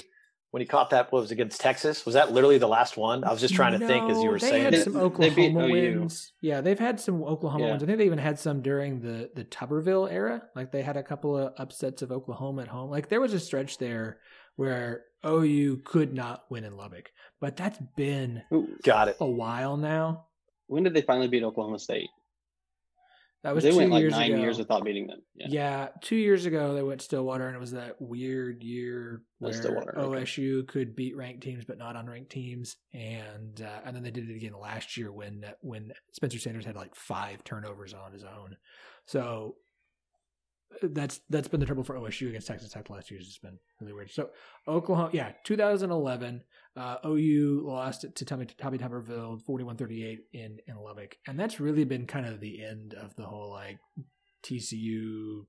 when 0.51 0.61
he 0.61 0.67
caught 0.67 0.91
that? 0.91 1.13
What 1.13 1.21
was 1.21 1.31
against 1.31 1.61
Texas? 1.61 2.07
Was 2.07 2.15
that 2.15 2.33
literally 2.33 2.59
the 2.59 2.69
last 2.69 2.97
one? 2.97 3.25
I 3.25 3.33
was 3.33 3.41
just 3.41 3.55
trying 3.55 3.73
to 3.73 3.79
no, 3.79 3.87
think 3.87 4.11
as 4.11 4.23
you 4.23 4.31
were 4.31 4.39
they 4.39 4.49
saying. 4.49 4.65
Had 4.65 4.83
some 4.83 4.97
Oklahoma 4.97 5.69
wins. 5.69 6.33
Yeah, 6.41 6.61
they've 6.61 6.79
had 6.79 7.01
some 7.01 7.23
Oklahoma 7.23 7.65
yeah. 7.65 7.71
wins. 7.73 7.83
I 7.83 7.87
think 7.87 7.99
they 7.99 8.07
even 8.07 8.19
had 8.19 8.39
some 8.39 8.63
during 8.63 9.01
the 9.01 9.31
the 9.35 9.45
Tuberville 9.45 10.11
era. 10.11 10.43
Like 10.55 10.73
they 10.73 10.83
had 10.83 10.97
a 10.97 11.03
couple 11.03 11.37
of 11.37 11.53
upsets 11.59 12.03
of 12.03 12.13
Oklahoma 12.13 12.63
at 12.63 12.69
home. 12.69 12.91
Like 12.91 13.09
there 13.09 13.21
was 13.21 13.35
a 13.35 13.41
stretch 13.41 13.79
there 13.79 14.19
where 14.57 15.05
OU 15.27 15.83
could 15.85 16.15
not 16.15 16.45
win 16.51 16.65
in 16.65 16.77
Lubbock, 16.77 17.11
but 17.41 17.57
that's 17.57 17.79
been 17.97 18.43
got 18.83 19.09
it 19.09 19.17
a 19.21 19.27
while 19.27 19.77
now. 19.77 20.27
When 20.69 20.83
did 20.83 20.95
they 20.95 21.03
finally 21.03 21.29
beat 21.29 21.43
Oklahoma 21.43 21.79
State? 21.79 22.09
That 23.47 23.55
was 23.55 23.63
they 23.63 23.71
went 23.71 23.93
like 23.93 24.05
nine 24.07 24.33
ago. 24.33 24.41
years 24.41 24.59
without 24.59 24.85
beating 24.85 25.07
them. 25.07 25.23
Yeah. 25.37 25.47
yeah. 25.49 25.89
two 26.03 26.17
years 26.17 26.47
ago 26.47 26.75
they 26.75 26.83
went 26.83 27.01
Stillwater, 27.01 27.47
and 27.47 27.55
it 27.55 27.61
was 27.61 27.71
that 27.71 27.95
weird 28.01 28.65
year 28.65 29.23
where 29.39 29.53
OSU 29.53 30.59
okay. 30.59 30.67
could 30.67 30.97
beat 30.97 31.17
ranked 31.17 31.45
teams 31.45 31.65
but 31.65 31.79
not 31.79 31.95
unranked 31.95 32.31
teams, 32.31 32.75
and 32.93 33.63
uh, 33.63 33.83
and 33.85 33.95
then 33.95 34.03
they 34.03 34.11
did 34.11 34.29
it 34.29 34.35
again 34.35 34.55
last 34.61 34.97
year 34.97 35.13
when 35.13 35.45
when 35.61 35.93
Spencer 36.11 36.41
Sanders 36.41 36.65
had 36.65 36.75
like 36.75 36.97
five 36.97 37.45
turnovers 37.45 37.95
on 37.95 38.13
his 38.13 38.25
own. 38.25 38.57
So 39.05 39.55
that's 40.83 41.21
that's 41.31 41.47
been 41.47 41.61
the 41.61 41.67
trouble 41.67 41.85
for 41.85 41.95
OSU 41.95 42.29
against 42.29 42.49
Texas 42.49 42.71
Tech 42.71 42.91
last 42.91 43.13
year. 43.13 43.21
It's 43.21 43.39
been 43.39 43.61
really 43.81 43.93
weird. 43.93 44.11
So 44.11 44.31
Oklahoma, 44.67 45.11
yeah, 45.13 45.31
2011, 45.45 46.43
uh, 46.77 46.97
OU 47.07 47.63
lost 47.65 48.05
to 48.15 48.25
Tommy 48.25 48.47
Tommy 48.47 48.79
Tuberville 48.79 49.43
41-38 49.45 50.19
in 50.33 50.59
in 50.67 50.77
Lubbock, 50.77 51.17
and 51.27 51.39
that's 51.39 51.61
really 51.61 51.85
been 51.85 52.07
kind 52.07 52.27
of 52.27 52.41
the 52.41 52.65
end 52.65 52.95
of 52.95 53.15
the 53.17 53.25
whole 53.25 53.51
like 53.51 53.79
TCU 54.45 55.47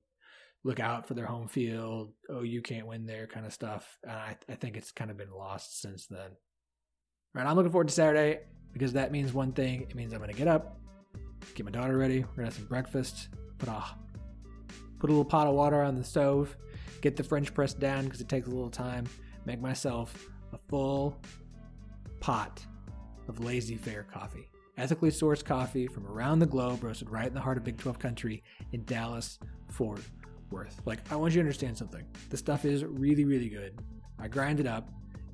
look 0.64 0.80
out 0.80 1.06
for 1.06 1.14
their 1.14 1.26
home 1.26 1.48
field. 1.48 2.12
You 2.42 2.62
can't 2.62 2.86
win 2.86 3.06
there, 3.06 3.26
kind 3.26 3.46
of 3.46 3.52
stuff. 3.52 3.98
And 4.02 4.12
I, 4.12 4.36
I 4.48 4.54
think 4.54 4.76
it's 4.76 4.90
kind 4.90 5.10
of 5.10 5.16
been 5.16 5.32
lost 5.32 5.80
since 5.80 6.06
then. 6.06 6.30
All 7.36 7.42
right, 7.42 7.46
I'm 7.46 7.56
looking 7.56 7.72
forward 7.72 7.88
to 7.88 7.94
Saturday 7.94 8.40
because 8.72 8.92
that 8.94 9.12
means 9.12 9.32
one 9.32 9.52
thing. 9.52 9.82
It 9.82 9.94
means 9.94 10.12
I'm 10.12 10.18
going 10.18 10.30
to 10.30 10.36
get 10.36 10.48
up, 10.48 10.80
get 11.54 11.64
my 11.64 11.72
daughter 11.72 11.96
ready. 11.96 12.20
We're 12.20 12.26
going 12.26 12.36
to 12.38 12.44
have 12.46 12.54
some 12.54 12.66
breakfast. 12.66 13.28
Put 13.58 13.68
a 13.68 13.82
put 14.98 15.10
a 15.10 15.12
little 15.12 15.24
pot 15.24 15.46
of 15.46 15.54
water 15.54 15.82
on 15.82 15.94
the 15.94 16.04
stove. 16.04 16.56
Get 17.00 17.16
the 17.16 17.22
French 17.22 17.54
press 17.54 17.74
down 17.74 18.04
because 18.04 18.20
it 18.20 18.28
takes 18.28 18.46
a 18.46 18.50
little 18.50 18.70
time. 18.70 19.06
Make 19.44 19.60
myself 19.60 20.28
a 20.52 20.58
full 20.68 21.16
pot 22.20 22.64
of 23.28 23.40
Lazy 23.40 23.76
Fair 23.76 24.04
coffee. 24.04 24.48
Ethically 24.76 25.10
sourced 25.10 25.44
coffee 25.44 25.86
from 25.86 26.06
around 26.06 26.38
the 26.38 26.46
globe, 26.46 26.84
roasted 26.84 27.10
right 27.10 27.26
in 27.26 27.34
the 27.34 27.40
heart 27.40 27.56
of 27.56 27.64
Big 27.64 27.78
12 27.78 27.98
country 27.98 28.42
in 28.72 28.84
Dallas, 28.84 29.38
Fort 29.68 30.00
Worth. 30.50 30.80
Like, 30.84 31.00
I 31.12 31.16
want 31.16 31.34
you 31.34 31.38
to 31.38 31.40
understand 31.40 31.76
something. 31.76 32.04
The 32.30 32.36
stuff 32.36 32.64
is 32.64 32.84
really, 32.84 33.24
really 33.24 33.48
good. 33.48 33.80
I 34.18 34.28
grind 34.28 34.60
it 34.60 34.66
up, 34.66 34.88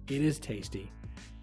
it 0.08 0.22
is 0.22 0.38
tasty. 0.38 0.90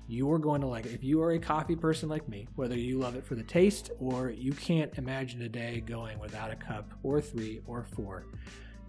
You 0.08 0.30
are 0.32 0.40
going 0.40 0.62
to 0.62 0.68
like 0.68 0.86
it. 0.86 0.94
If 0.94 1.04
you 1.04 1.22
are 1.22 1.32
a 1.32 1.40
coffee 1.40 1.76
person 1.76 2.10
like 2.10 2.28
me, 2.28 2.48
whether 2.56 2.76
you 2.76 2.98
love 2.98 3.16
it 3.16 3.24
for 3.24 3.36
the 3.36 3.44
taste 3.44 3.92
or 4.00 4.30
you 4.30 4.52
can't 4.52 4.92
imagine 4.98 5.42
a 5.44 5.50
day 5.50 5.82
going 5.86 6.20
without 6.20 6.52
a 6.52 6.56
cup 6.56 6.92
or 7.02 7.22
three 7.22 7.62
or 7.66 7.84
four, 7.84 8.26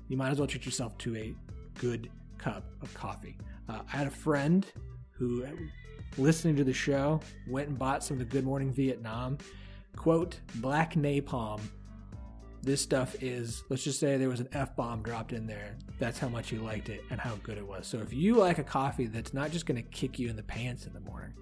you 0.08 0.16
might 0.16 0.30
as 0.30 0.38
well 0.38 0.48
treat 0.48 0.64
yourself 0.64 0.98
to 0.98 1.14
a 1.16 1.34
good 1.78 2.10
cup 2.42 2.64
of 2.82 2.92
coffee. 2.94 3.36
Uh, 3.68 3.80
I 3.92 3.96
had 3.96 4.06
a 4.06 4.10
friend 4.10 4.66
who, 5.12 5.46
listening 6.18 6.56
to 6.56 6.64
the 6.64 6.72
show, 6.72 7.20
went 7.48 7.68
and 7.68 7.78
bought 7.78 8.02
some 8.02 8.14
of 8.14 8.18
the 8.18 8.24
Good 8.24 8.44
Morning 8.44 8.72
Vietnam. 8.72 9.38
Quote, 9.96 10.40
black 10.56 10.94
napalm. 10.94 11.60
This 12.62 12.80
stuff 12.80 13.14
is, 13.22 13.62
let's 13.68 13.84
just 13.84 13.98
say 13.98 14.16
there 14.16 14.28
was 14.28 14.40
an 14.40 14.48
F 14.52 14.74
bomb 14.76 15.02
dropped 15.02 15.32
in 15.32 15.46
there. 15.46 15.76
That's 15.98 16.18
how 16.18 16.28
much 16.28 16.50
he 16.50 16.58
liked 16.58 16.88
it 16.88 17.02
and 17.10 17.20
how 17.20 17.34
good 17.42 17.58
it 17.58 17.66
was. 17.66 17.86
So 17.86 17.98
if 17.98 18.12
you 18.12 18.36
like 18.36 18.58
a 18.58 18.64
coffee 18.64 19.06
that's 19.06 19.34
not 19.34 19.50
just 19.50 19.66
going 19.66 19.82
to 19.82 19.88
kick 19.90 20.18
you 20.18 20.28
in 20.28 20.36
the 20.36 20.42
pants 20.42 20.86
in 20.86 20.92
the 20.92 21.00
morning, 21.00 21.32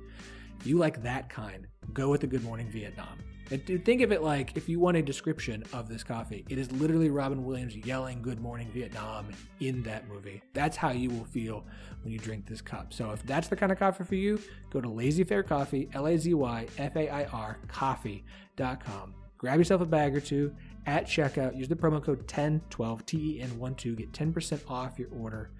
if 0.59 0.67
you 0.67 0.79
like 0.79 1.03
that 1.03 1.29
kind, 1.29 1.67
go 1.93 2.11
with 2.11 2.21
the 2.21 2.27
Good 2.27 2.45
Morning 2.45 2.71
Vietnam. 2.71 3.19
And 3.51 3.85
think 3.85 4.01
of 4.03 4.13
it 4.13 4.23
like 4.23 4.57
if 4.57 4.69
you 4.69 4.79
want 4.79 4.97
a 4.97 5.03
description 5.03 5.65
of 5.73 5.89
this 5.89 6.05
coffee, 6.05 6.45
it 6.49 6.57
is 6.57 6.71
literally 6.71 7.11
Robin 7.11 7.45
Williams 7.45 7.77
yelling 7.77 8.23
"Good 8.23 8.41
Morning 8.41 8.71
Vietnam" 8.73 9.29
in 9.59 9.83
that 9.83 10.09
movie. 10.09 10.41
That's 10.55 10.77
how 10.77 10.91
you 10.91 11.11
will 11.11 11.25
feel 11.25 11.65
when 12.03 12.13
you 12.13 12.19
drink 12.21 12.47
this 12.47 12.61
cup. 12.61 12.93
So 12.93 13.11
if 13.11 13.23
that's 13.25 13.49
the 13.49 13.57
kind 13.57 13.73
of 13.73 13.79
coffee 13.79 14.05
for 14.05 14.15
you, 14.15 14.41
go 14.71 14.81
to 14.81 14.89
Lazy 14.89 15.25
Fair 15.25 15.43
Coffee, 15.43 15.89
L-A-Z-Y-F-A-I-R, 15.95 17.59
coffee.com. 17.67 19.15
Grab 19.37 19.59
yourself 19.59 19.81
a 19.81 19.87
bag 19.87 20.15
or 20.15 20.21
two 20.21 20.55
at 20.87 21.07
checkout. 21.07 21.57
Use 21.57 21.67
the 21.67 21.75
promo 21.75 22.03
code 22.03 22.19
1012 22.19 23.07
TEN12. 23.07 23.97
Get 23.97 24.13
10% 24.13 24.71
off 24.71 24.99
your 24.99 25.09
order. 25.19 25.51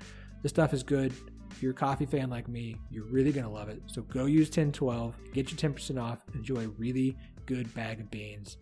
This 0.43 0.51
stuff 0.51 0.73
is 0.73 0.83
good. 0.83 1.13
If 1.51 1.63
you're 1.63 1.73
a 1.73 1.75
coffee 1.75 2.07
fan 2.07 2.31
like 2.31 2.47
me, 2.47 2.77
you're 2.91 3.07
really 3.07 3.33
going 3.33 3.45
to 3.45 3.51
love 3.51 3.69
it. 3.69 3.83
So 3.87 4.03
go 4.03 4.27
use 4.27 4.47
1012, 4.49 5.15
get 5.33 5.51
your 5.51 5.73
10% 5.73 6.01
off, 6.01 6.25
enjoy 6.35 6.69
really 6.79 7.17
good 7.47 7.73
bag 7.75 8.01
of 8.01 8.11
beans 8.11 8.57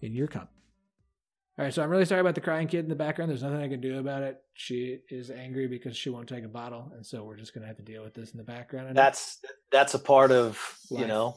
in 0.00 0.14
your 0.14 0.26
cup. 0.26 0.50
All 1.56 1.64
right, 1.64 1.72
so 1.72 1.82
I'm 1.82 1.90
really 1.90 2.04
sorry 2.04 2.20
about 2.20 2.34
the 2.34 2.40
crying 2.40 2.66
kid 2.66 2.80
in 2.80 2.88
the 2.88 2.96
background. 2.96 3.30
There's 3.30 3.44
nothing 3.44 3.60
I 3.60 3.68
can 3.68 3.80
do 3.80 3.98
about 4.00 4.22
it. 4.22 4.42
She 4.54 4.98
is 5.08 5.30
angry 5.30 5.68
because 5.68 5.96
she 5.96 6.10
won't 6.10 6.28
take 6.28 6.44
a 6.44 6.48
bottle, 6.48 6.90
and 6.96 7.06
so 7.06 7.22
we're 7.22 7.36
just 7.36 7.54
gonna 7.54 7.68
have 7.68 7.76
to 7.76 7.82
deal 7.82 8.02
with 8.02 8.12
this 8.12 8.32
in 8.32 8.38
the 8.38 8.44
background. 8.44 8.96
That's 8.96 9.38
that's 9.70 9.94
a 9.94 10.00
part 10.00 10.32
of 10.32 10.60
life. 10.90 11.00
you 11.00 11.06
know, 11.06 11.36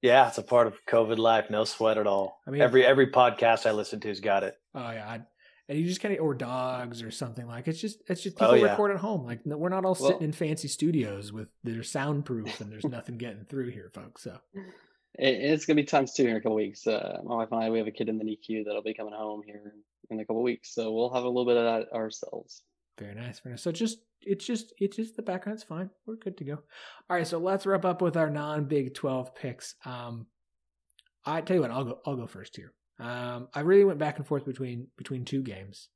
yeah, 0.00 0.28
it's 0.28 0.38
a 0.38 0.42
part 0.42 0.68
of 0.68 0.86
COVID 0.86 1.18
life. 1.18 1.50
No 1.50 1.64
sweat 1.64 1.98
at 1.98 2.06
all. 2.06 2.40
I 2.46 2.50
mean, 2.50 2.62
every 2.62 2.84
every 2.84 3.08
podcast 3.08 3.66
I 3.66 3.72
listen 3.72 4.00
to's 4.00 4.20
got 4.20 4.42
it. 4.42 4.56
Oh 4.74 4.90
yeah, 4.90 5.06
I, 5.06 5.20
and 5.68 5.78
you 5.78 5.84
just 5.84 6.00
kind 6.00 6.14
of 6.14 6.22
or 6.22 6.32
dogs 6.34 7.02
or 7.02 7.10
something 7.10 7.46
like 7.46 7.68
it's 7.68 7.80
just 7.80 7.98
it's 8.08 8.22
just 8.22 8.36
oh, 8.36 8.46
people 8.46 8.54
oh, 8.54 8.64
yeah. 8.64 8.70
record 8.70 8.92
at 8.92 9.00
home. 9.00 9.26
Like 9.26 9.40
we're 9.44 9.68
not 9.68 9.84
all 9.84 9.96
well, 10.00 10.12
sitting 10.12 10.22
in 10.22 10.32
fancy 10.32 10.68
studios 10.68 11.30
with 11.30 11.48
they're 11.62 11.82
soundproof 11.82 12.60
and 12.62 12.72
there's 12.72 12.86
nothing 12.86 13.18
getting 13.18 13.44
through 13.44 13.70
here, 13.70 13.90
folks. 13.94 14.22
So 14.22 14.38
it's 15.18 15.66
gonna 15.66 15.76
be 15.76 15.84
times 15.84 16.12
two 16.12 16.22
here 16.22 16.32
in 16.32 16.36
a 16.36 16.40
couple 16.40 16.56
weeks. 16.56 16.86
Uh, 16.86 17.20
my 17.24 17.36
wife 17.36 17.48
and 17.50 17.62
I, 17.62 17.70
we 17.70 17.78
have 17.78 17.86
a 17.86 17.92
kid 17.92 18.08
in 18.08 18.18
the 18.18 18.24
NICU 18.24 18.64
that'll 18.64 18.82
be 18.82 18.94
coming 18.94 19.14
home 19.14 19.42
here 19.44 19.74
in 20.10 20.20
a 20.20 20.24
couple 20.24 20.42
weeks, 20.42 20.74
so 20.74 20.92
we'll 20.92 21.12
have 21.12 21.24
a 21.24 21.28
little 21.28 21.46
bit 21.46 21.56
of 21.56 21.64
that 21.64 21.92
ourselves. 21.94 22.62
Very 22.98 23.14
nice, 23.14 23.40
very 23.40 23.54
nice. 23.54 23.62
So 23.62 23.72
just 23.72 23.98
it's 24.22 24.44
just 24.44 24.72
it's 24.78 24.96
just 24.96 25.16
the 25.16 25.22
background's 25.22 25.62
fine. 25.62 25.90
We're 26.06 26.16
good 26.16 26.36
to 26.38 26.44
go. 26.44 26.54
All 27.08 27.16
right, 27.16 27.26
so 27.26 27.38
let's 27.38 27.66
wrap 27.66 27.84
up 27.84 28.02
with 28.02 28.16
our 28.16 28.30
non-Big 28.30 28.94
Twelve 28.94 29.34
picks. 29.34 29.74
Um, 29.84 30.26
I 31.24 31.40
tell 31.40 31.56
you 31.56 31.62
what, 31.62 31.70
I'll 31.70 31.84
go. 31.84 31.98
I'll 32.06 32.16
go 32.16 32.26
first 32.26 32.56
here. 32.56 32.72
Um, 32.98 33.48
I 33.54 33.60
really 33.60 33.84
went 33.84 33.98
back 33.98 34.18
and 34.18 34.26
forth 34.26 34.44
between 34.44 34.88
between 34.96 35.24
two 35.24 35.42
games. 35.42 35.88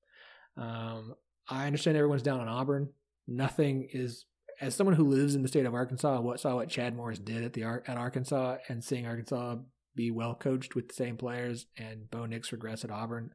Um, 0.56 1.14
I 1.48 1.66
understand 1.66 1.96
everyone's 1.96 2.22
down 2.22 2.40
on 2.40 2.48
Auburn. 2.48 2.88
Nothing 3.26 3.88
is 3.92 4.26
as 4.62 4.76
someone 4.76 4.94
who 4.94 5.08
lives 5.08 5.34
in 5.34 5.42
the 5.42 5.48
state 5.48 5.66
of 5.66 5.74
Arkansas, 5.74 6.20
what 6.20 6.38
saw 6.40 6.54
what 6.54 6.68
Chad 6.68 6.96
Morris 6.96 7.18
did 7.18 7.42
at 7.42 7.52
the 7.52 7.64
at 7.64 7.96
Arkansas 7.96 8.58
and 8.68 8.82
seeing 8.82 9.06
Arkansas 9.06 9.56
be 9.94 10.10
well 10.10 10.34
coached 10.34 10.74
with 10.74 10.88
the 10.88 10.94
same 10.94 11.16
players 11.16 11.66
and 11.76 12.08
Bo 12.10 12.26
Nix 12.26 12.52
regress 12.52 12.84
at 12.84 12.90
Auburn, 12.90 13.32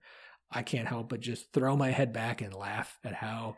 I 0.50 0.64
can't 0.64 0.88
help 0.88 1.10
but 1.10 1.20
just 1.20 1.52
throw 1.54 1.76
my 1.76 1.92
head 1.92 2.14
back 2.14 2.42
and 2.42 2.54
laugh 2.54 2.98
at 3.04 3.14
how. 3.14 3.58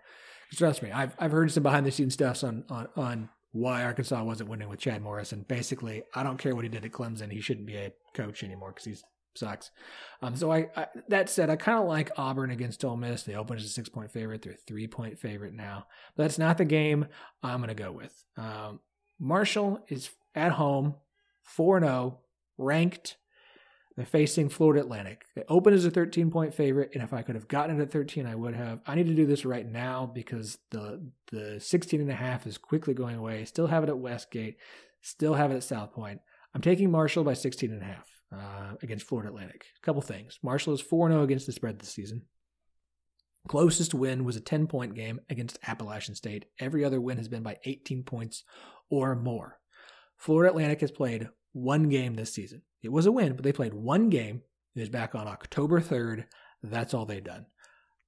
Trust 0.51 0.81
me, 0.81 0.91
I've 0.91 1.15
I've 1.19 1.31
heard 1.31 1.51
some 1.51 1.61
behind 1.61 1.85
the 1.85 1.91
scenes 1.91 2.15
stuff 2.15 2.43
on 2.43 2.63
on 2.69 2.87
on 2.95 3.29
why 3.51 3.83
Arkansas 3.83 4.23
wasn't 4.23 4.49
winning 4.49 4.67
with 4.67 4.79
Chad 4.79 5.03
Morris, 5.03 5.31
and 5.31 5.47
basically, 5.47 6.03
I 6.15 6.23
don't 6.23 6.39
care 6.39 6.55
what 6.55 6.65
he 6.65 6.69
did 6.69 6.85
at 6.85 6.91
Clemson, 6.91 7.31
he 7.31 7.39
shouldn't 7.39 7.67
be 7.67 7.75
a 7.75 7.93
coach 8.15 8.43
anymore 8.43 8.71
because 8.71 8.85
he's 8.85 9.03
sucks. 9.35 9.71
Um, 10.21 10.35
so 10.35 10.51
I, 10.51 10.67
I, 10.75 10.87
that 11.07 11.29
said, 11.29 11.49
I 11.49 11.55
kind 11.55 11.79
of 11.79 11.85
like 11.85 12.11
Auburn 12.17 12.51
against 12.51 12.83
Ole 12.83 12.97
Miss. 12.97 13.23
They 13.23 13.35
opened 13.35 13.59
as 13.59 13.65
a 13.65 13.69
six 13.69 13.89
point 13.89 14.11
favorite. 14.11 14.41
They're 14.41 14.55
three 14.67 14.87
point 14.87 15.19
favorite 15.19 15.53
now. 15.53 15.85
But 16.15 16.23
that's 16.23 16.39
not 16.39 16.57
the 16.57 16.65
game 16.65 17.07
I'm 17.41 17.59
going 17.59 17.69
to 17.69 17.75
go 17.75 17.91
with. 17.91 18.23
Um, 18.37 18.79
Marshall 19.19 19.83
is 19.87 20.09
at 20.35 20.53
home, 20.53 20.95
four 21.43 21.79
zero, 21.79 22.19
ranked. 22.57 23.17
They're 23.95 24.05
facing 24.05 24.47
Florida 24.47 24.81
Atlantic. 24.81 25.25
They 25.35 25.43
opened 25.49 25.75
as 25.75 25.83
a 25.83 25.91
13 25.91 26.31
point 26.31 26.53
favorite, 26.53 26.91
and 26.93 27.03
if 27.03 27.11
I 27.11 27.21
could 27.21 27.35
have 27.35 27.49
gotten 27.49 27.79
it 27.79 27.83
at 27.83 27.91
13, 27.91 28.25
I 28.25 28.35
would 28.35 28.55
have. 28.55 28.79
I 28.87 28.95
need 28.95 29.07
to 29.07 29.13
do 29.13 29.25
this 29.25 29.43
right 29.43 29.69
now 29.69 30.09
because 30.13 30.57
the 30.71 31.11
the 31.31 31.59
16 31.59 31.99
and 31.99 32.09
a 32.09 32.15
half 32.15 32.47
is 32.47 32.57
quickly 32.57 32.93
going 32.93 33.17
away. 33.17 33.43
Still 33.45 33.67
have 33.67 33.83
it 33.83 33.89
at 33.89 33.97
Westgate. 33.97 34.57
Still 35.01 35.33
have 35.33 35.51
it 35.51 35.55
at 35.55 35.63
South 35.63 35.93
Point. 35.93 36.21
I'm 36.53 36.61
taking 36.61 36.91
Marshall 36.91 37.23
by 37.23 37.33
16 37.33 37.71
and 37.71 37.81
a 37.81 37.85
half 37.85 38.18
uh, 38.33 38.73
against 38.81 39.07
Florida 39.07 39.29
Atlantic. 39.29 39.65
A 39.81 39.85
couple 39.85 40.01
things. 40.01 40.39
Marshall 40.43 40.73
is 40.73 40.81
4 40.81 41.09
0 41.09 41.23
against 41.23 41.45
the 41.45 41.51
spread 41.51 41.79
this 41.79 41.89
season. 41.89 42.23
Closest 43.47 43.93
win 43.93 44.25
was 44.25 44.35
a 44.35 44.41
10 44.41 44.67
point 44.67 44.95
game 44.95 45.19
against 45.29 45.59
Appalachian 45.67 46.15
State. 46.15 46.45
Every 46.59 46.83
other 46.83 47.01
win 47.01 47.17
has 47.17 47.27
been 47.27 47.43
by 47.43 47.57
18 47.65 48.03
points 48.03 48.43
or 48.89 49.15
more. 49.15 49.59
Florida 50.17 50.51
Atlantic 50.51 50.81
has 50.81 50.91
played 50.91 51.29
one 51.53 51.89
game 51.89 52.15
this 52.15 52.33
season. 52.33 52.61
It 52.83 52.91
was 52.91 53.05
a 53.05 53.11
win, 53.11 53.33
but 53.35 53.43
they 53.43 53.53
played 53.53 53.73
one 53.73 54.09
game. 54.09 54.41
It 54.75 54.81
was 54.81 54.89
back 54.89 55.15
on 55.15 55.27
October 55.27 55.81
3rd. 55.81 56.25
That's 56.61 56.93
all 56.93 57.05
they've 57.05 57.23
done. 57.23 57.45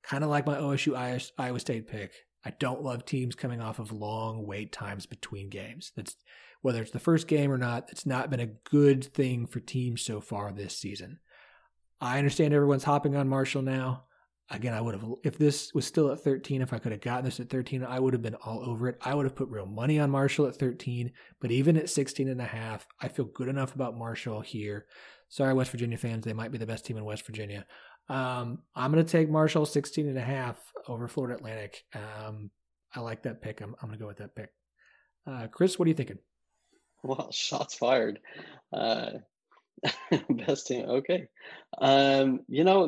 Kind 0.04 0.24
of 0.24 0.30
like 0.30 0.46
my 0.46 0.56
OSU 0.58 0.96
Iowa 1.38 1.60
State 1.60 1.88
pick. 1.88 2.12
I 2.44 2.52
don't 2.60 2.82
love 2.82 3.06
teams 3.06 3.36
coming 3.36 3.62
off 3.62 3.80
of 3.80 3.92
long 3.92 4.46
wait 4.46 4.72
times 4.72 5.06
between 5.06 5.50
games. 5.50 5.92
That's 5.96 6.16
whether 6.62 6.82
it's 6.82 6.92
the 6.92 7.00
first 7.00 7.28
game 7.28 7.52
or 7.52 7.58
not, 7.58 7.90
it's 7.92 8.06
not 8.06 8.30
been 8.30 8.40
a 8.40 8.46
good 8.46 9.04
thing 9.14 9.46
for 9.48 9.60
teams 9.60 10.02
so 10.02 10.22
far 10.22 10.52
this 10.52 10.78
season. 10.78 11.20
I 12.00 12.18
understand 12.18 12.54
everyone's 12.54 12.84
hopping 12.84 13.16
on 13.16 13.28
Marshall 13.28 13.62
now. 13.62 14.06
Again, 14.50 14.74
I 14.74 14.82
would 14.82 14.96
have, 14.96 15.06
if 15.24 15.38
this 15.38 15.74
was 15.74 15.86
still 15.86 16.12
at 16.12 16.24
13, 16.24 16.62
if 16.62 16.74
I 16.74 16.78
could 16.78 16.92
have 16.92 17.02
gotten 17.02 17.24
this 17.24 17.40
at 17.40 17.50
13, 17.50 17.86
I 17.86 18.00
would 18.00 18.14
have 18.14 18.22
been 18.22 18.36
all 18.36 18.68
over 18.70 18.90
it. 18.90 18.98
I 19.02 19.16
would 19.16 19.26
have 19.26 19.36
put 19.36 19.48
real 19.50 19.66
money 19.66 19.98
on 19.98 20.10
Marshall 20.10 20.48
at 20.48 20.58
13, 20.58 21.12
but 21.40 21.52
even 21.52 21.78
at 21.78 21.90
16 21.90 22.28
and 22.28 22.42
a 22.42 22.46
half, 22.46 22.86
I 23.00 23.08
feel 23.08 23.26
good 23.26 23.48
enough 23.48 23.76
about 23.76 23.98
Marshall 23.98 24.42
here. 24.42 24.88
Sorry, 25.30 25.54
West 25.54 25.72
Virginia 25.72 25.98
fans, 25.98 26.26
they 26.26 26.34
might 26.34 26.52
be 26.52 26.58
the 26.58 26.66
best 26.66 26.86
team 26.86 26.98
in 26.98 27.06
West 27.06 27.26
Virginia. 27.26 27.66
Um, 28.10 28.60
I'm 28.76 28.92
going 28.92 29.06
to 29.06 29.10
take 29.10 29.30
Marshall 29.30 29.66
16 29.66 30.08
and 30.08 30.18
a 30.18 30.22
half 30.22 30.60
over 30.88 31.08
Florida 31.08 31.36
Atlantic. 31.36 31.86
Um, 31.96 32.52
I 32.94 33.00
like 33.00 33.24
that 33.24 33.42
pick. 33.42 33.62
I'm, 33.62 33.74
I'm 33.82 33.88
going 33.88 33.98
to 33.98 34.04
go 34.04 34.08
with 34.08 34.18
that 34.18 34.36
pick. 34.36 34.50
Uh, 35.26 35.48
Chris, 35.48 35.80
what 35.80 35.86
are 35.86 35.90
you 35.90 35.96
thinking? 35.96 36.18
Well, 37.04 37.32
shots 37.32 37.74
fired. 37.74 38.20
Uh, 38.72 39.10
best 40.30 40.68
team. 40.68 40.86
Okay. 40.88 41.28
Um, 41.80 42.42
you 42.48 42.64
know, 42.64 42.88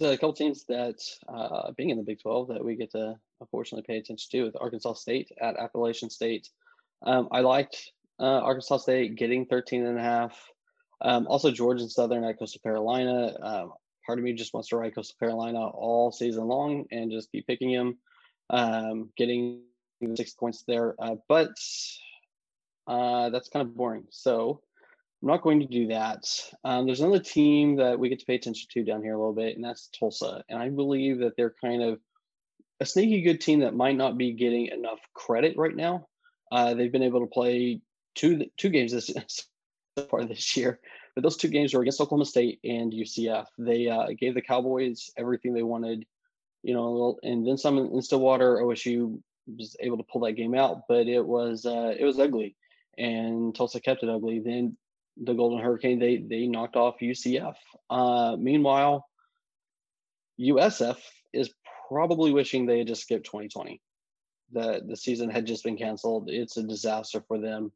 there's 0.00 0.14
a 0.14 0.16
couple 0.16 0.32
teams 0.32 0.64
that, 0.68 0.96
uh, 1.28 1.72
being 1.76 1.90
in 1.90 1.98
the 1.98 2.04
Big 2.04 2.20
12, 2.22 2.48
that 2.48 2.64
we 2.64 2.76
get 2.76 2.92
to 2.92 3.16
unfortunately 3.40 3.84
pay 3.86 3.98
attention 3.98 4.28
to 4.30 4.44
with 4.44 4.56
Arkansas 4.60 4.94
State 4.94 5.30
at 5.40 5.56
Appalachian 5.58 6.10
State. 6.10 6.48
Um, 7.02 7.28
I 7.30 7.40
liked 7.40 7.92
uh, 8.18 8.40
Arkansas 8.40 8.78
State 8.78 9.16
getting 9.16 9.46
13 9.46 9.86
and 9.86 9.98
a 9.98 10.02
half. 10.02 10.50
Um, 11.00 11.26
also, 11.28 11.50
Georgia 11.50 11.82
and 11.82 11.90
Southern 11.90 12.24
at 12.24 12.38
Coastal 12.38 12.60
Carolina. 12.60 13.36
Um, 13.40 13.72
part 14.06 14.18
of 14.18 14.24
me 14.24 14.32
just 14.32 14.54
wants 14.54 14.70
to 14.70 14.76
ride 14.76 14.94
Coastal 14.94 15.16
Carolina 15.18 15.60
all 15.60 16.10
season 16.10 16.46
long 16.48 16.86
and 16.90 17.10
just 17.10 17.30
keep 17.30 17.46
picking 17.46 17.70
him, 17.70 17.98
um, 18.50 19.10
getting 19.16 19.62
six 20.16 20.32
points 20.32 20.64
there. 20.66 20.96
Uh, 20.98 21.16
but 21.28 21.50
uh, 22.88 23.30
that's 23.30 23.48
kind 23.48 23.66
of 23.66 23.76
boring. 23.76 24.04
So 24.10 24.62
I'm 25.22 25.28
not 25.28 25.42
going 25.42 25.60
to 25.60 25.66
do 25.66 25.88
that. 25.88 26.24
Um, 26.64 26.86
there's 26.86 27.00
another 27.00 27.22
team 27.22 27.76
that 27.76 27.98
we 27.98 28.08
get 28.08 28.20
to 28.20 28.26
pay 28.26 28.36
attention 28.36 28.68
to 28.72 28.84
down 28.84 29.02
here 29.02 29.14
a 29.14 29.18
little 29.18 29.34
bit, 29.34 29.56
and 29.56 29.64
that's 29.64 29.88
Tulsa. 29.88 30.42
And 30.48 30.58
I 30.58 30.70
believe 30.70 31.18
that 31.20 31.36
they're 31.36 31.54
kind 31.60 31.82
of 31.82 32.00
a 32.80 32.86
sneaky 32.86 33.22
good 33.22 33.40
team 33.40 33.60
that 33.60 33.74
might 33.74 33.96
not 33.96 34.16
be 34.16 34.32
getting 34.32 34.66
enough 34.66 35.00
credit 35.14 35.56
right 35.56 35.74
now. 35.74 36.06
Uh, 36.50 36.74
they've 36.74 36.92
been 36.92 37.02
able 37.02 37.20
to 37.20 37.26
play 37.26 37.80
two 38.14 38.46
two 38.56 38.70
games 38.70 38.92
this 38.92 39.10
so 39.98 40.04
far 40.04 40.24
this 40.24 40.56
year, 40.56 40.80
but 41.14 41.22
those 41.22 41.36
two 41.36 41.48
games 41.48 41.74
were 41.74 41.82
against 41.82 42.00
Oklahoma 42.00 42.24
State 42.24 42.60
and 42.64 42.92
UCF. 42.92 43.46
They 43.58 43.88
uh, 43.88 44.06
gave 44.18 44.34
the 44.34 44.42
Cowboys 44.42 45.10
everything 45.16 45.52
they 45.52 45.62
wanted, 45.62 46.06
you 46.62 46.74
know, 46.74 47.18
and 47.22 47.46
then 47.46 47.58
some 47.58 47.76
in 47.78 48.00
Stillwater. 48.02 48.58
OSU 48.58 49.20
was 49.56 49.76
able 49.80 49.96
to 49.96 50.04
pull 50.04 50.20
that 50.22 50.32
game 50.32 50.54
out, 50.54 50.82
but 50.88 51.08
it 51.08 51.26
was 51.26 51.66
uh, 51.66 51.92
it 51.98 52.04
was 52.04 52.20
ugly, 52.20 52.56
and 52.98 53.54
Tulsa 53.54 53.80
kept 53.80 54.02
it 54.02 54.10
ugly. 54.10 54.40
Then 54.40 54.76
the 55.16 55.34
Golden 55.34 55.60
Hurricane 55.60 55.98
they 55.98 56.18
they 56.18 56.46
knocked 56.46 56.76
off 56.76 57.00
UCF. 57.00 57.54
Uh, 57.88 58.36
meanwhile, 58.38 59.06
USF 60.40 60.98
is 61.32 61.50
probably 61.88 62.32
wishing 62.32 62.66
they 62.66 62.78
had 62.78 62.88
just 62.88 63.02
skipped 63.02 63.26
2020. 63.26 63.80
The 64.52 64.82
the 64.86 64.96
season 64.96 65.30
had 65.30 65.46
just 65.46 65.64
been 65.64 65.76
canceled. 65.76 66.28
It's 66.30 66.56
a 66.56 66.62
disaster 66.62 67.22
for 67.26 67.38
them. 67.38 67.72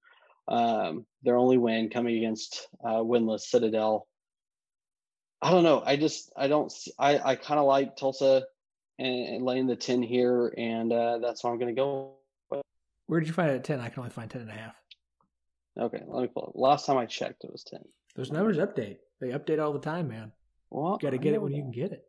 Um, 0.48 1.06
their 1.22 1.36
only 1.36 1.58
win 1.58 1.90
coming 1.90 2.16
against 2.16 2.66
uh, 2.84 2.98
winless 2.98 3.42
Citadel. 3.42 4.08
I 5.40 5.50
don't 5.50 5.64
know. 5.64 5.82
I 5.84 5.96
just 5.96 6.32
I 6.36 6.48
don't. 6.48 6.72
I 6.98 7.18
I 7.18 7.36
kind 7.36 7.60
of 7.60 7.66
like 7.66 7.96
Tulsa 7.96 8.44
and, 8.98 9.28
and, 9.36 9.44
laying 9.44 9.66
the 9.66 9.76
ten 9.76 10.02
here, 10.02 10.52
and 10.56 10.92
uh, 10.92 11.18
that's 11.18 11.42
where 11.42 11.52
I'm 11.52 11.58
going 11.58 11.74
to 11.74 11.80
go. 11.80 12.14
Where 13.06 13.20
did 13.20 13.26
you 13.26 13.34
find 13.34 13.50
it 13.50 13.56
at 13.56 13.64
ten? 13.64 13.80
I 13.80 13.88
can 13.88 14.00
only 14.00 14.10
find 14.10 14.30
ten 14.30 14.42
and 14.42 14.50
a 14.50 14.54
half. 14.54 14.81
Okay, 15.78 16.02
let 16.06 16.22
me 16.22 16.28
pull 16.28 16.52
it. 16.54 16.58
Last 16.58 16.86
time 16.86 16.98
I 16.98 17.06
checked, 17.06 17.44
it 17.44 17.52
was 17.52 17.64
ten. 17.64 17.80
Those 18.14 18.30
numbers 18.30 18.58
update. 18.58 18.98
They 19.20 19.28
update 19.28 19.62
all 19.62 19.72
the 19.72 19.78
time, 19.78 20.08
man. 20.08 20.32
Well, 20.70 20.98
got 20.98 21.10
to 21.10 21.18
get 21.18 21.34
it 21.34 21.40
when 21.40 21.52
that. 21.52 21.58
you 21.58 21.62
can 21.62 21.72
get 21.72 21.92
it. 21.92 22.04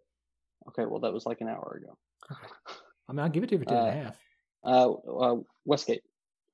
Okay, 0.70 0.86
well 0.86 1.00
that 1.02 1.14
was 1.14 1.26
like 1.26 1.42
an 1.42 1.50
hour 1.50 1.82
ago. 1.82 1.98
Okay. 2.32 2.48
I 3.10 3.12
mean, 3.14 3.20
I'll 3.20 3.30
give 3.30 3.44
it 3.44 3.48
to 3.48 3.56
you 3.56 3.60
for 3.60 3.66
ten 3.66 3.78
uh, 3.78 3.82
and 3.82 4.00
a 4.00 4.04
half. 4.04 4.18
Uh, 4.64 4.92
uh, 4.92 5.36
Westgate. 5.66 6.04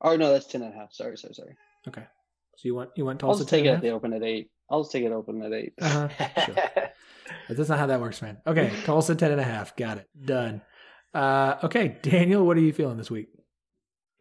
Oh 0.01 0.15
no, 0.15 0.31
that's 0.31 0.47
ten 0.47 0.61
and 0.61 0.73
a 0.73 0.77
half. 0.77 0.93
Sorry, 0.93 1.17
sorry, 1.17 1.33
sorry. 1.33 1.55
Okay. 1.87 2.05
So 2.57 2.67
you 2.67 2.75
want 2.75 2.89
you 2.95 3.05
want 3.05 3.19
Tulsa? 3.19 3.31
I'll 3.31 3.37
just 3.39 3.49
take 3.49 3.65
it 3.65 3.69
at 3.69 3.81
the 3.81 3.89
open 3.89 4.13
at 4.13 4.23
eight. 4.23 4.49
I'll 4.69 4.81
just 4.81 4.91
take 4.91 5.03
it 5.03 5.11
open 5.11 5.41
at 5.41 5.51
8 5.51 5.73
uh-huh. 5.81 6.09
Sure. 6.45 6.55
That's 7.49 7.69
not 7.69 7.79
how 7.79 7.87
that 7.87 7.99
works, 7.99 8.21
man. 8.21 8.37
Okay, 8.45 8.71
Tulsa 8.85 9.15
ten 9.15 9.31
and 9.31 9.41
a 9.41 9.43
half. 9.43 9.75
Got 9.75 9.97
it. 9.97 10.07
Done. 10.25 10.61
Uh, 11.13 11.55
okay, 11.63 11.97
Daniel, 12.03 12.45
what 12.45 12.57
are 12.57 12.61
you 12.61 12.73
feeling 12.73 12.97
this 12.97 13.09
week? 13.09 13.29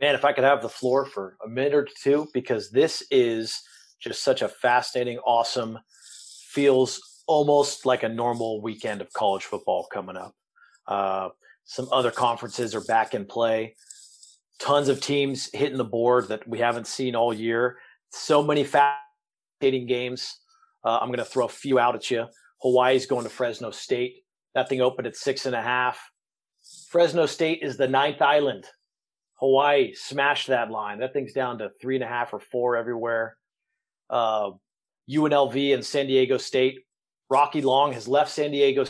Man, 0.01 0.15
if 0.15 0.25
I 0.25 0.33
could 0.33 0.45
have 0.45 0.63
the 0.63 0.69
floor 0.69 1.05
for 1.05 1.37
a 1.45 1.49
minute 1.49 1.75
or 1.75 1.89
two, 2.03 2.29
because 2.33 2.71
this 2.71 3.03
is 3.11 3.61
just 4.01 4.23
such 4.23 4.43
a 4.43 4.49
fascinating, 4.49 5.19
awesome, 5.19 5.79
feels 6.51 7.01
almost 7.27 7.85
like 7.85 8.05
a 8.05 8.09
normal 8.09 8.63
weekend 8.63 9.01
of 9.01 9.13
college 9.13 9.45
football 9.45 9.87
coming 9.93 10.17
up. 10.17 10.35
Uh, 10.87 11.29
some 11.65 11.89
other 11.93 12.11
conferences 12.11 12.75
are 12.75 12.85
back 12.85 13.15
in 13.15 13.27
play 13.27 13.75
tons 14.59 14.89
of 14.89 15.01
teams 15.01 15.49
hitting 15.53 15.79
the 15.79 15.85
board 15.85 16.29
that 16.29 16.47
we 16.49 16.59
haven't 16.59 16.87
seen 16.87 17.15
all 17.15 17.33
year. 17.33 17.79
So 18.11 18.43
many 18.43 18.65
fascinating 18.65 19.87
games. 19.87 20.37
Uh, 20.85 20.99
I'm 21.01 21.09
going 21.09 21.19
to 21.19 21.25
throw 21.25 21.47
a 21.47 21.51
few 21.51 21.79
out 21.79 21.95
at 21.95 22.11
you. 22.11 22.27
Hawaii's 22.63 23.07
going 23.07 23.25
to 23.25 23.31
Fresno 23.31 23.71
State. 23.71 24.25
That 24.55 24.69
thing 24.69 24.81
opened 24.81 25.07
at 25.07 25.17
six 25.17 25.47
and 25.47 25.55
a 25.55 25.63
half. 25.63 26.01
Fresno 26.89 27.27
State 27.27 27.61
is 27.63 27.77
the 27.77 27.89
ninth 27.89 28.21
island. 28.21 28.67
Hawaii 29.41 29.95
smashed 29.95 30.49
that 30.49 30.71
line. 30.71 30.99
That 30.99 31.13
thing's 31.13 31.33
down 31.33 31.59
to 31.59 31.71
three 31.81 31.95
and 31.95 32.05
a 32.05 32.09
half 32.09 32.33
or 32.33 32.41
four 32.41 32.77
everywhere. 32.77 33.37
Uh, 34.11 34.51
UNLV 35.11 35.75
and 35.75 35.85
San 35.85 36.07
Diego 36.07 36.39
State. 36.39 36.81
Rocky 37.31 37.63
Long 37.63 37.93
has 37.93 38.09
left 38.09 38.31
San 38.31 38.51
Diego 38.51 38.85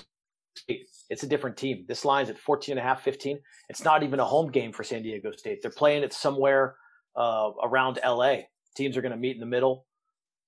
State 0.55 0.87
it's 1.11 1.23
a 1.23 1.27
different 1.27 1.57
team. 1.57 1.85
This 1.89 2.05
line's 2.05 2.31
at 2.31 2.39
14 2.39 2.73
and 2.73 2.79
a 2.79 2.83
half, 2.83 3.03
15. 3.03 3.39
It's 3.69 3.85
not 3.85 4.03
even 4.03 4.21
a 4.21 4.25
home 4.25 4.51
game 4.51 4.73
for 4.73 4.85
San 4.85 5.03
Diego 5.03 5.31
State. 5.33 5.63
They're 5.63 5.71
playing 5.71 6.03
it 6.03 6.13
somewhere 6.13 6.77
uh, 7.17 7.51
around 7.63 7.99
LA. 8.05 8.37
Teams 8.77 8.97
are 8.97 9.03
going 9.03 9.13
to 9.13 9.19
meet 9.19 9.35
in 9.35 9.41
the 9.41 9.47
middle. 9.47 9.87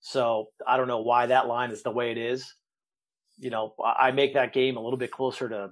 So 0.01 0.49
I 0.67 0.77
don't 0.77 0.89
know 0.89 1.01
why 1.01 1.27
that 1.27 1.47
line 1.47 1.71
is 1.71 1.83
the 1.83 1.91
way 1.91 2.11
it 2.11 2.19
is. 2.19 2.55
You 3.39 3.51
know, 3.51 3.75
I 3.83 4.11
make 4.13 4.35
that 4.35 4.53
game 4.53 4.77
a 4.77 4.81
little 4.81 4.99
bit 4.99 5.11
closer 5.11 5.49
to 5.49 5.71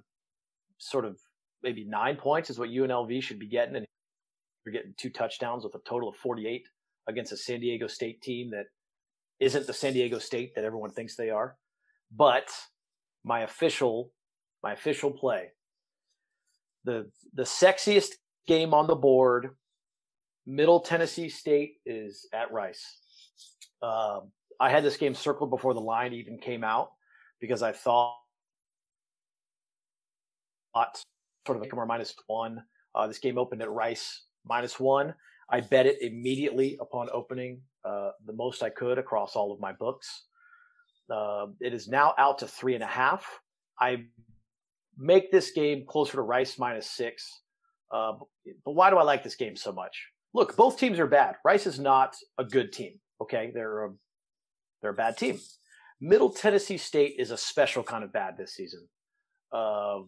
sort 0.78 1.04
of 1.04 1.18
maybe 1.62 1.84
nine 1.84 2.16
points 2.16 2.48
is 2.48 2.58
what 2.58 2.70
UNLV 2.70 3.22
should 3.22 3.38
be 3.38 3.46
getting. 3.46 3.76
And 3.76 3.86
you're 4.64 4.72
getting 4.72 4.94
two 4.96 5.10
touchdowns 5.10 5.64
with 5.64 5.74
a 5.74 5.80
total 5.88 6.08
of 6.08 6.16
48 6.16 6.66
against 7.08 7.32
a 7.32 7.36
San 7.36 7.60
Diego 7.60 7.86
State 7.86 8.20
team 8.20 8.50
that 8.50 8.66
isn't 9.40 9.66
the 9.66 9.72
San 9.72 9.92
Diego 9.92 10.18
State 10.18 10.54
that 10.54 10.64
everyone 10.64 10.90
thinks 10.90 11.16
they 11.16 11.30
are. 11.30 11.56
But 12.14 12.48
my 13.24 13.40
official 13.40 14.12
my 14.62 14.72
official 14.72 15.10
play. 15.10 15.52
The 16.84 17.10
the 17.34 17.44
sexiest 17.44 18.12
game 18.46 18.74
on 18.74 18.86
the 18.86 18.94
board, 18.94 19.50
Middle 20.46 20.80
Tennessee 20.80 21.28
State 21.28 21.74
is 21.86 22.26
at 22.32 22.52
Rice. 22.52 22.84
Um, 23.82 24.32
I 24.60 24.70
had 24.70 24.82
this 24.82 24.96
game 24.96 25.14
circled 25.14 25.50
before 25.50 25.74
the 25.74 25.80
line 25.80 26.12
even 26.12 26.38
came 26.38 26.64
out 26.64 26.90
because 27.40 27.62
I 27.62 27.72
thought 27.72 28.14
sort 31.46 31.56
of 31.56 31.62
like 31.62 31.74
more 31.74 31.86
minus 31.86 32.14
one. 32.26 32.62
Uh, 32.94 33.06
this 33.06 33.18
game 33.18 33.38
opened 33.38 33.62
at 33.62 33.70
Rice 33.70 34.24
minus 34.44 34.78
one. 34.78 35.14
I 35.50 35.60
bet 35.60 35.86
it 35.86 36.02
immediately 36.02 36.76
upon 36.80 37.08
opening 37.12 37.62
uh, 37.84 38.10
the 38.26 38.34
most 38.34 38.62
I 38.62 38.70
could 38.70 38.98
across 38.98 39.34
all 39.34 39.52
of 39.52 39.60
my 39.60 39.72
books. 39.72 40.26
Uh, 41.10 41.46
it 41.60 41.72
is 41.72 41.88
now 41.88 42.14
out 42.18 42.38
to 42.38 42.46
three 42.46 42.74
and 42.74 42.84
a 42.84 42.86
half. 42.88 43.26
I 43.80 44.04
make 44.98 45.32
this 45.32 45.52
game 45.52 45.84
closer 45.88 46.12
to 46.14 46.22
Rice 46.22 46.58
minus 46.58 46.90
six. 46.90 47.40
Uh, 47.90 48.12
but 48.64 48.72
why 48.72 48.90
do 48.90 48.98
I 48.98 49.02
like 49.04 49.24
this 49.24 49.36
game 49.36 49.56
so 49.56 49.72
much? 49.72 50.06
Look, 50.34 50.56
both 50.56 50.78
teams 50.78 50.98
are 50.98 51.06
bad. 51.06 51.36
Rice 51.44 51.66
is 51.66 51.78
not 51.78 52.14
a 52.36 52.44
good 52.44 52.72
team. 52.72 53.00
Okay, 53.22 53.50
they're 53.54 53.86
a, 53.86 53.90
they're 54.82 54.90
a 54.90 54.94
bad 54.94 55.16
team. 55.16 55.40
Middle 56.00 56.30
Tennessee 56.30 56.76
State 56.76 57.16
is 57.18 57.30
a 57.30 57.36
special 57.36 57.82
kind 57.82 58.04
of 58.04 58.12
bad 58.12 58.36
this 58.36 58.54
season. 58.54 58.86
Uh, 59.50 60.00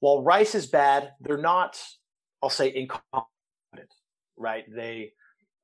while 0.00 0.22
Rice 0.22 0.54
is 0.54 0.66
bad, 0.66 1.12
they're 1.20 1.38
not. 1.38 1.80
I'll 2.42 2.50
say 2.50 2.74
incompetent. 2.74 3.28
Right? 4.36 4.64
They 4.72 5.12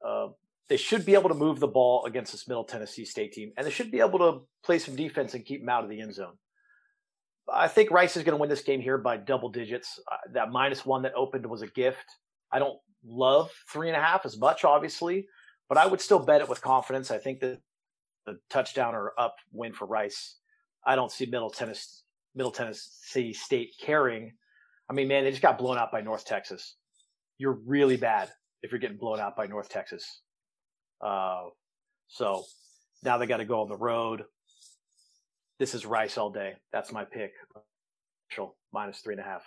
uh, 0.05 0.29
they 0.69 0.77
should 0.77 1.05
be 1.05 1.15
able 1.15 1.29
to 1.29 1.35
move 1.35 1.61
the 1.61 1.69
ball 1.69 2.05
against 2.07 2.33
this 2.33 2.49
Middle 2.49 2.65
Tennessee 2.65 3.05
State 3.05 3.33
team, 3.33 3.53
and 3.57 3.67
they 3.67 3.71
should 3.71 3.91
be 3.91 4.01
able 4.01 4.19
to 4.19 4.41
play 4.65 4.79
some 4.79 4.97
defense 4.97 5.35
and 5.35 5.45
keep 5.45 5.61
them 5.61 5.69
out 5.69 5.85
of 5.85 5.91
the 5.91 6.01
end 6.01 6.15
zone. 6.15 6.35
I 7.53 7.69
think 7.69 7.91
Rice 7.91 8.17
is 8.17 8.23
going 8.23 8.37
to 8.37 8.41
win 8.41 8.49
this 8.49 8.63
game 8.63 8.81
here 8.81 8.97
by 8.97 9.19
double 9.19 9.51
digits. 9.51 10.01
Uh, 10.11 10.17
that 10.33 10.51
minus 10.51 10.87
one 10.87 11.03
that 11.03 11.13
opened 11.15 11.45
was 11.47 11.63
a 11.63 11.67
gift. 11.67 12.05
I 12.51 12.59
don't 12.59 12.79
love 13.05 13.51
three 13.71 13.89
and 13.89 13.97
a 13.97 14.01
half 14.01 14.25
as 14.25 14.39
much, 14.39 14.65
obviously, 14.65 15.27
but 15.69 15.77
I 15.77 15.87
would 15.87 16.01
still 16.01 16.19
bet 16.19 16.41
it 16.41 16.49
with 16.49 16.63
confidence. 16.63 17.11
I 17.11 17.19
think 17.19 17.41
that 17.41 17.61
the 18.25 18.39
touchdown 18.49 18.95
or 18.95 19.13
up 19.19 19.37
win 19.53 19.73
for 19.73 19.87
Rice. 19.87 20.37
I 20.87 20.97
don't 20.97 21.13
see 21.13 21.27
Middle 21.27 21.51
Tennessee, 21.51 22.03
Middle 22.35 22.53
Tennessee 22.53 23.33
State 23.33 23.75
caring. 23.81 24.33
I 24.89 24.93
mean, 24.93 25.09
man, 25.09 25.25
they 25.25 25.31
just 25.31 25.43
got 25.43 25.59
blown 25.59 25.79
out 25.79 25.93
by 25.93 26.01
North 26.01 26.25
Texas. 26.25 26.77
You're 27.39 27.59
really 27.67 27.97
bad 27.97 28.29
if 28.63 28.71
you're 28.71 28.81
getting 28.81 28.99
blown 28.99 29.21
out 29.21 29.37
by 29.37 29.47
North 29.47 29.69
Texas. 29.69 30.21
Uh, 31.01 31.45
so 32.09 32.45
now 33.03 33.19
they 33.19 33.27
got 33.27 33.39
to 33.39 33.45
go 33.45 33.63
on 33.63 33.69
the 33.69 33.77
road 33.77 34.25
this 35.59 35.75
is 35.75 35.87
Rice 35.87 36.19
all 36.19 36.31
day. 36.31 36.55
That's 36.73 36.93
my 36.93 37.05
pick. 37.05 37.33
Minus 38.73 38.99
three 38.99 39.15
and 39.15 39.21
a 39.21 39.25
half. 39.25 39.45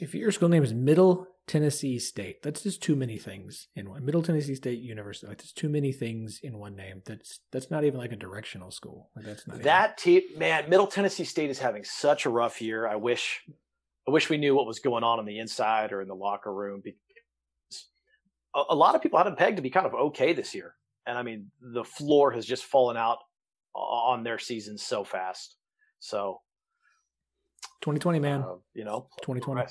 If 0.00 0.14
your 0.14 0.30
school 0.30 0.48
name 0.48 0.62
is 0.62 0.72
Middle 0.72 1.26
Tennessee 1.48 1.98
State, 1.98 2.42
that's 2.42 2.62
just 2.62 2.80
too 2.80 2.94
many 2.94 3.18
things 3.18 3.66
in 3.74 3.90
one. 3.90 4.04
Middle 4.04 4.22
Tennessee 4.22 4.54
State 4.54 4.78
University. 4.78 5.26
Like, 5.26 5.38
there's 5.38 5.52
too 5.52 5.68
many 5.68 5.90
things 5.90 6.38
in 6.44 6.58
one 6.58 6.76
name. 6.76 7.02
That's 7.04 7.40
that's 7.50 7.72
not 7.72 7.82
even 7.82 7.98
like 7.98 8.12
a 8.12 8.16
directional 8.16 8.70
school. 8.70 9.10
Like, 9.16 9.24
that's 9.24 9.48
not 9.48 9.62
that 9.62 9.98
team. 9.98 10.22
Man, 10.36 10.70
Middle 10.70 10.86
Tennessee 10.86 11.24
State 11.24 11.50
is 11.50 11.58
having 11.58 11.82
such 11.82 12.24
a 12.24 12.30
rough 12.30 12.62
year. 12.62 12.86
I 12.86 12.94
wish, 12.94 13.42
I 14.06 14.10
wish 14.10 14.28
we 14.28 14.36
knew 14.36 14.54
what 14.54 14.66
was 14.66 14.78
going 14.78 15.04
on 15.04 15.18
on 15.18 15.24
the 15.24 15.38
inside 15.38 15.92
or 15.92 16.02
in 16.02 16.08
the 16.08 16.14
locker 16.14 16.52
room. 16.52 16.82
Because 16.82 17.88
a, 18.54 18.62
a 18.70 18.74
lot 18.74 18.94
of 18.94 19.02
people 19.02 19.18
had 19.18 19.26
them 19.26 19.36
pegged 19.36 19.56
to 19.56 19.62
be 19.62 19.70
kind 19.70 19.86
of 19.86 19.94
okay 19.94 20.32
this 20.32 20.54
year, 20.54 20.74
and 21.06 21.16
I 21.16 21.22
mean 21.22 21.50
the 21.60 21.84
floor 21.84 22.30
has 22.32 22.46
just 22.46 22.64
fallen 22.64 22.96
out 22.96 23.18
on 23.74 24.22
their 24.22 24.38
season 24.38 24.78
so 24.78 25.04
fast. 25.04 25.56
So 25.98 26.40
2020, 27.82 28.18
man. 28.18 28.42
Uh, 28.42 28.54
you 28.74 28.84
know, 28.84 29.08
2020. 29.22 29.62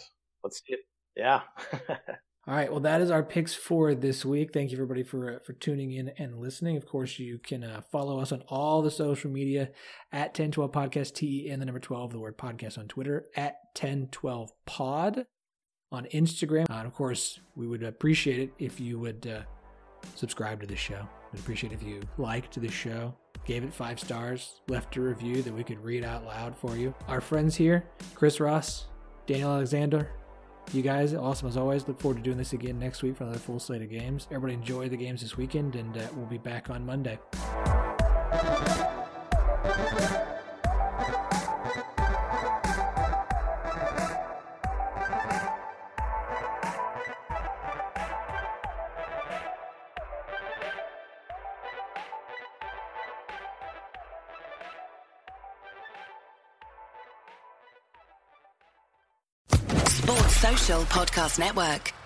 Let's 0.43 0.61
see 0.65 0.73
it. 0.73 0.79
Yeah. 1.15 1.41
All 2.45 2.53
right. 2.53 2.69
Well, 2.69 2.81
that 2.81 2.99
is 2.99 3.09
our 3.09 3.23
picks 3.23 3.55
for 3.55 3.95
this 3.95 4.25
week. 4.25 4.51
Thank 4.53 4.71
you, 4.71 4.77
everybody, 4.77 5.03
for 5.03 5.35
uh, 5.35 5.39
for 5.39 5.53
tuning 5.53 5.91
in 5.91 6.09
and 6.17 6.39
listening. 6.39 6.75
Of 6.75 6.85
course, 6.85 7.17
you 7.17 7.39
can 7.39 7.63
uh, 7.63 7.81
follow 7.89 8.19
us 8.19 8.33
on 8.33 8.43
all 8.49 8.81
the 8.81 8.91
social 8.91 9.31
media 9.31 9.71
at 10.11 10.37
1012 10.37 10.71
Podcast, 10.71 11.13
T 11.13 11.49
and 11.49 11.61
the 11.61 11.65
number 11.65 11.79
12, 11.79 12.11
the 12.11 12.19
word 12.19 12.37
podcast 12.37 12.77
on 12.77 12.87
Twitter, 12.87 13.25
at 13.35 13.55
1012 13.79 14.51
Pod 14.65 15.25
on 15.91 16.05
Instagram. 16.13 16.69
Uh, 16.69 16.73
and 16.73 16.87
of 16.87 16.93
course, 16.93 17.39
we 17.55 17.65
would 17.65 17.83
appreciate 17.83 18.39
it 18.39 18.53
if 18.59 18.79
you 18.79 18.99
would 18.99 19.25
uh, 19.25 19.43
subscribe 20.15 20.59
to 20.59 20.67
the 20.67 20.75
show 20.75 21.07
I'd 21.33 21.39
appreciate 21.39 21.73
if 21.73 21.81
you 21.81 22.01
liked 22.17 22.59
the 22.61 22.69
show, 22.69 23.15
gave 23.45 23.63
it 23.63 23.73
five 23.73 23.99
stars, 23.99 24.61
left 24.67 24.95
a 24.97 25.01
review 25.01 25.41
that 25.41 25.53
we 25.53 25.63
could 25.63 25.83
read 25.83 26.03
out 26.03 26.25
loud 26.25 26.55
for 26.55 26.77
you. 26.77 26.93
Our 27.07 27.21
friends 27.21 27.55
here, 27.55 27.85
Chris 28.13 28.39
Ross, 28.39 28.85
Daniel 29.25 29.51
Alexander, 29.51 30.11
you 30.71 30.81
guys, 30.81 31.13
awesome 31.13 31.47
as 31.47 31.57
always. 31.57 31.87
Look 31.87 31.99
forward 31.99 32.17
to 32.17 32.23
doing 32.23 32.37
this 32.37 32.53
again 32.53 32.79
next 32.79 33.03
week 33.03 33.17
for 33.17 33.23
another 33.23 33.39
full 33.39 33.59
slate 33.59 33.81
of 33.81 33.89
games. 33.89 34.27
Everybody 34.31 34.53
enjoy 34.53 34.89
the 34.89 34.97
games 34.97 35.21
this 35.21 35.37
weekend, 35.37 35.75
and 35.75 35.97
uh, 35.97 36.07
we'll 36.15 36.25
be 36.25 36.37
back 36.37 36.69
on 36.69 36.85
Monday. 36.85 37.19
Podcast 60.85 61.39
Network. 61.39 62.02